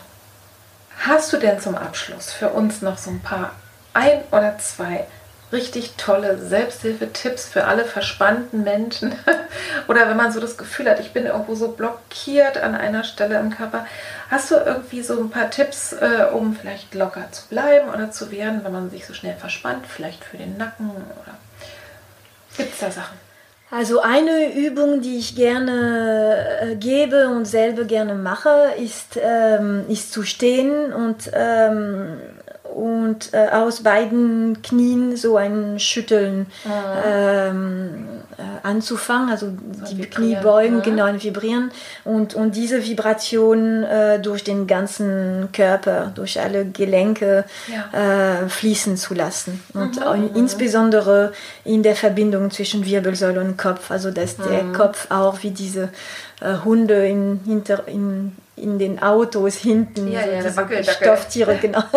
Hast 1.07 1.33
du 1.33 1.39
denn 1.39 1.61
zum 1.61 1.77
Abschluss 1.77 2.33
für 2.33 2.51
uns 2.51 2.83
noch 2.83 2.99
so 2.99 3.11
ein 3.11 3.21
paar 3.21 3.53
ein 3.95 4.21
oder 4.31 4.59
zwei 4.59 5.07
richtig 5.53 5.95
tolle 5.97 6.39
Selbsthilfetipps 6.39 7.47
für 7.49 7.65
alle 7.65 7.85
verspannten 7.85 8.63
Menschen. 8.63 9.15
Oder 9.89 10.09
wenn 10.09 10.17
man 10.17 10.33
so 10.33 10.41
das 10.41 10.57
Gefühl 10.57 10.89
hat, 10.89 11.01
ich 11.01 11.13
bin 11.13 11.27
irgendwo 11.27 11.55
so 11.55 11.69
blockiert 11.73 12.59
an 12.59 12.75
einer 12.75 13.05
Stelle 13.05 13.39
im 13.39 13.51
Körper. 13.51 13.87
Hast 14.31 14.51
du 14.51 14.57
irgendwie 14.57 15.03
so 15.03 15.21
ein 15.21 15.31
paar 15.31 15.51
Tipps, 15.51 15.93
äh, 15.93 16.27
um 16.33 16.55
vielleicht 16.55 16.95
locker 16.95 17.31
zu 17.33 17.47
bleiben 17.49 17.89
oder 17.89 18.11
zu 18.11 18.31
werden, 18.31 18.61
wenn 18.63 18.73
man 18.73 18.91
sich 18.91 19.07
so 19.07 19.15
schnell 19.15 19.37
verspannt? 19.37 19.87
Vielleicht 19.87 20.25
für 20.25 20.37
den 20.37 20.57
Nacken 20.57 20.91
oder 20.91 21.35
gibt 22.57 22.73
es 22.73 22.81
da 22.81 22.91
Sachen? 22.91 23.19
Also 23.73 24.01
eine 24.01 24.53
Übung, 24.53 25.01
die 25.01 25.19
ich 25.19 25.37
gerne 25.37 26.59
äh, 26.61 26.75
gebe 26.75 27.29
und 27.29 27.45
selber 27.45 27.85
gerne 27.85 28.15
mache, 28.15 28.73
ist, 28.77 29.17
ähm, 29.23 29.85
ist 29.89 30.13
zu 30.13 30.25
stehen 30.25 30.93
und 30.93 31.31
ähm, 31.33 32.19
und 32.75 33.33
äh, 33.33 33.49
aus 33.49 33.83
beiden 33.83 34.63
Knien 34.63 35.17
so 35.17 35.37
ein 35.37 35.79
Schütteln 35.79 36.47
ah. 36.69 37.49
ähm, 37.49 38.07
äh, 38.39 38.67
anzufangen, 38.67 39.29
also 39.29 39.53
so 39.85 39.95
die 39.95 40.07
Knie 40.07 40.37
beugen, 40.43 40.77
ja. 40.77 40.83
genau, 40.83 41.23
vibrieren 41.23 41.71
und, 42.05 42.35
und 42.35 42.57
diese 42.57 42.85
Vibration 42.85 43.85
äh, 43.85 44.21
durch 44.21 44.45
den 44.45 44.67
ganzen 44.67 45.49
Körper, 45.53 46.13
durch 46.15 46.41
alle 46.41 46.65
Gelenke 46.65 47.45
ja. 47.67 48.43
Äh, 48.45 48.49
fließen 48.49 48.97
zu 48.97 49.15
lassen. 49.15 49.63
Und 49.75 50.01
mhm, 50.01 50.23
mhm, 50.23 50.31
insbesondere 50.35 51.33
in 51.65 51.83
der 51.83 51.97
Verbindung 51.97 52.51
zwischen 52.51 52.85
Wirbelsäule 52.85 53.41
und 53.41 53.57
Kopf, 53.57 53.91
also 53.91 54.11
dass 54.11 54.39
mhm. 54.39 54.43
der 54.49 54.65
Kopf 54.73 55.11
auch 55.11 55.43
wie 55.43 55.51
diese 55.51 55.91
äh, 56.41 56.55
Hunde 56.65 57.07
in, 57.07 57.41
hinter, 57.45 57.87
in 57.89 58.33
in 58.61 58.79
den 58.79 59.03
Autos 59.03 59.57
hinten, 59.57 60.13
ja, 60.13 60.21
ja, 60.21 60.43
diese 60.43 60.93
Stofftiere, 60.93 61.57
genau. 61.57 61.83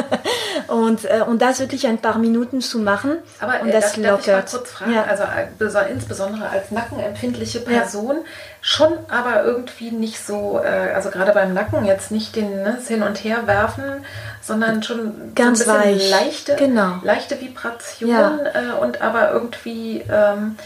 Und, 0.67 1.05
äh, 1.05 1.21
und 1.25 1.41
das 1.41 1.59
wirklich 1.59 1.87
ein 1.87 1.97
paar 1.97 2.17
Minuten 2.17 2.61
zu 2.61 2.79
machen. 2.79 3.17
Aber 3.39 3.61
und 3.61 3.69
äh, 3.69 3.71
das 3.71 3.93
darf, 3.93 3.97
lockert. 3.97 4.27
Darf 4.27 4.47
ich 4.47 4.53
mal 4.53 4.59
kurz 4.59 4.71
fragen, 4.71 4.93
ja. 4.93 5.03
also 5.03 5.23
äh, 5.23 5.91
insbesondere 5.91 6.49
als 6.49 6.71
nackenempfindliche 6.71 7.61
Person, 7.61 8.17
ja. 8.17 8.23
schon 8.61 8.93
aber 9.09 9.43
irgendwie 9.43 9.91
nicht 9.91 10.25
so, 10.25 10.59
äh, 10.63 10.93
also 10.93 11.09
gerade 11.09 11.31
beim 11.31 11.53
Nacken 11.53 11.85
jetzt 11.85 12.11
nicht 12.11 12.35
den 12.35 12.63
ne, 12.63 12.79
Hin- 12.87 13.03
und 13.03 13.23
Her 13.23 13.47
werfen, 13.47 14.05
sondern 14.41 14.83
schon 14.83 15.33
ganz 15.35 15.63
so 15.63 15.71
ein 15.71 15.93
bisschen 15.93 15.99
weich. 15.99 16.11
leichte, 16.11 16.55
genau. 16.55 16.99
leichte 17.03 17.39
Vibration 17.39 18.09
ja. 18.09 18.39
Äh, 18.53 18.81
und 18.81 19.01
aber 19.01 19.31
irgendwie... 19.31 20.03
Ähm, 20.09 20.57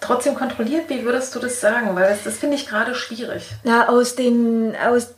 trotzdem 0.00 0.34
kontrolliert? 0.34 0.88
Wie 0.88 1.04
würdest 1.04 1.34
du 1.34 1.38
das 1.38 1.60
sagen? 1.60 1.94
Weil 1.94 2.08
das, 2.08 2.24
das 2.24 2.38
finde 2.38 2.56
ich 2.56 2.66
gerade 2.66 2.94
schwierig. 2.94 3.50
Ja, 3.64 3.88
aus 3.88 4.14
den, 4.14 4.74
aus, 4.76 5.14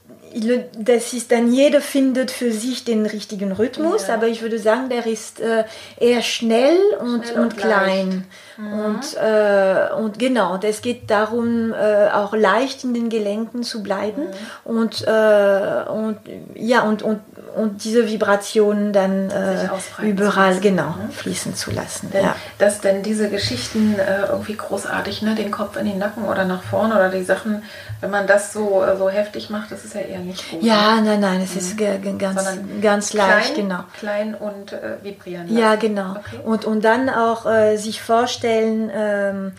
das 0.79 1.13
ist 1.13 1.33
dann 1.33 1.53
jeder 1.53 1.81
findet 1.81 2.31
für 2.31 2.53
sich 2.53 2.85
den 2.85 3.07
richtigen 3.07 3.53
Rhythmus, 3.53 4.09
ja. 4.09 4.15
aber 4.15 4.29
ich 4.29 4.43
würde 4.43 4.59
sagen, 4.59 4.89
der 4.89 5.07
ist 5.07 5.41
äh, 5.41 5.65
eher 5.99 6.23
schnell 6.23 6.79
und, 7.01 7.27
schnell 7.27 7.37
und, 7.37 7.43
und 7.43 7.57
klein. 7.57 8.27
Mhm. 8.61 8.73
Und, 8.73 9.17
äh, 9.17 9.93
und 9.95 10.19
genau, 10.19 10.59
es 10.63 10.83
geht 10.83 11.11
darum, 11.11 11.73
äh, 11.73 12.11
auch 12.11 12.35
leicht 12.35 12.85
in 12.85 12.93
den 12.93 13.09
Gelenken 13.09 13.63
zu 13.63 13.83
bleiben 13.83 14.25
mhm. 14.25 14.77
und, 14.77 15.07
äh, 15.07 15.91
und 15.91 16.19
ja, 16.55 16.83
und, 16.83 17.03
und, 17.03 17.21
und 17.57 17.83
diese 17.85 18.07
Vibrationen 18.07 18.93
dann 18.93 19.31
äh, 19.31 19.69
überall 20.03 20.61
genau 20.61 20.91
mhm. 20.91 21.11
fließen 21.11 21.55
zu 21.55 21.71
lassen. 21.71 22.11
Denn, 22.13 22.25
ja. 22.25 22.37
Dass 22.59 22.81
denn 22.81 23.03
diese 23.03 23.31
Geschichten 23.31 23.97
äh, 23.99 24.27
irgendwie 24.29 24.57
großartig, 24.57 25.23
ne, 25.23 25.35
den 25.35 25.51
Kopf 25.51 25.77
in 25.77 25.87
den 25.87 25.99
Nacken 25.99 26.25
oder 26.25 26.45
nach 26.45 26.63
vorne 26.63 26.95
oder 26.95 27.09
die 27.09 27.25
Sachen, 27.25 27.63
wenn 28.01 28.11
man 28.11 28.27
das 28.27 28.53
so, 28.53 28.83
so 28.99 29.09
heftig 29.09 29.51
macht, 29.51 29.73
das 29.73 29.85
ist 29.85 29.95
ja 29.95 30.01
eher 30.01 30.21
nicht 30.21 30.51
gut. 30.51 30.63
Ja, 30.63 30.97
ne? 30.97 31.03
nein, 31.03 31.21
nein, 31.21 31.41
es 31.43 31.57
ist 31.57 31.79
mhm. 31.79 32.19
ganz, 32.19 32.43
ganz 32.81 33.13
leicht, 33.15 33.55
klein, 33.55 33.69
genau. 33.69 33.85
Klein 33.99 34.35
und 34.35 34.75
vibrieren. 35.03 35.47
Lassen. 35.49 35.59
Ja, 35.59 35.75
genau. 35.77 36.11
Okay. 36.13 36.41
Und, 36.45 36.65
und 36.65 36.85
dann 36.85 37.09
auch 37.09 37.47
sich 37.77 38.03
vorstellen, 38.03 38.50
vorstellen, 38.51 38.91
ähm, 38.95 39.53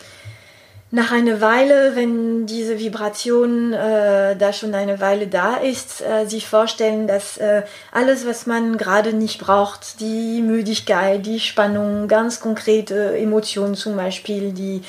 nach 0.94 1.12
einer 1.14 1.40
Weile, 1.40 1.96
wenn 1.96 2.46
diese 2.46 2.78
Vibration 2.78 3.72
äh, 3.72 4.36
da 4.36 4.52
schon 4.52 4.76
eine 4.76 5.00
Weile 5.00 5.28
da 5.28 5.56
ist, 5.56 6.02
äh, 6.02 6.26
sich 6.26 6.48
vorstellen, 6.48 7.08
dass 7.08 7.38
äh, 7.38 7.64
alles, 7.94 8.28
was 8.28 8.46
man 8.46 8.78
gerade 8.78 9.14
nicht 9.14 9.40
braucht, 9.40 10.02
die 10.02 10.42
Müdigkeit, 10.42 11.26
die 11.26 11.40
Spannung, 11.40 12.10
ganz 12.10 12.42
konkrete 12.42 13.18
Emotionen 13.18 13.76
zum 13.76 13.96
Beispiel, 13.96 14.52
die 14.52 14.82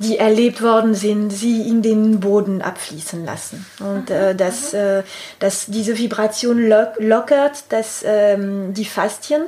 die 0.00 0.18
erlebt 0.18 0.60
worden 0.60 0.94
sind, 0.94 1.30
sie 1.30 1.68
in 1.68 1.80
den 1.80 2.18
Boden 2.18 2.62
abfließen 2.62 3.24
lassen. 3.24 3.64
Und 3.78 4.10
äh, 4.10 4.32
mhm. 4.32 4.36
dass, 4.36 4.72
mhm. 4.72 4.78
äh, 4.78 5.02
dass 5.38 5.66
diese 5.66 5.96
Vibration 5.96 6.68
lockert, 6.98 7.64
dass 7.68 8.02
ähm, 8.04 8.74
die 8.74 8.86
Faszien, 8.86 9.42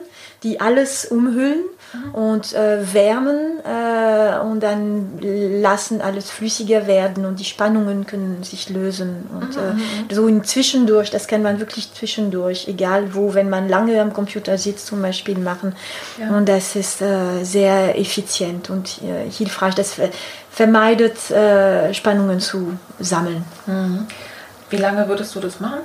die 0.45 0.61
alles 0.61 1.05
umhüllen, 1.07 1.65
und 2.13 2.53
äh, 2.53 2.93
wärmen 2.93 3.59
äh, 3.65 4.39
und 4.41 4.61
dann 4.61 5.19
lassen 5.21 6.01
alles 6.01 6.31
flüssiger 6.31 6.87
werden 6.87 7.27
und 7.27 7.41
die 7.41 7.45
Spannungen 7.45 8.07
können 8.07 8.43
sich 8.43 8.69
lösen. 8.71 9.27
Und 9.33 9.57
äh, 9.57 10.15
so 10.15 10.27
in 10.27 10.45
zwischendurch, 10.45 11.11
das 11.11 11.27
kann 11.29 11.43
man 11.43 11.61
wirklich 11.61 11.93
zwischendurch, 11.93 12.69
egal 12.69 13.15
wo, 13.15 13.35
wenn 13.35 13.51
man 13.51 13.69
lange 13.69 14.01
am 14.01 14.13
Computer 14.13 14.59
sitzt 14.59 14.87
zum 14.87 15.03
Beispiel 15.03 15.39
machen. 15.39 15.75
Ja. 16.19 16.37
Und 16.37 16.49
das 16.49 16.77
ist 16.77 17.03
äh, 17.03 17.43
sehr 17.43 17.99
effizient 17.99 18.71
und 18.71 19.01
äh, 19.03 19.31
hilfreich. 19.31 19.75
Das 19.75 19.95
vermeidet 20.51 21.31
äh, 21.31 21.93
Spannungen 21.95 22.41
zu 22.41 22.79
sammeln. 22.99 23.45
Mhm. 23.67 24.07
Wie 24.71 24.77
lange 24.77 25.09
würdest 25.09 25.35
du 25.35 25.41
das 25.41 25.61
machen? 25.61 25.81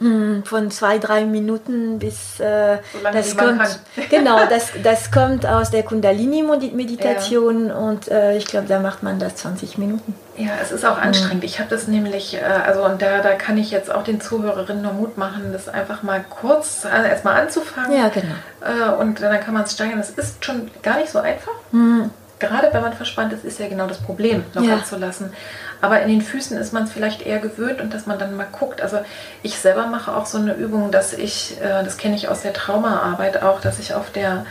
Hm, 0.00 0.42
von 0.44 0.72
zwei, 0.72 0.98
drei 0.98 1.24
Minuten 1.24 2.00
bis 2.00 2.40
äh, 2.40 2.78
das 3.12 3.36
kommt. 3.36 3.78
genau, 4.10 4.44
das, 4.50 4.72
das 4.82 5.12
kommt 5.12 5.46
aus 5.46 5.70
der 5.70 5.84
Kundalini-Meditation 5.84 7.68
ja. 7.68 7.74
und 7.76 8.08
äh, 8.08 8.36
ich 8.36 8.46
glaube, 8.46 8.66
da 8.66 8.80
macht 8.80 9.04
man 9.04 9.20
das 9.20 9.36
20 9.36 9.78
Minuten. 9.78 10.14
Ja, 10.36 10.50
es 10.60 10.72
ist 10.72 10.84
auch 10.84 10.98
anstrengend. 10.98 11.44
Mhm. 11.44 11.46
Ich 11.46 11.60
habe 11.60 11.70
das 11.70 11.86
nämlich, 11.86 12.34
äh, 12.34 12.40
also 12.40 12.84
und 12.84 13.02
da, 13.02 13.20
da 13.20 13.34
kann 13.34 13.56
ich 13.56 13.70
jetzt 13.70 13.92
auch 13.94 14.02
den 14.02 14.20
Zuhörerinnen 14.20 14.82
nur 14.82 14.94
Mut 14.94 15.16
machen, 15.16 15.52
das 15.52 15.68
einfach 15.68 16.02
mal 16.02 16.24
kurz 16.28 16.84
also 16.84 17.08
erstmal 17.08 17.40
anzufangen. 17.40 17.96
Ja, 17.96 18.08
genau. 18.08 18.34
Äh, 18.62 19.00
und 19.00 19.22
dann 19.22 19.38
kann 19.40 19.54
man 19.54 19.62
es 19.62 19.74
steigern. 19.74 19.98
Das 19.98 20.10
ist 20.10 20.44
schon 20.44 20.72
gar 20.82 20.96
nicht 20.96 21.10
so 21.10 21.20
einfach. 21.20 21.52
Mhm 21.70 22.10
gerade 22.38 22.68
wenn 22.72 22.82
man 22.82 22.92
verspannt 22.92 23.32
ist, 23.32 23.44
ist 23.44 23.58
ja 23.58 23.68
genau 23.68 23.86
das 23.86 23.98
Problem, 23.98 24.44
locker 24.54 24.68
ja. 24.68 24.84
zu 24.84 24.96
lassen. 24.96 25.32
Aber 25.80 26.00
in 26.02 26.08
den 26.08 26.22
Füßen 26.22 26.56
ist 26.56 26.72
man 26.72 26.84
es 26.84 26.92
vielleicht 26.92 27.22
eher 27.22 27.38
gewöhnt 27.38 27.80
und 27.80 27.92
dass 27.92 28.06
man 28.06 28.18
dann 28.18 28.36
mal 28.36 28.46
guckt. 28.50 28.80
Also 28.80 28.98
ich 29.42 29.58
selber 29.58 29.86
mache 29.86 30.14
auch 30.14 30.26
so 30.26 30.38
eine 30.38 30.54
Übung, 30.54 30.90
dass 30.90 31.12
ich, 31.12 31.60
äh, 31.60 31.84
das 31.84 31.98
kenne 31.98 32.16
ich 32.16 32.28
aus 32.28 32.42
der 32.42 32.52
Traumaarbeit 32.52 33.42
auch, 33.42 33.60
dass 33.60 33.78
ich 33.78 33.94
auf 33.94 34.10
der 34.10 34.46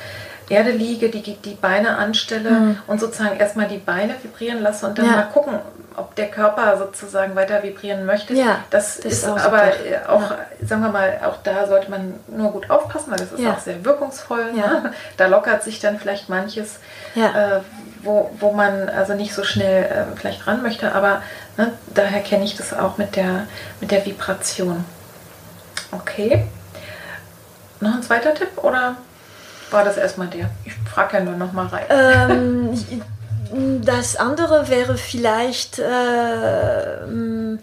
Erde 0.49 0.71
liege, 0.71 1.09
die, 1.09 1.21
die 1.21 1.55
Beine 1.55 1.97
anstelle 1.97 2.51
mhm. 2.51 2.79
und 2.87 2.99
sozusagen 2.99 3.37
erstmal 3.37 3.67
die 3.67 3.77
Beine 3.77 4.15
vibrieren 4.21 4.61
lasse 4.61 4.85
und 4.85 4.97
dann 4.97 5.05
ja. 5.05 5.11
mal 5.13 5.23
gucken, 5.23 5.59
ob 5.95 6.15
der 6.15 6.29
Körper 6.29 6.77
sozusagen 6.77 7.35
weiter 7.35 7.61
vibrieren 7.63 8.05
möchte. 8.05 8.33
Ja, 8.33 8.59
das, 8.69 8.97
das 8.97 9.13
ist, 9.13 9.27
auch 9.27 9.37
aber 9.37 9.71
super. 9.71 10.09
auch, 10.09 10.31
ja. 10.31 10.37
sagen 10.65 10.81
wir 10.81 10.89
mal, 10.89 11.19
auch 11.25 11.37
da 11.43 11.67
sollte 11.67 11.91
man 11.91 12.15
nur 12.27 12.51
gut 12.51 12.69
aufpassen, 12.69 13.11
weil 13.11 13.19
das 13.19 13.31
ist 13.31 13.39
ja. 13.39 13.53
auch 13.53 13.59
sehr 13.59 13.83
wirkungsvoll. 13.85 14.53
Ne? 14.53 14.93
Da 15.17 15.27
lockert 15.27 15.63
sich 15.63 15.79
dann 15.79 15.99
vielleicht 15.99 16.29
manches, 16.29 16.79
äh, 17.15 17.59
wo, 18.01 18.31
wo 18.39 18.51
man 18.51 18.89
also 18.89 19.13
nicht 19.13 19.33
so 19.33 19.43
schnell 19.43 19.83
äh, 19.83 20.15
vielleicht 20.15 20.47
ran 20.47 20.61
möchte, 20.61 20.93
aber 20.93 21.21
ne, 21.57 21.71
daher 21.93 22.21
kenne 22.21 22.43
ich 22.43 22.55
das 22.55 22.73
auch 22.73 22.97
mit 22.97 23.15
der, 23.15 23.47
mit 23.79 23.91
der 23.91 24.05
Vibration. 24.05 24.83
Okay. 25.91 26.45
Noch 27.79 27.93
ein 27.95 28.03
zweiter 28.03 28.33
Tipp 28.33 28.63
oder 28.63 28.95
war 29.73 29.83
das 29.83 29.97
erstmal 29.97 30.27
der? 30.27 30.49
Ich 30.65 30.73
frage 30.89 31.17
ja 31.17 31.23
nur 31.23 31.35
noch 31.35 31.51
mal 31.51 31.67
rein. 31.67 31.85
Ähm, 31.89 33.81
das 33.85 34.15
andere 34.15 34.69
wäre 34.69 34.97
vielleicht 34.97 35.79
äh, 35.79 37.57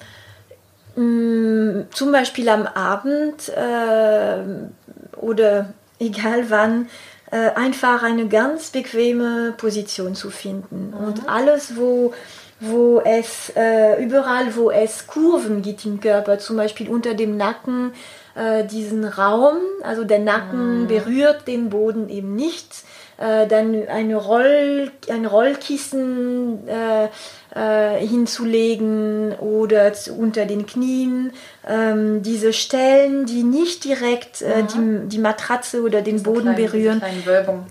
Mm, 0.96 1.82
zum 1.92 2.12
Beispiel 2.12 2.48
am 2.48 2.66
Abend 2.66 3.48
äh, 3.48 5.16
oder 5.16 5.72
egal 5.98 6.50
wann, 6.50 6.88
äh, 7.30 7.50
einfach 7.54 8.02
eine 8.02 8.26
ganz 8.28 8.70
bequeme 8.70 9.54
Position 9.56 10.14
zu 10.14 10.30
finden. 10.30 10.88
Mhm. 10.88 11.06
Und 11.06 11.28
alles, 11.28 11.76
wo, 11.76 12.12
wo 12.58 13.00
es, 13.00 13.52
äh, 13.56 14.02
überall, 14.02 14.54
wo 14.56 14.70
es 14.70 15.06
Kurven 15.06 15.62
gibt 15.62 15.84
im 15.86 16.00
Körper, 16.00 16.38
zum 16.38 16.56
Beispiel 16.56 16.88
unter 16.88 17.14
dem 17.14 17.36
Nacken, 17.36 17.92
äh, 18.35 18.64
diesen 18.64 19.05
Raum, 19.05 19.57
also 19.83 20.05
der 20.05 20.18
Nacken 20.18 20.83
mhm. 20.83 20.87
berührt 20.87 21.47
den 21.49 21.70
Boden 21.70 22.09
eben 22.09 22.35
nicht. 22.35 22.85
Äh, 23.20 23.47
dann 23.49 23.87
eine 23.87 24.16
Roll, 24.16 24.91
ein 25.11 25.26
Rollkissen 25.26 26.66
äh, 26.66 27.09
äh, 27.55 28.07
hinzulegen 28.07 29.35
oder 29.35 29.93
unter 30.16 30.47
den 30.47 30.64
Knien. 30.64 31.33
Ähm, 31.68 32.22
diese 32.22 32.55
Stellen, 32.55 33.26
die 33.26 33.43
nicht 33.43 33.85
direkt 33.85 34.41
äh, 34.41 34.62
die, 34.62 35.09
die 35.09 35.18
Matratze 35.18 35.83
oder 35.83 36.01
den 36.01 36.22
Boden 36.22 36.55
kleinen, 36.55 36.57
berühren. 36.57 37.03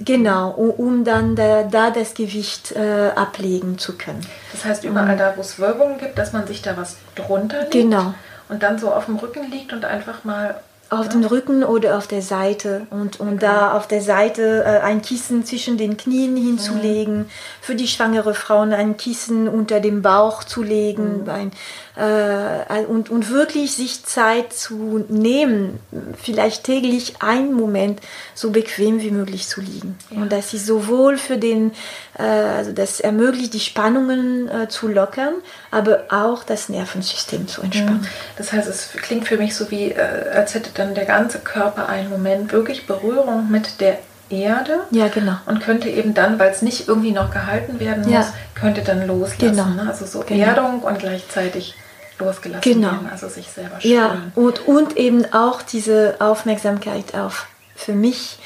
Genau, 0.05 0.51
um, 0.51 0.69
um 0.69 1.03
dann 1.03 1.35
da, 1.35 1.63
da, 1.63 1.89
das 1.89 2.13
Gewicht 2.13 2.75
ablegen 3.15 3.79
zu 3.79 3.97
können. 3.97 4.21
Das 4.51 4.65
heißt, 4.65 4.83
überall 4.83 5.17
da, 5.17 5.33
wo 5.35 5.41
es 5.41 5.57
Wölbungen 5.57 5.97
gibt, 5.97 6.19
dass 6.19 6.31
man 6.31 6.45
sich 6.45 6.61
da 6.61 6.77
was 6.77 6.97
drunter 7.15 7.61
legt. 7.61 7.71
Genau. 7.71 8.13
Und 8.49 8.63
dann 8.63 8.79
so 8.79 8.91
auf 8.91 9.05
dem 9.05 9.17
Rücken 9.17 9.49
liegt 9.49 9.71
und 9.73 9.85
einfach 9.85 10.23
mal 10.23 10.59
auf 10.89 11.05
ja. 11.05 11.11
dem 11.11 11.23
Rücken 11.23 11.63
oder 11.63 11.97
auf 11.97 12.07
der 12.07 12.23
Seite 12.23 12.87
und, 12.89 13.19
und 13.19 13.33
okay. 13.33 13.37
da 13.41 13.73
auf 13.73 13.87
der 13.87 14.01
Seite 14.01 14.63
äh, 14.65 14.79
ein 14.83 15.01
Kissen 15.03 15.45
zwischen 15.45 15.77
den 15.77 15.97
Knien 15.97 16.35
hinzulegen, 16.35 17.19
mhm. 17.19 17.29
für 17.61 17.75
die 17.75 17.87
schwangere 17.87 18.33
Frauen 18.33 18.73
ein 18.73 18.97
Kissen 18.97 19.47
unter 19.47 19.79
dem 19.81 20.01
Bauch 20.01 20.43
zu 20.43 20.63
legen 20.63 21.23
mhm. 21.23 21.29
ein, 21.29 21.51
äh, 21.99 22.85
und, 22.85 23.09
und 23.09 23.29
wirklich 23.29 23.73
sich 23.73 24.05
Zeit 24.05 24.53
zu 24.53 25.03
nehmen, 25.09 25.79
vielleicht 26.21 26.63
täglich 26.63 27.15
einen 27.19 27.53
Moment 27.53 27.99
so 28.33 28.51
bequem 28.51 29.01
wie 29.01 29.11
möglich 29.11 29.47
zu 29.47 29.59
liegen. 29.59 29.97
Ja. 30.09 30.21
Und 30.21 30.31
das 30.31 30.53
ist 30.53 30.65
sowohl 30.65 31.17
für 31.17 31.37
den, 31.37 31.71
äh, 32.17 32.23
also 32.23 32.71
das 32.71 33.01
ermöglicht 33.01 33.53
die 33.53 33.59
Spannungen 33.59 34.47
äh, 34.49 34.69
zu 34.69 34.87
lockern, 34.87 35.33
aber 35.71 36.05
auch 36.09 36.43
das 36.43 36.69
Nervensystem 36.69 37.47
zu 37.47 37.61
entspannen. 37.61 38.01
Mhm. 38.01 38.07
Das 38.37 38.53
heißt, 38.53 38.67
es 38.69 38.91
klingt 38.93 39.27
für 39.27 39.37
mich 39.37 39.55
so 39.55 39.69
wie, 39.69 39.91
äh, 39.91 40.29
als 40.33 40.53
hätte 40.53 40.69
dann 40.73 40.95
der 40.95 41.05
ganze 41.05 41.39
Körper 41.39 41.89
einen 41.89 42.09
Moment 42.09 42.53
wirklich 42.53 42.87
Berührung 42.87 43.51
mit 43.51 43.81
der 43.81 43.97
Erde. 44.29 44.81
Ja, 44.91 45.07
genau. 45.09 45.37
Und 45.47 45.59
könnte 45.59 45.89
eben 45.89 46.13
dann, 46.13 46.39
weil 46.39 46.51
es 46.51 46.61
nicht 46.61 46.87
irgendwie 46.87 47.11
noch 47.11 47.31
gehalten 47.31 47.79
werden 47.79 48.03
muss, 48.03 48.13
ja. 48.13 48.33
könnte 48.55 48.83
dann 48.83 49.05
loslassen. 49.05 49.55
Genau. 49.55 49.65
Ne? 49.69 49.85
Also 49.89 50.05
so 50.05 50.23
genau. 50.25 50.45
Erdung 50.45 50.81
und 50.81 50.99
gleichzeitig 50.99 51.75
losgelassen 52.19 52.73
genau. 52.73 52.91
werden, 52.91 53.09
also 53.11 53.27
sich 53.27 53.47
selber 53.47 53.79
spüren. 53.79 53.93
Ja, 53.93 54.31
und, 54.35 54.67
und 54.67 54.97
eben 54.97 55.31
auch 55.33 55.61
diese 55.61 56.15
Aufmerksamkeit 56.19 57.15
auf 57.15 57.47
für 57.75 57.93
mich 57.93 58.37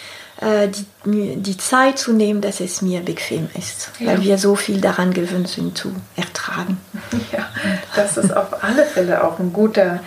äh, 0.41 0.69
die, 1.05 1.35
die 1.37 1.57
Zeit 1.57 1.99
zu 1.99 2.13
nehmen, 2.13 2.41
dass 2.41 2.59
es 2.59 2.81
mir 2.81 3.01
bequem 3.01 3.49
ist, 3.57 3.91
ja. 3.99 4.07
weil 4.07 4.21
wir 4.21 4.37
so 4.37 4.55
viel 4.55 4.81
daran 4.81 5.13
gewöhnt 5.13 5.47
sind 5.47 5.77
zu 5.77 5.95
ertragen. 6.15 6.77
Ja, 7.31 7.47
das 7.95 8.17
ist 8.17 8.35
auf 8.35 8.63
alle 8.63 8.85
Fälle 8.85 9.23
auch 9.23 9.39
ein 9.39 9.53
guter, 9.53 9.99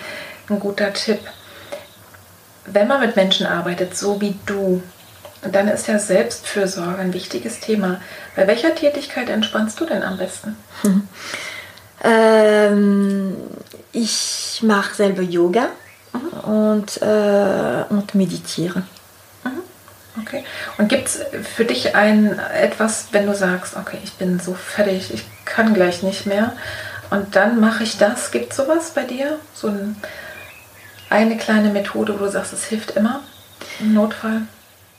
ein 0.49 0.61
guter 0.61 0.93
Tipp. 0.93 1.21
Wenn 2.67 2.89
man 2.89 3.01
mit 3.01 3.17
Menschen 3.17 3.47
arbeitet, 3.47 3.97
so 3.97 4.21
wie 4.21 4.37
du, 4.45 4.83
dann 5.43 5.69
ist 5.69 5.87
ja 5.89 5.99
Selbstfürsorge 5.99 6.99
ein 6.99 7.13
wichtiges 7.13 7.61
Thema. 7.61 8.01
Bei 8.35 8.47
welcher 8.47 8.75
Tätigkeit 8.75 9.29
entspannst 9.29 9.79
du 9.81 9.87
denn 9.87 10.03
am 10.03 10.19
besten? 10.19 10.57
Ähm, 12.03 13.37
ich 13.93 14.61
mache 14.63 14.95
selber 14.95 15.23
Yoga 15.23 15.69
mhm. 16.13 16.51
und, 16.51 17.03
äh, 17.03 17.85
und 17.89 18.15
meditiere. 18.15 18.83
Mhm. 19.45 20.23
Okay. 20.23 20.45
Und 20.79 20.89
gibt 20.89 21.09
es 21.09 21.21
für 21.55 21.65
dich 21.65 21.95
ein 21.95 22.39
etwas, 22.39 23.09
wenn 23.13 23.27
du 23.27 23.35
sagst, 23.35 23.77
okay, 23.77 23.99
ich 24.03 24.15
bin 24.15 24.39
so 24.41 24.55
fertig, 24.55 25.13
ich 25.13 25.25
kann 25.45 25.75
gleich 25.75 26.03
nicht 26.03 26.27
mehr 26.27 26.53
und 27.11 27.37
dann 27.37 27.61
mache 27.61 27.85
ich 27.85 27.99
das? 27.99 28.31
Gibt 28.31 28.51
es 28.51 28.57
sowas 28.57 28.91
bei 28.95 29.05
dir? 29.05 29.39
So 29.55 29.69
ein, 29.69 29.97
eine 31.11 31.37
kleine 31.37 31.71
Methode, 31.71 32.19
wo 32.19 32.25
du 32.25 32.31
sagst, 32.31 32.53
es 32.53 32.65
hilft 32.65 32.93
immer 32.93 33.21
im 33.81 33.95
Notfall? 33.95 34.43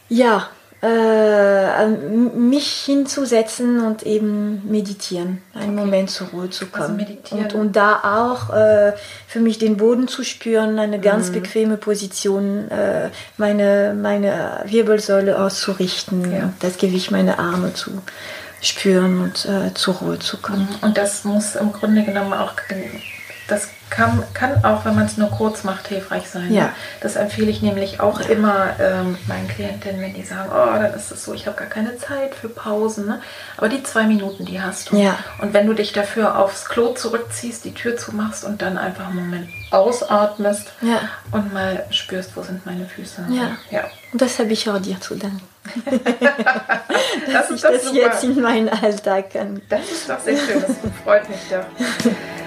Ja, 0.10 0.50
äh, 0.82 1.88
mich 1.88 2.84
hinzusetzen 2.86 3.82
und 3.84 4.04
eben 4.04 4.62
meditieren, 4.70 5.42
einen 5.54 5.74
okay. 5.74 5.86
Moment 5.86 6.10
zur 6.12 6.28
Ruhe 6.28 6.50
zu 6.50 6.66
also 6.66 6.78
kommen. 6.78 7.08
Also 7.24 7.36
und, 7.36 7.54
und 7.54 7.76
da 7.76 8.02
auch 8.04 8.54
äh, 8.54 8.94
für 9.28 9.40
mich 9.40 9.58
den 9.58 9.78
Boden 9.78 10.08
zu 10.08 10.24
spüren, 10.24 10.78
eine 10.78 11.00
ganz 11.00 11.30
mhm. 11.30 11.34
bequeme 11.34 11.78
Position, 11.78 12.70
äh, 12.70 13.10
meine, 13.38 13.96
meine 14.00 14.64
Wirbelsäule 14.66 15.40
auszurichten, 15.40 16.32
ja. 16.32 16.54
das 16.60 16.78
Gewicht 16.78 17.10
meiner 17.10 17.40
Arme 17.40 17.74
zu 17.74 17.92
spüren 18.62 19.22
und 19.22 19.46
äh, 19.46 19.74
zur 19.74 19.96
Ruhe 19.96 20.20
zu 20.20 20.38
kommen. 20.38 20.68
Und 20.82 20.98
das 20.98 21.24
muss 21.24 21.56
im 21.56 21.74
Grunde 21.74 22.04
genommen 22.04 22.34
auch 22.34 22.54
das 23.48 23.70
kann, 23.90 24.24
kann 24.34 24.64
auch, 24.64 24.86
wenn 24.86 24.96
man 24.96 25.06
es 25.06 25.18
nur 25.18 25.30
kurz 25.30 25.64
macht, 25.64 25.88
hilfreich 25.88 26.30
sein. 26.30 26.54
Ja. 26.54 26.74
Das 27.02 27.16
empfehle 27.16 27.50
ich 27.50 27.62
nämlich 27.62 28.00
auch 28.00 28.20
immer 28.22 28.76
ähm, 28.80 29.18
meinen 29.28 29.48
Klientinnen, 29.48 30.02
wenn 30.02 30.14
die 30.14 30.24
sagen, 30.24 30.50
oh, 30.52 30.74
dann 30.74 30.94
ist 30.94 31.12
es 31.12 31.24
so, 31.24 31.34
ich 31.34 31.48
habe 31.48 31.58
gar 31.58 31.68
keine 31.68 31.98
Zeit 31.98 32.36
für 32.36 32.50
Pausen. 32.50 33.06
Ne? 33.06 33.22
Aber 33.58 33.70
die 33.70 33.84
zwei 33.84 34.04
Minuten, 34.04 34.46
die 34.46 34.62
hast 34.62 34.92
du. 34.92 34.98
Ja. 34.98 35.18
Und 35.40 35.54
wenn 35.54 35.68
du 35.68 35.74
dich 35.74 35.94
dafür 35.94 36.38
aufs 36.38 36.66
Klo 36.66 36.94
zurückziehst, 36.94 37.66
die 37.66 37.74
Tür 37.74 37.98
zumachst 37.98 38.44
und 38.44 38.62
dann 38.62 38.78
einfach 38.78 39.08
einen 39.08 39.16
Moment 39.16 39.50
ausatmest 39.72 40.72
ja. 40.82 41.02
und 41.32 41.54
mal 41.54 41.86
spürst, 41.90 42.36
wo 42.36 42.44
sind 42.44 42.66
meine 42.66 42.86
Füße. 42.86 43.26
Ja. 43.30 43.58
ja. 43.72 43.84
Und 44.12 44.22
das 44.22 44.40
habe 44.40 44.52
ich 44.54 44.70
auch 44.70 44.80
dir 44.80 45.00
zu 45.00 45.16
danken. 45.16 45.42
Dass 47.32 47.52
ich 47.52 47.62
das 47.62 47.84
super. 47.84 47.96
jetzt 47.96 48.24
in 48.24 48.42
meinen 48.42 48.70
Alltag 48.70 49.34
kann. 49.34 49.62
Das 49.68 49.92
ist 49.92 50.10
doch 50.10 50.20
sehr 50.20 50.38
schön, 50.38 50.62
das 50.62 50.78
freut 51.04 51.28
mich 51.30 51.50
ja. 51.50 51.66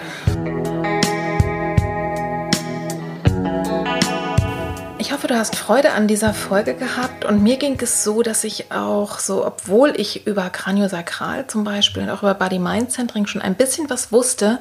Ich 5.00 5.12
hoffe, 5.12 5.28
du 5.28 5.34
hast 5.34 5.56
Freude 5.56 5.92
an 5.92 6.08
dieser 6.08 6.34
Folge 6.34 6.74
gehabt 6.74 7.24
und 7.24 7.42
mir 7.42 7.56
ging 7.56 7.80
es 7.80 8.04
so, 8.04 8.20
dass 8.20 8.44
ich 8.44 8.70
auch 8.70 9.18
so, 9.18 9.46
obwohl 9.46 9.94
ich 9.96 10.26
über 10.26 10.50
Kraniosakral 10.50 11.46
zum 11.46 11.64
Beispiel 11.64 12.02
und 12.02 12.10
auch 12.10 12.22
über 12.22 12.34
Body-Mind-Centering 12.34 13.26
schon 13.26 13.40
ein 13.40 13.54
bisschen 13.54 13.88
was 13.88 14.12
wusste, 14.12 14.60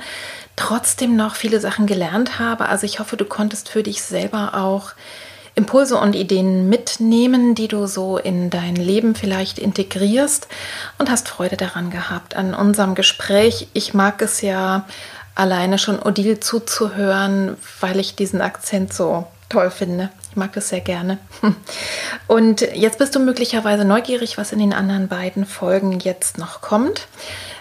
trotzdem 0.55 1.17
noch 1.17 1.35
viele 1.35 1.59
Sachen 1.59 1.87
gelernt 1.87 2.39
habe. 2.39 2.69
Also 2.69 2.85
ich 2.85 3.01
hoffe, 3.01 3.17
du 3.17 3.25
konntest 3.25 3.67
für 3.67 3.83
dich 3.83 4.01
selber 4.01 4.53
auch 4.53 4.93
Impulse 5.55 5.97
und 5.97 6.15
Ideen 6.15 6.69
mitnehmen, 6.69 7.53
die 7.53 7.67
du 7.67 7.85
so 7.85 8.17
in 8.17 8.49
dein 8.49 8.77
Leben 8.77 9.15
vielleicht 9.15 9.59
integrierst 9.59 10.47
und 10.99 11.11
hast 11.11 11.27
Freude 11.27 11.57
daran 11.57 11.89
gehabt 11.89 12.37
an 12.37 12.53
unserem 12.53 12.95
Gespräch. 12.95 13.67
Ich 13.73 13.93
mag 13.93 14.21
es 14.21 14.41
ja 14.41 14.85
alleine 15.35 15.77
schon 15.77 16.01
Odile 16.01 16.39
zuzuhören, 16.39 17.57
weil 17.81 17.99
ich 17.99 18.15
diesen 18.15 18.39
Akzent 18.39 18.93
so 18.93 19.27
toll 19.49 19.71
finde. 19.71 20.09
Mag 20.39 20.53
das 20.53 20.69
sehr 20.69 20.79
gerne. 20.79 21.17
Und 22.27 22.61
jetzt 22.61 22.97
bist 22.97 23.13
du 23.13 23.19
möglicherweise 23.19 23.83
neugierig, 23.83 24.37
was 24.37 24.53
in 24.53 24.59
den 24.59 24.73
anderen 24.73 25.09
beiden 25.09 25.45
Folgen 25.45 25.99
jetzt 25.99 26.37
noch 26.37 26.61
kommt. 26.61 27.07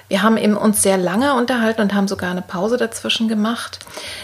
Wir 0.07 0.23
haben 0.23 0.39
eben 0.39 0.57
uns 0.57 0.83
sehr 0.83 0.97
lange 0.97 1.35
unterhalten 1.35 1.83
und 1.83 1.93
haben 1.93 2.09
sogar 2.09 2.31
eine 2.31 2.41
Pause 2.41 2.79
dazwischen 2.79 3.29
gemacht. 3.29 3.81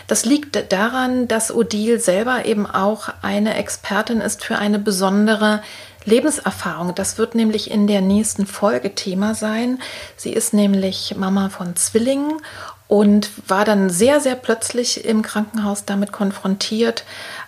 Das 0.06 0.24
liegt 0.24 0.72
daran, 0.72 1.28
dass 1.28 1.54
Odile 1.54 1.98
selber 1.98 2.46
eben 2.46 2.66
auch 2.66 3.10
eine 3.20 3.54
Expertin 3.56 4.22
ist 4.22 4.42
für 4.42 4.56
eine 4.56 4.78
besondere 4.78 5.60
Lebenserfahrung. 6.06 6.94
Das 6.94 7.18
wird 7.18 7.34
nämlich 7.34 7.70
in 7.70 7.86
der 7.86 8.00
nächsten 8.00 8.46
Folge 8.46 8.94
Thema 8.94 9.34
sein. 9.34 9.78
Sie 10.16 10.32
ist 10.32 10.54
nämlich 10.54 11.16
Mama 11.18 11.50
von 11.50 11.76
Zwillingen 11.76 12.40
und 12.88 13.30
war 13.48 13.64
dann 13.64 13.90
sehr, 13.90 14.20
sehr 14.20 14.36
plötzlich 14.36 15.04
im 15.04 15.22
Krankenhaus 15.22 15.84
damit 15.84 16.12
konfrontiert, 16.12 17.04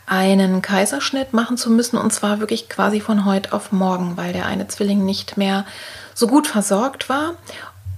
einen 0.06 0.62
Kaiserschnitt 0.62 1.32
machen 1.32 1.56
zu 1.56 1.70
müssen 1.70 1.96
und 1.98 2.12
zwar 2.12 2.40
wirklich 2.40 2.68
quasi 2.68 3.00
von 3.00 3.24
heute 3.24 3.52
auf 3.52 3.72
morgen, 3.72 4.16
weil 4.16 4.32
der 4.32 4.46
eine 4.46 4.68
Zwilling 4.68 5.04
nicht 5.04 5.36
mehr 5.36 5.66
so 6.14 6.26
gut 6.26 6.46
versorgt 6.46 7.08
war. 7.08 7.34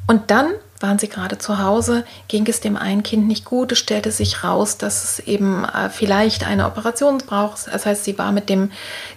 Und 0.06 0.30
dann 0.30 0.48
waren 0.80 0.98
sie 0.98 1.08
gerade 1.08 1.38
zu 1.38 1.58
Hause, 1.58 2.04
ging 2.28 2.46
es 2.46 2.60
dem 2.60 2.76
einen 2.76 3.02
Kind 3.02 3.26
nicht 3.26 3.44
gut. 3.44 3.72
Es 3.72 3.78
stellte 3.78 4.12
sich 4.12 4.44
raus, 4.44 4.78
dass 4.78 5.04
es 5.04 5.18
eben 5.20 5.64
äh, 5.64 5.90
vielleicht 5.90 6.46
eine 6.46 6.66
Operation 6.66 7.18
braucht. 7.18 7.66
Das 7.66 7.84
heißt, 7.84 8.04
sie 8.04 8.16
war 8.16 8.32
mit 8.32 8.48
dem 8.48 8.70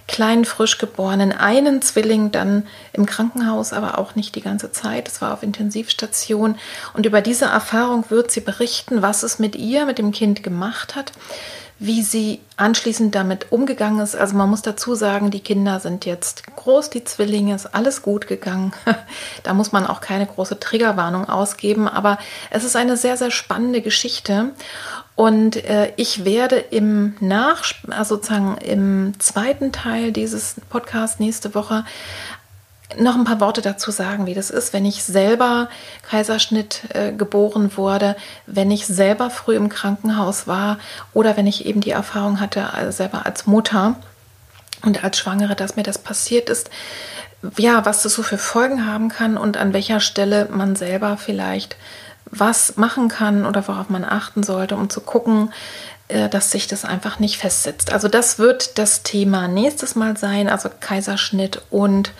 kleinen, 0.07 0.45
frisch 0.45 0.77
geborenen 0.79 1.31
einen 1.31 1.81
Zwilling 1.81 2.31
dann 2.31 2.67
im 2.93 3.05
Krankenhaus, 3.05 3.73
aber 3.73 3.99
auch 3.99 4.15
nicht 4.15 4.35
die 4.35 4.41
ganze 4.41 4.71
Zeit. 4.71 5.07
Es 5.07 5.21
war 5.21 5.33
auf 5.33 5.43
Intensivstation. 5.43 6.55
Und 6.93 7.05
über 7.05 7.21
diese 7.21 7.45
Erfahrung 7.45 8.05
wird 8.09 8.31
sie 8.31 8.41
berichten, 8.41 9.01
was 9.01 9.23
es 9.23 9.39
mit 9.39 9.55
ihr, 9.55 9.85
mit 9.85 9.97
dem 9.99 10.11
Kind 10.11 10.43
gemacht 10.43 10.95
hat 10.95 11.11
wie 11.81 12.03
sie 12.03 12.41
anschließend 12.57 13.15
damit 13.15 13.51
umgegangen 13.51 14.01
ist. 14.01 14.15
Also 14.15 14.37
man 14.37 14.51
muss 14.51 14.61
dazu 14.61 14.93
sagen, 14.93 15.31
die 15.31 15.39
Kinder 15.39 15.79
sind 15.79 16.05
jetzt 16.05 16.55
groß, 16.55 16.91
die 16.91 17.03
Zwillinge, 17.03 17.55
ist 17.55 17.73
alles 17.73 18.03
gut 18.03 18.27
gegangen. 18.27 18.71
da 19.43 19.55
muss 19.55 19.71
man 19.71 19.87
auch 19.87 19.99
keine 19.99 20.27
große 20.27 20.59
Triggerwarnung 20.59 21.27
ausgeben, 21.27 21.87
aber 21.87 22.19
es 22.51 22.65
ist 22.65 22.75
eine 22.75 22.97
sehr, 22.97 23.17
sehr 23.17 23.31
spannende 23.31 23.81
Geschichte. 23.81 24.51
Und 25.15 25.55
äh, 25.65 25.91
ich 25.95 26.23
werde 26.23 26.57
im 26.57 27.15
Nach, 27.19 27.63
also 27.89 28.15
sozusagen 28.15 28.57
im 28.57 29.19
zweiten 29.19 29.71
Teil 29.71 30.11
dieses 30.11 30.57
Podcasts 30.69 31.19
nächste 31.19 31.55
Woche 31.55 31.83
noch 32.97 33.15
ein 33.15 33.23
paar 33.23 33.39
Worte 33.39 33.61
dazu 33.61 33.91
sagen, 33.91 34.25
wie 34.25 34.33
das 34.33 34.49
ist, 34.49 34.73
wenn 34.73 34.85
ich 34.85 35.03
selber 35.03 35.69
Kaiserschnitt 36.09 36.81
äh, 36.93 37.11
geboren 37.11 37.75
wurde, 37.77 38.15
wenn 38.45 38.71
ich 38.71 38.87
selber 38.87 39.29
früh 39.29 39.55
im 39.55 39.69
Krankenhaus 39.69 40.47
war 40.47 40.77
oder 41.13 41.37
wenn 41.37 41.47
ich 41.47 41.65
eben 41.65 41.81
die 41.81 41.91
Erfahrung 41.91 42.39
hatte, 42.39 42.73
also 42.73 42.91
selber 42.91 43.25
als 43.25 43.47
Mutter 43.47 43.95
und 44.83 45.03
als 45.03 45.17
Schwangere, 45.17 45.55
dass 45.55 45.75
mir 45.75 45.83
das 45.83 45.97
passiert 45.97 46.49
ist. 46.49 46.69
Ja, 47.57 47.85
was 47.85 48.03
das 48.03 48.13
so 48.13 48.23
für 48.23 48.37
Folgen 48.37 48.85
haben 48.85 49.09
kann 49.09 49.37
und 49.37 49.57
an 49.57 49.73
welcher 49.73 49.99
Stelle 49.99 50.47
man 50.51 50.75
selber 50.75 51.17
vielleicht 51.17 51.75
was 52.25 52.77
machen 52.77 53.09
kann 53.09 53.45
oder 53.45 53.67
worauf 53.67 53.89
man 53.89 54.05
achten 54.05 54.43
sollte, 54.43 54.75
um 54.75 54.89
zu 54.89 55.01
gucken, 55.01 55.51
äh, 56.07 56.29
dass 56.29 56.51
sich 56.51 56.67
das 56.67 56.85
einfach 56.85 57.19
nicht 57.19 57.37
festsetzt. 57.37 57.91
Also 57.91 58.07
das 58.07 58.37
wird 58.37 58.77
das 58.77 59.03
Thema 59.03 59.47
nächstes 59.47 59.95
Mal 59.95 60.17
sein, 60.17 60.49
also 60.49 60.69
Kaiserschnitt 60.79 61.61
und 61.69 62.11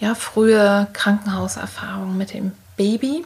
ja, 0.00 0.14
frühe 0.14 0.88
Krankenhauserfahrung 0.92 2.16
mit 2.16 2.32
dem 2.34 2.52
Baby. 2.76 3.24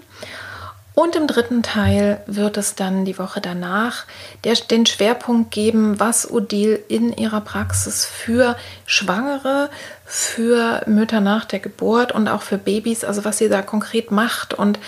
Und 0.96 1.16
im 1.16 1.26
dritten 1.26 1.64
Teil 1.64 2.22
wird 2.26 2.56
es 2.56 2.76
dann 2.76 3.04
die 3.04 3.18
Woche 3.18 3.40
danach 3.40 4.04
der, 4.44 4.54
den 4.54 4.86
Schwerpunkt 4.86 5.50
geben, 5.50 5.98
was 5.98 6.30
Odile 6.30 6.76
in 6.76 7.12
ihrer 7.16 7.40
Praxis 7.40 8.04
für 8.04 8.56
Schwangere, 8.86 9.70
für 10.04 10.82
Mütter 10.86 11.20
nach 11.20 11.46
der 11.46 11.58
Geburt 11.58 12.12
und 12.12 12.28
auch 12.28 12.42
für 12.42 12.58
Babys, 12.58 13.02
also 13.02 13.24
was 13.24 13.38
sie 13.38 13.48
da 13.48 13.60
konkret 13.60 14.12
macht. 14.12 14.54
Und 14.54 14.78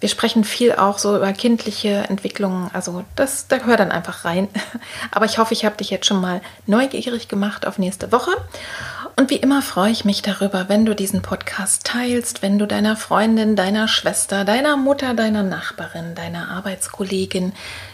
wir 0.00 0.08
sprechen 0.08 0.44
viel 0.44 0.72
auch 0.72 0.96
so 0.96 1.14
über 1.14 1.30
kindliche 1.34 2.04
Entwicklungen. 2.08 2.70
Also 2.72 3.04
das, 3.14 3.46
da 3.48 3.58
gehört 3.58 3.80
dann 3.80 3.92
einfach 3.92 4.24
rein. 4.24 4.48
Aber 5.10 5.26
ich 5.26 5.36
hoffe, 5.36 5.52
ich 5.52 5.66
habe 5.66 5.76
dich 5.76 5.90
jetzt 5.90 6.06
schon 6.06 6.22
mal 6.22 6.40
neugierig 6.66 7.28
gemacht 7.28 7.66
auf 7.66 7.76
nächste 7.76 8.10
Woche. 8.12 8.30
Und 9.20 9.28
wie 9.28 9.36
immer 9.36 9.60
freue 9.60 9.92
ich 9.92 10.06
mich 10.06 10.22
darüber, 10.22 10.70
wenn 10.70 10.86
du 10.86 10.94
diesen 10.94 11.20
Podcast 11.20 11.84
teilst, 11.84 12.40
wenn 12.40 12.58
du 12.58 12.64
deiner 12.64 12.96
Freundin, 12.96 13.54
deiner 13.54 13.86
Schwester, 13.86 14.46
deiner 14.46 14.78
Mutter, 14.78 15.12
deiner 15.12 15.42
Nachbarin, 15.42 16.14
deiner 16.14 16.48
Arbeitskollegin, 16.48 17.52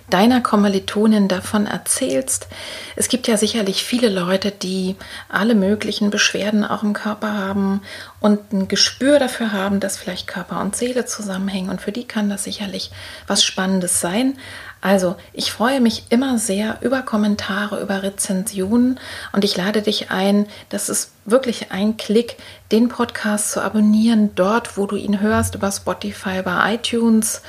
deiner 0.09 0.41
Kommilitonin 0.41 1.27
davon 1.27 1.67
erzählst. 1.67 2.47
Es 2.95 3.09
gibt 3.09 3.27
ja 3.27 3.37
sicherlich 3.37 3.83
viele 3.83 4.09
Leute, 4.09 4.53
die 4.53 4.95
alle 5.29 5.57
möglichen 5.57 6.11
Beschwerden 6.11 6.65
auch 6.65 6.85
im 6.85 6.93
Körper 6.93 7.33
haben 7.33 7.83
und 8.21 8.53
ein 8.53 8.69
Gespür 8.69 9.19
dafür 9.19 9.51
haben, 9.53 9.81
dass 9.81 9.99
vielleicht 9.99 10.29
Körper 10.29 10.61
und 10.61 10.77
Seele 10.77 11.07
zusammenhängen. 11.07 11.71
Und 11.71 11.81
für 11.81 11.91
die 11.91 12.07
kann 12.07 12.31
das 12.31 12.45
sicherlich 12.45 12.93
was 13.27 13.43
Spannendes 13.43 14.01
sein. 14.01 14.39
Also, 14.81 15.17
ich 15.33 15.53
freue 15.53 15.81
mich 15.81 16.05
immer 16.11 16.39
sehr 16.39 16.79
über 16.83 17.03
Kommentare, 17.03 17.81
über 17.81 18.03
Rezensionen 18.03 19.01
und 19.33 19.45
ich 19.45 19.57
lade 19.57 19.83
dich 19.83 20.11
ein, 20.11 20.47
das 20.69 20.89
ist 20.89 21.11
wirklich 21.25 21.73
ein 21.73 21.97
Klick, 21.97 22.37
den 22.71 22.89
Podcast 22.89 23.53
zu 23.53 23.63
abonnieren, 23.63 24.35
dort, 24.35 24.77
wo 24.77 24.87
du 24.87 24.97
ihn 24.97 25.21
hörst, 25.21 25.55
über 25.55 25.73
Spotify, 25.73 26.43
bei 26.43 26.75
iTunes, 26.75 27.43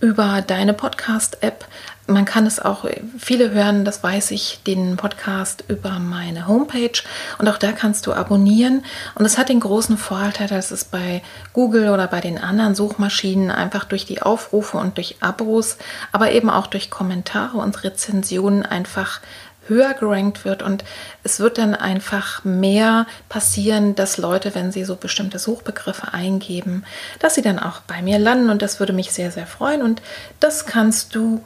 über 0.00 0.42
deine 0.42 0.72
Podcast-App. 0.72 1.66
Man 2.10 2.24
kann 2.24 2.44
es 2.44 2.58
auch, 2.58 2.84
viele 3.18 3.52
hören, 3.52 3.84
das 3.84 4.02
weiß 4.02 4.32
ich, 4.32 4.60
den 4.66 4.96
Podcast 4.96 5.62
über 5.68 6.00
meine 6.00 6.48
Homepage. 6.48 7.02
Und 7.38 7.48
auch 7.48 7.56
da 7.56 7.70
kannst 7.70 8.06
du 8.06 8.12
abonnieren. 8.12 8.84
Und 9.14 9.24
es 9.24 9.38
hat 9.38 9.48
den 9.48 9.60
großen 9.60 9.96
Vorteil, 9.96 10.48
dass 10.48 10.72
es 10.72 10.84
bei 10.84 11.22
Google 11.52 11.90
oder 11.90 12.08
bei 12.08 12.20
den 12.20 12.38
anderen 12.38 12.74
Suchmaschinen 12.74 13.52
einfach 13.52 13.84
durch 13.84 14.06
die 14.06 14.22
Aufrufe 14.22 14.76
und 14.76 14.96
durch 14.96 15.18
Abos, 15.20 15.76
aber 16.10 16.32
eben 16.32 16.50
auch 16.50 16.66
durch 16.66 16.90
Kommentare 16.90 17.58
und 17.58 17.84
Rezensionen 17.84 18.66
einfach 18.66 19.20
höher 19.68 19.94
gerankt 19.94 20.44
wird. 20.44 20.64
Und 20.64 20.82
es 21.22 21.38
wird 21.38 21.58
dann 21.58 21.76
einfach 21.76 22.44
mehr 22.44 23.06
passieren, 23.28 23.94
dass 23.94 24.18
Leute, 24.18 24.54
wenn 24.56 24.72
sie 24.72 24.84
so 24.84 24.96
bestimmte 24.96 25.38
Suchbegriffe 25.38 26.12
eingeben, 26.12 26.84
dass 27.20 27.36
sie 27.36 27.42
dann 27.42 27.60
auch 27.60 27.80
bei 27.82 28.02
mir 28.02 28.18
landen. 28.18 28.50
Und 28.50 28.62
das 28.62 28.80
würde 28.80 28.92
mich 28.92 29.12
sehr, 29.12 29.30
sehr 29.30 29.46
freuen. 29.46 29.82
Und 29.82 30.02
das 30.40 30.66
kannst 30.66 31.14
du 31.14 31.44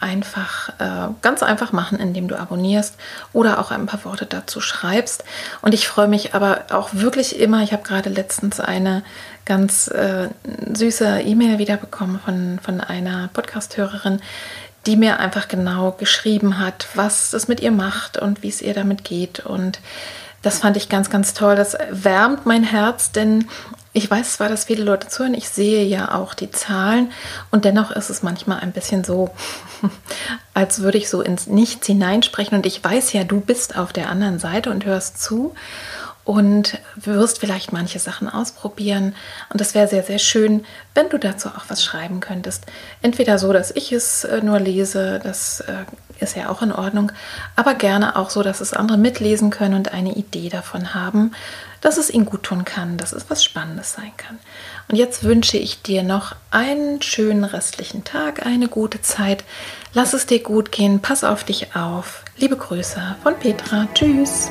einfach 0.00 0.68
äh, 0.78 1.12
ganz 1.22 1.42
einfach 1.42 1.72
machen, 1.72 1.98
indem 1.98 2.28
du 2.28 2.38
abonnierst 2.38 2.94
oder 3.32 3.58
auch 3.58 3.70
ein 3.70 3.86
paar 3.86 4.04
Worte 4.04 4.26
dazu 4.26 4.60
schreibst. 4.60 5.24
Und 5.60 5.74
ich 5.74 5.88
freue 5.88 6.08
mich 6.08 6.34
aber 6.34 6.66
auch 6.70 6.90
wirklich 6.92 7.38
immer. 7.38 7.62
Ich 7.62 7.72
habe 7.72 7.82
gerade 7.82 8.10
letztens 8.10 8.60
eine 8.60 9.02
ganz 9.44 9.88
äh, 9.88 10.28
süße 10.72 11.20
E-Mail 11.20 11.58
wiederbekommen 11.58 12.20
von, 12.20 12.58
von 12.62 12.80
einer 12.80 13.28
Podcast-Hörerin, 13.32 14.20
die 14.86 14.96
mir 14.96 15.18
einfach 15.18 15.48
genau 15.48 15.92
geschrieben 15.92 16.58
hat, 16.58 16.88
was 16.94 17.32
es 17.32 17.48
mit 17.48 17.60
ihr 17.60 17.72
macht 17.72 18.18
und 18.18 18.42
wie 18.42 18.48
es 18.48 18.62
ihr 18.62 18.74
damit 18.74 19.04
geht. 19.04 19.40
Und 19.40 19.80
das 20.42 20.60
fand 20.60 20.76
ich 20.76 20.88
ganz, 20.88 21.10
ganz 21.10 21.34
toll. 21.34 21.56
Das 21.56 21.76
wärmt 21.90 22.46
mein 22.46 22.62
Herz, 22.62 23.10
denn 23.10 23.48
ich 23.98 24.08
weiß 24.08 24.34
zwar, 24.34 24.48
dass 24.48 24.64
viele 24.64 24.84
Leute 24.84 25.08
zuhören, 25.08 25.34
ich 25.34 25.48
sehe 25.48 25.84
ja 25.84 26.14
auch 26.14 26.34
die 26.34 26.52
Zahlen 26.52 27.10
und 27.50 27.64
dennoch 27.64 27.90
ist 27.90 28.10
es 28.10 28.22
manchmal 28.22 28.60
ein 28.60 28.70
bisschen 28.70 29.02
so, 29.02 29.30
als 30.54 30.80
würde 30.82 30.98
ich 30.98 31.08
so 31.08 31.20
ins 31.20 31.48
Nichts 31.48 31.88
hineinsprechen 31.88 32.56
und 32.56 32.64
ich 32.64 32.82
weiß 32.82 33.12
ja, 33.12 33.24
du 33.24 33.40
bist 33.40 33.76
auf 33.76 33.92
der 33.92 34.08
anderen 34.08 34.38
Seite 34.38 34.70
und 34.70 34.84
hörst 34.84 35.20
zu 35.20 35.54
und 36.24 36.78
wirst 36.94 37.40
vielleicht 37.40 37.72
manche 37.72 37.98
Sachen 37.98 38.28
ausprobieren. 38.28 39.14
Und 39.50 39.62
es 39.62 39.74
wäre 39.74 39.88
sehr, 39.88 40.02
sehr 40.02 40.18
schön, 40.18 40.64
wenn 40.94 41.08
du 41.08 41.16
dazu 41.16 41.48
auch 41.48 41.64
was 41.68 41.82
schreiben 41.82 42.20
könntest. 42.20 42.66
Entweder 43.00 43.38
so, 43.38 43.50
dass 43.52 43.70
ich 43.70 43.92
es 43.92 44.24
äh, 44.24 44.42
nur 44.42 44.60
lese, 44.60 45.20
das 45.24 45.60
äh, 45.60 45.86
ist 46.20 46.36
ja 46.36 46.50
auch 46.50 46.60
in 46.60 46.70
Ordnung, 46.70 47.12
aber 47.56 47.74
gerne 47.74 48.14
auch 48.14 48.28
so, 48.28 48.42
dass 48.42 48.60
es 48.60 48.74
andere 48.74 48.98
mitlesen 48.98 49.48
können 49.48 49.74
und 49.74 49.92
eine 49.92 50.16
Idee 50.16 50.50
davon 50.50 50.94
haben, 50.94 51.32
dass 51.80 51.98
es 51.98 52.10
ihnen 52.10 52.26
gut 52.26 52.42
tun 52.42 52.64
kann, 52.64 52.96
dass 52.96 53.12
es 53.12 53.28
was 53.28 53.44
Spannendes 53.44 53.92
sein 53.92 54.12
kann. 54.16 54.38
Und 54.88 54.96
jetzt 54.96 55.24
wünsche 55.24 55.58
ich 55.58 55.82
dir 55.82 56.02
noch 56.02 56.34
einen 56.50 57.02
schönen 57.02 57.44
restlichen 57.44 58.04
Tag, 58.04 58.46
eine 58.46 58.68
gute 58.68 59.00
Zeit. 59.02 59.44
Lass 59.92 60.12
es 60.12 60.26
dir 60.26 60.42
gut 60.42 60.72
gehen, 60.72 61.00
pass 61.00 61.24
auf 61.24 61.44
dich 61.44 61.74
auf. 61.76 62.24
Liebe 62.36 62.56
Grüße 62.56 63.16
von 63.22 63.38
Petra. 63.38 63.88
Tschüss. 63.94 64.48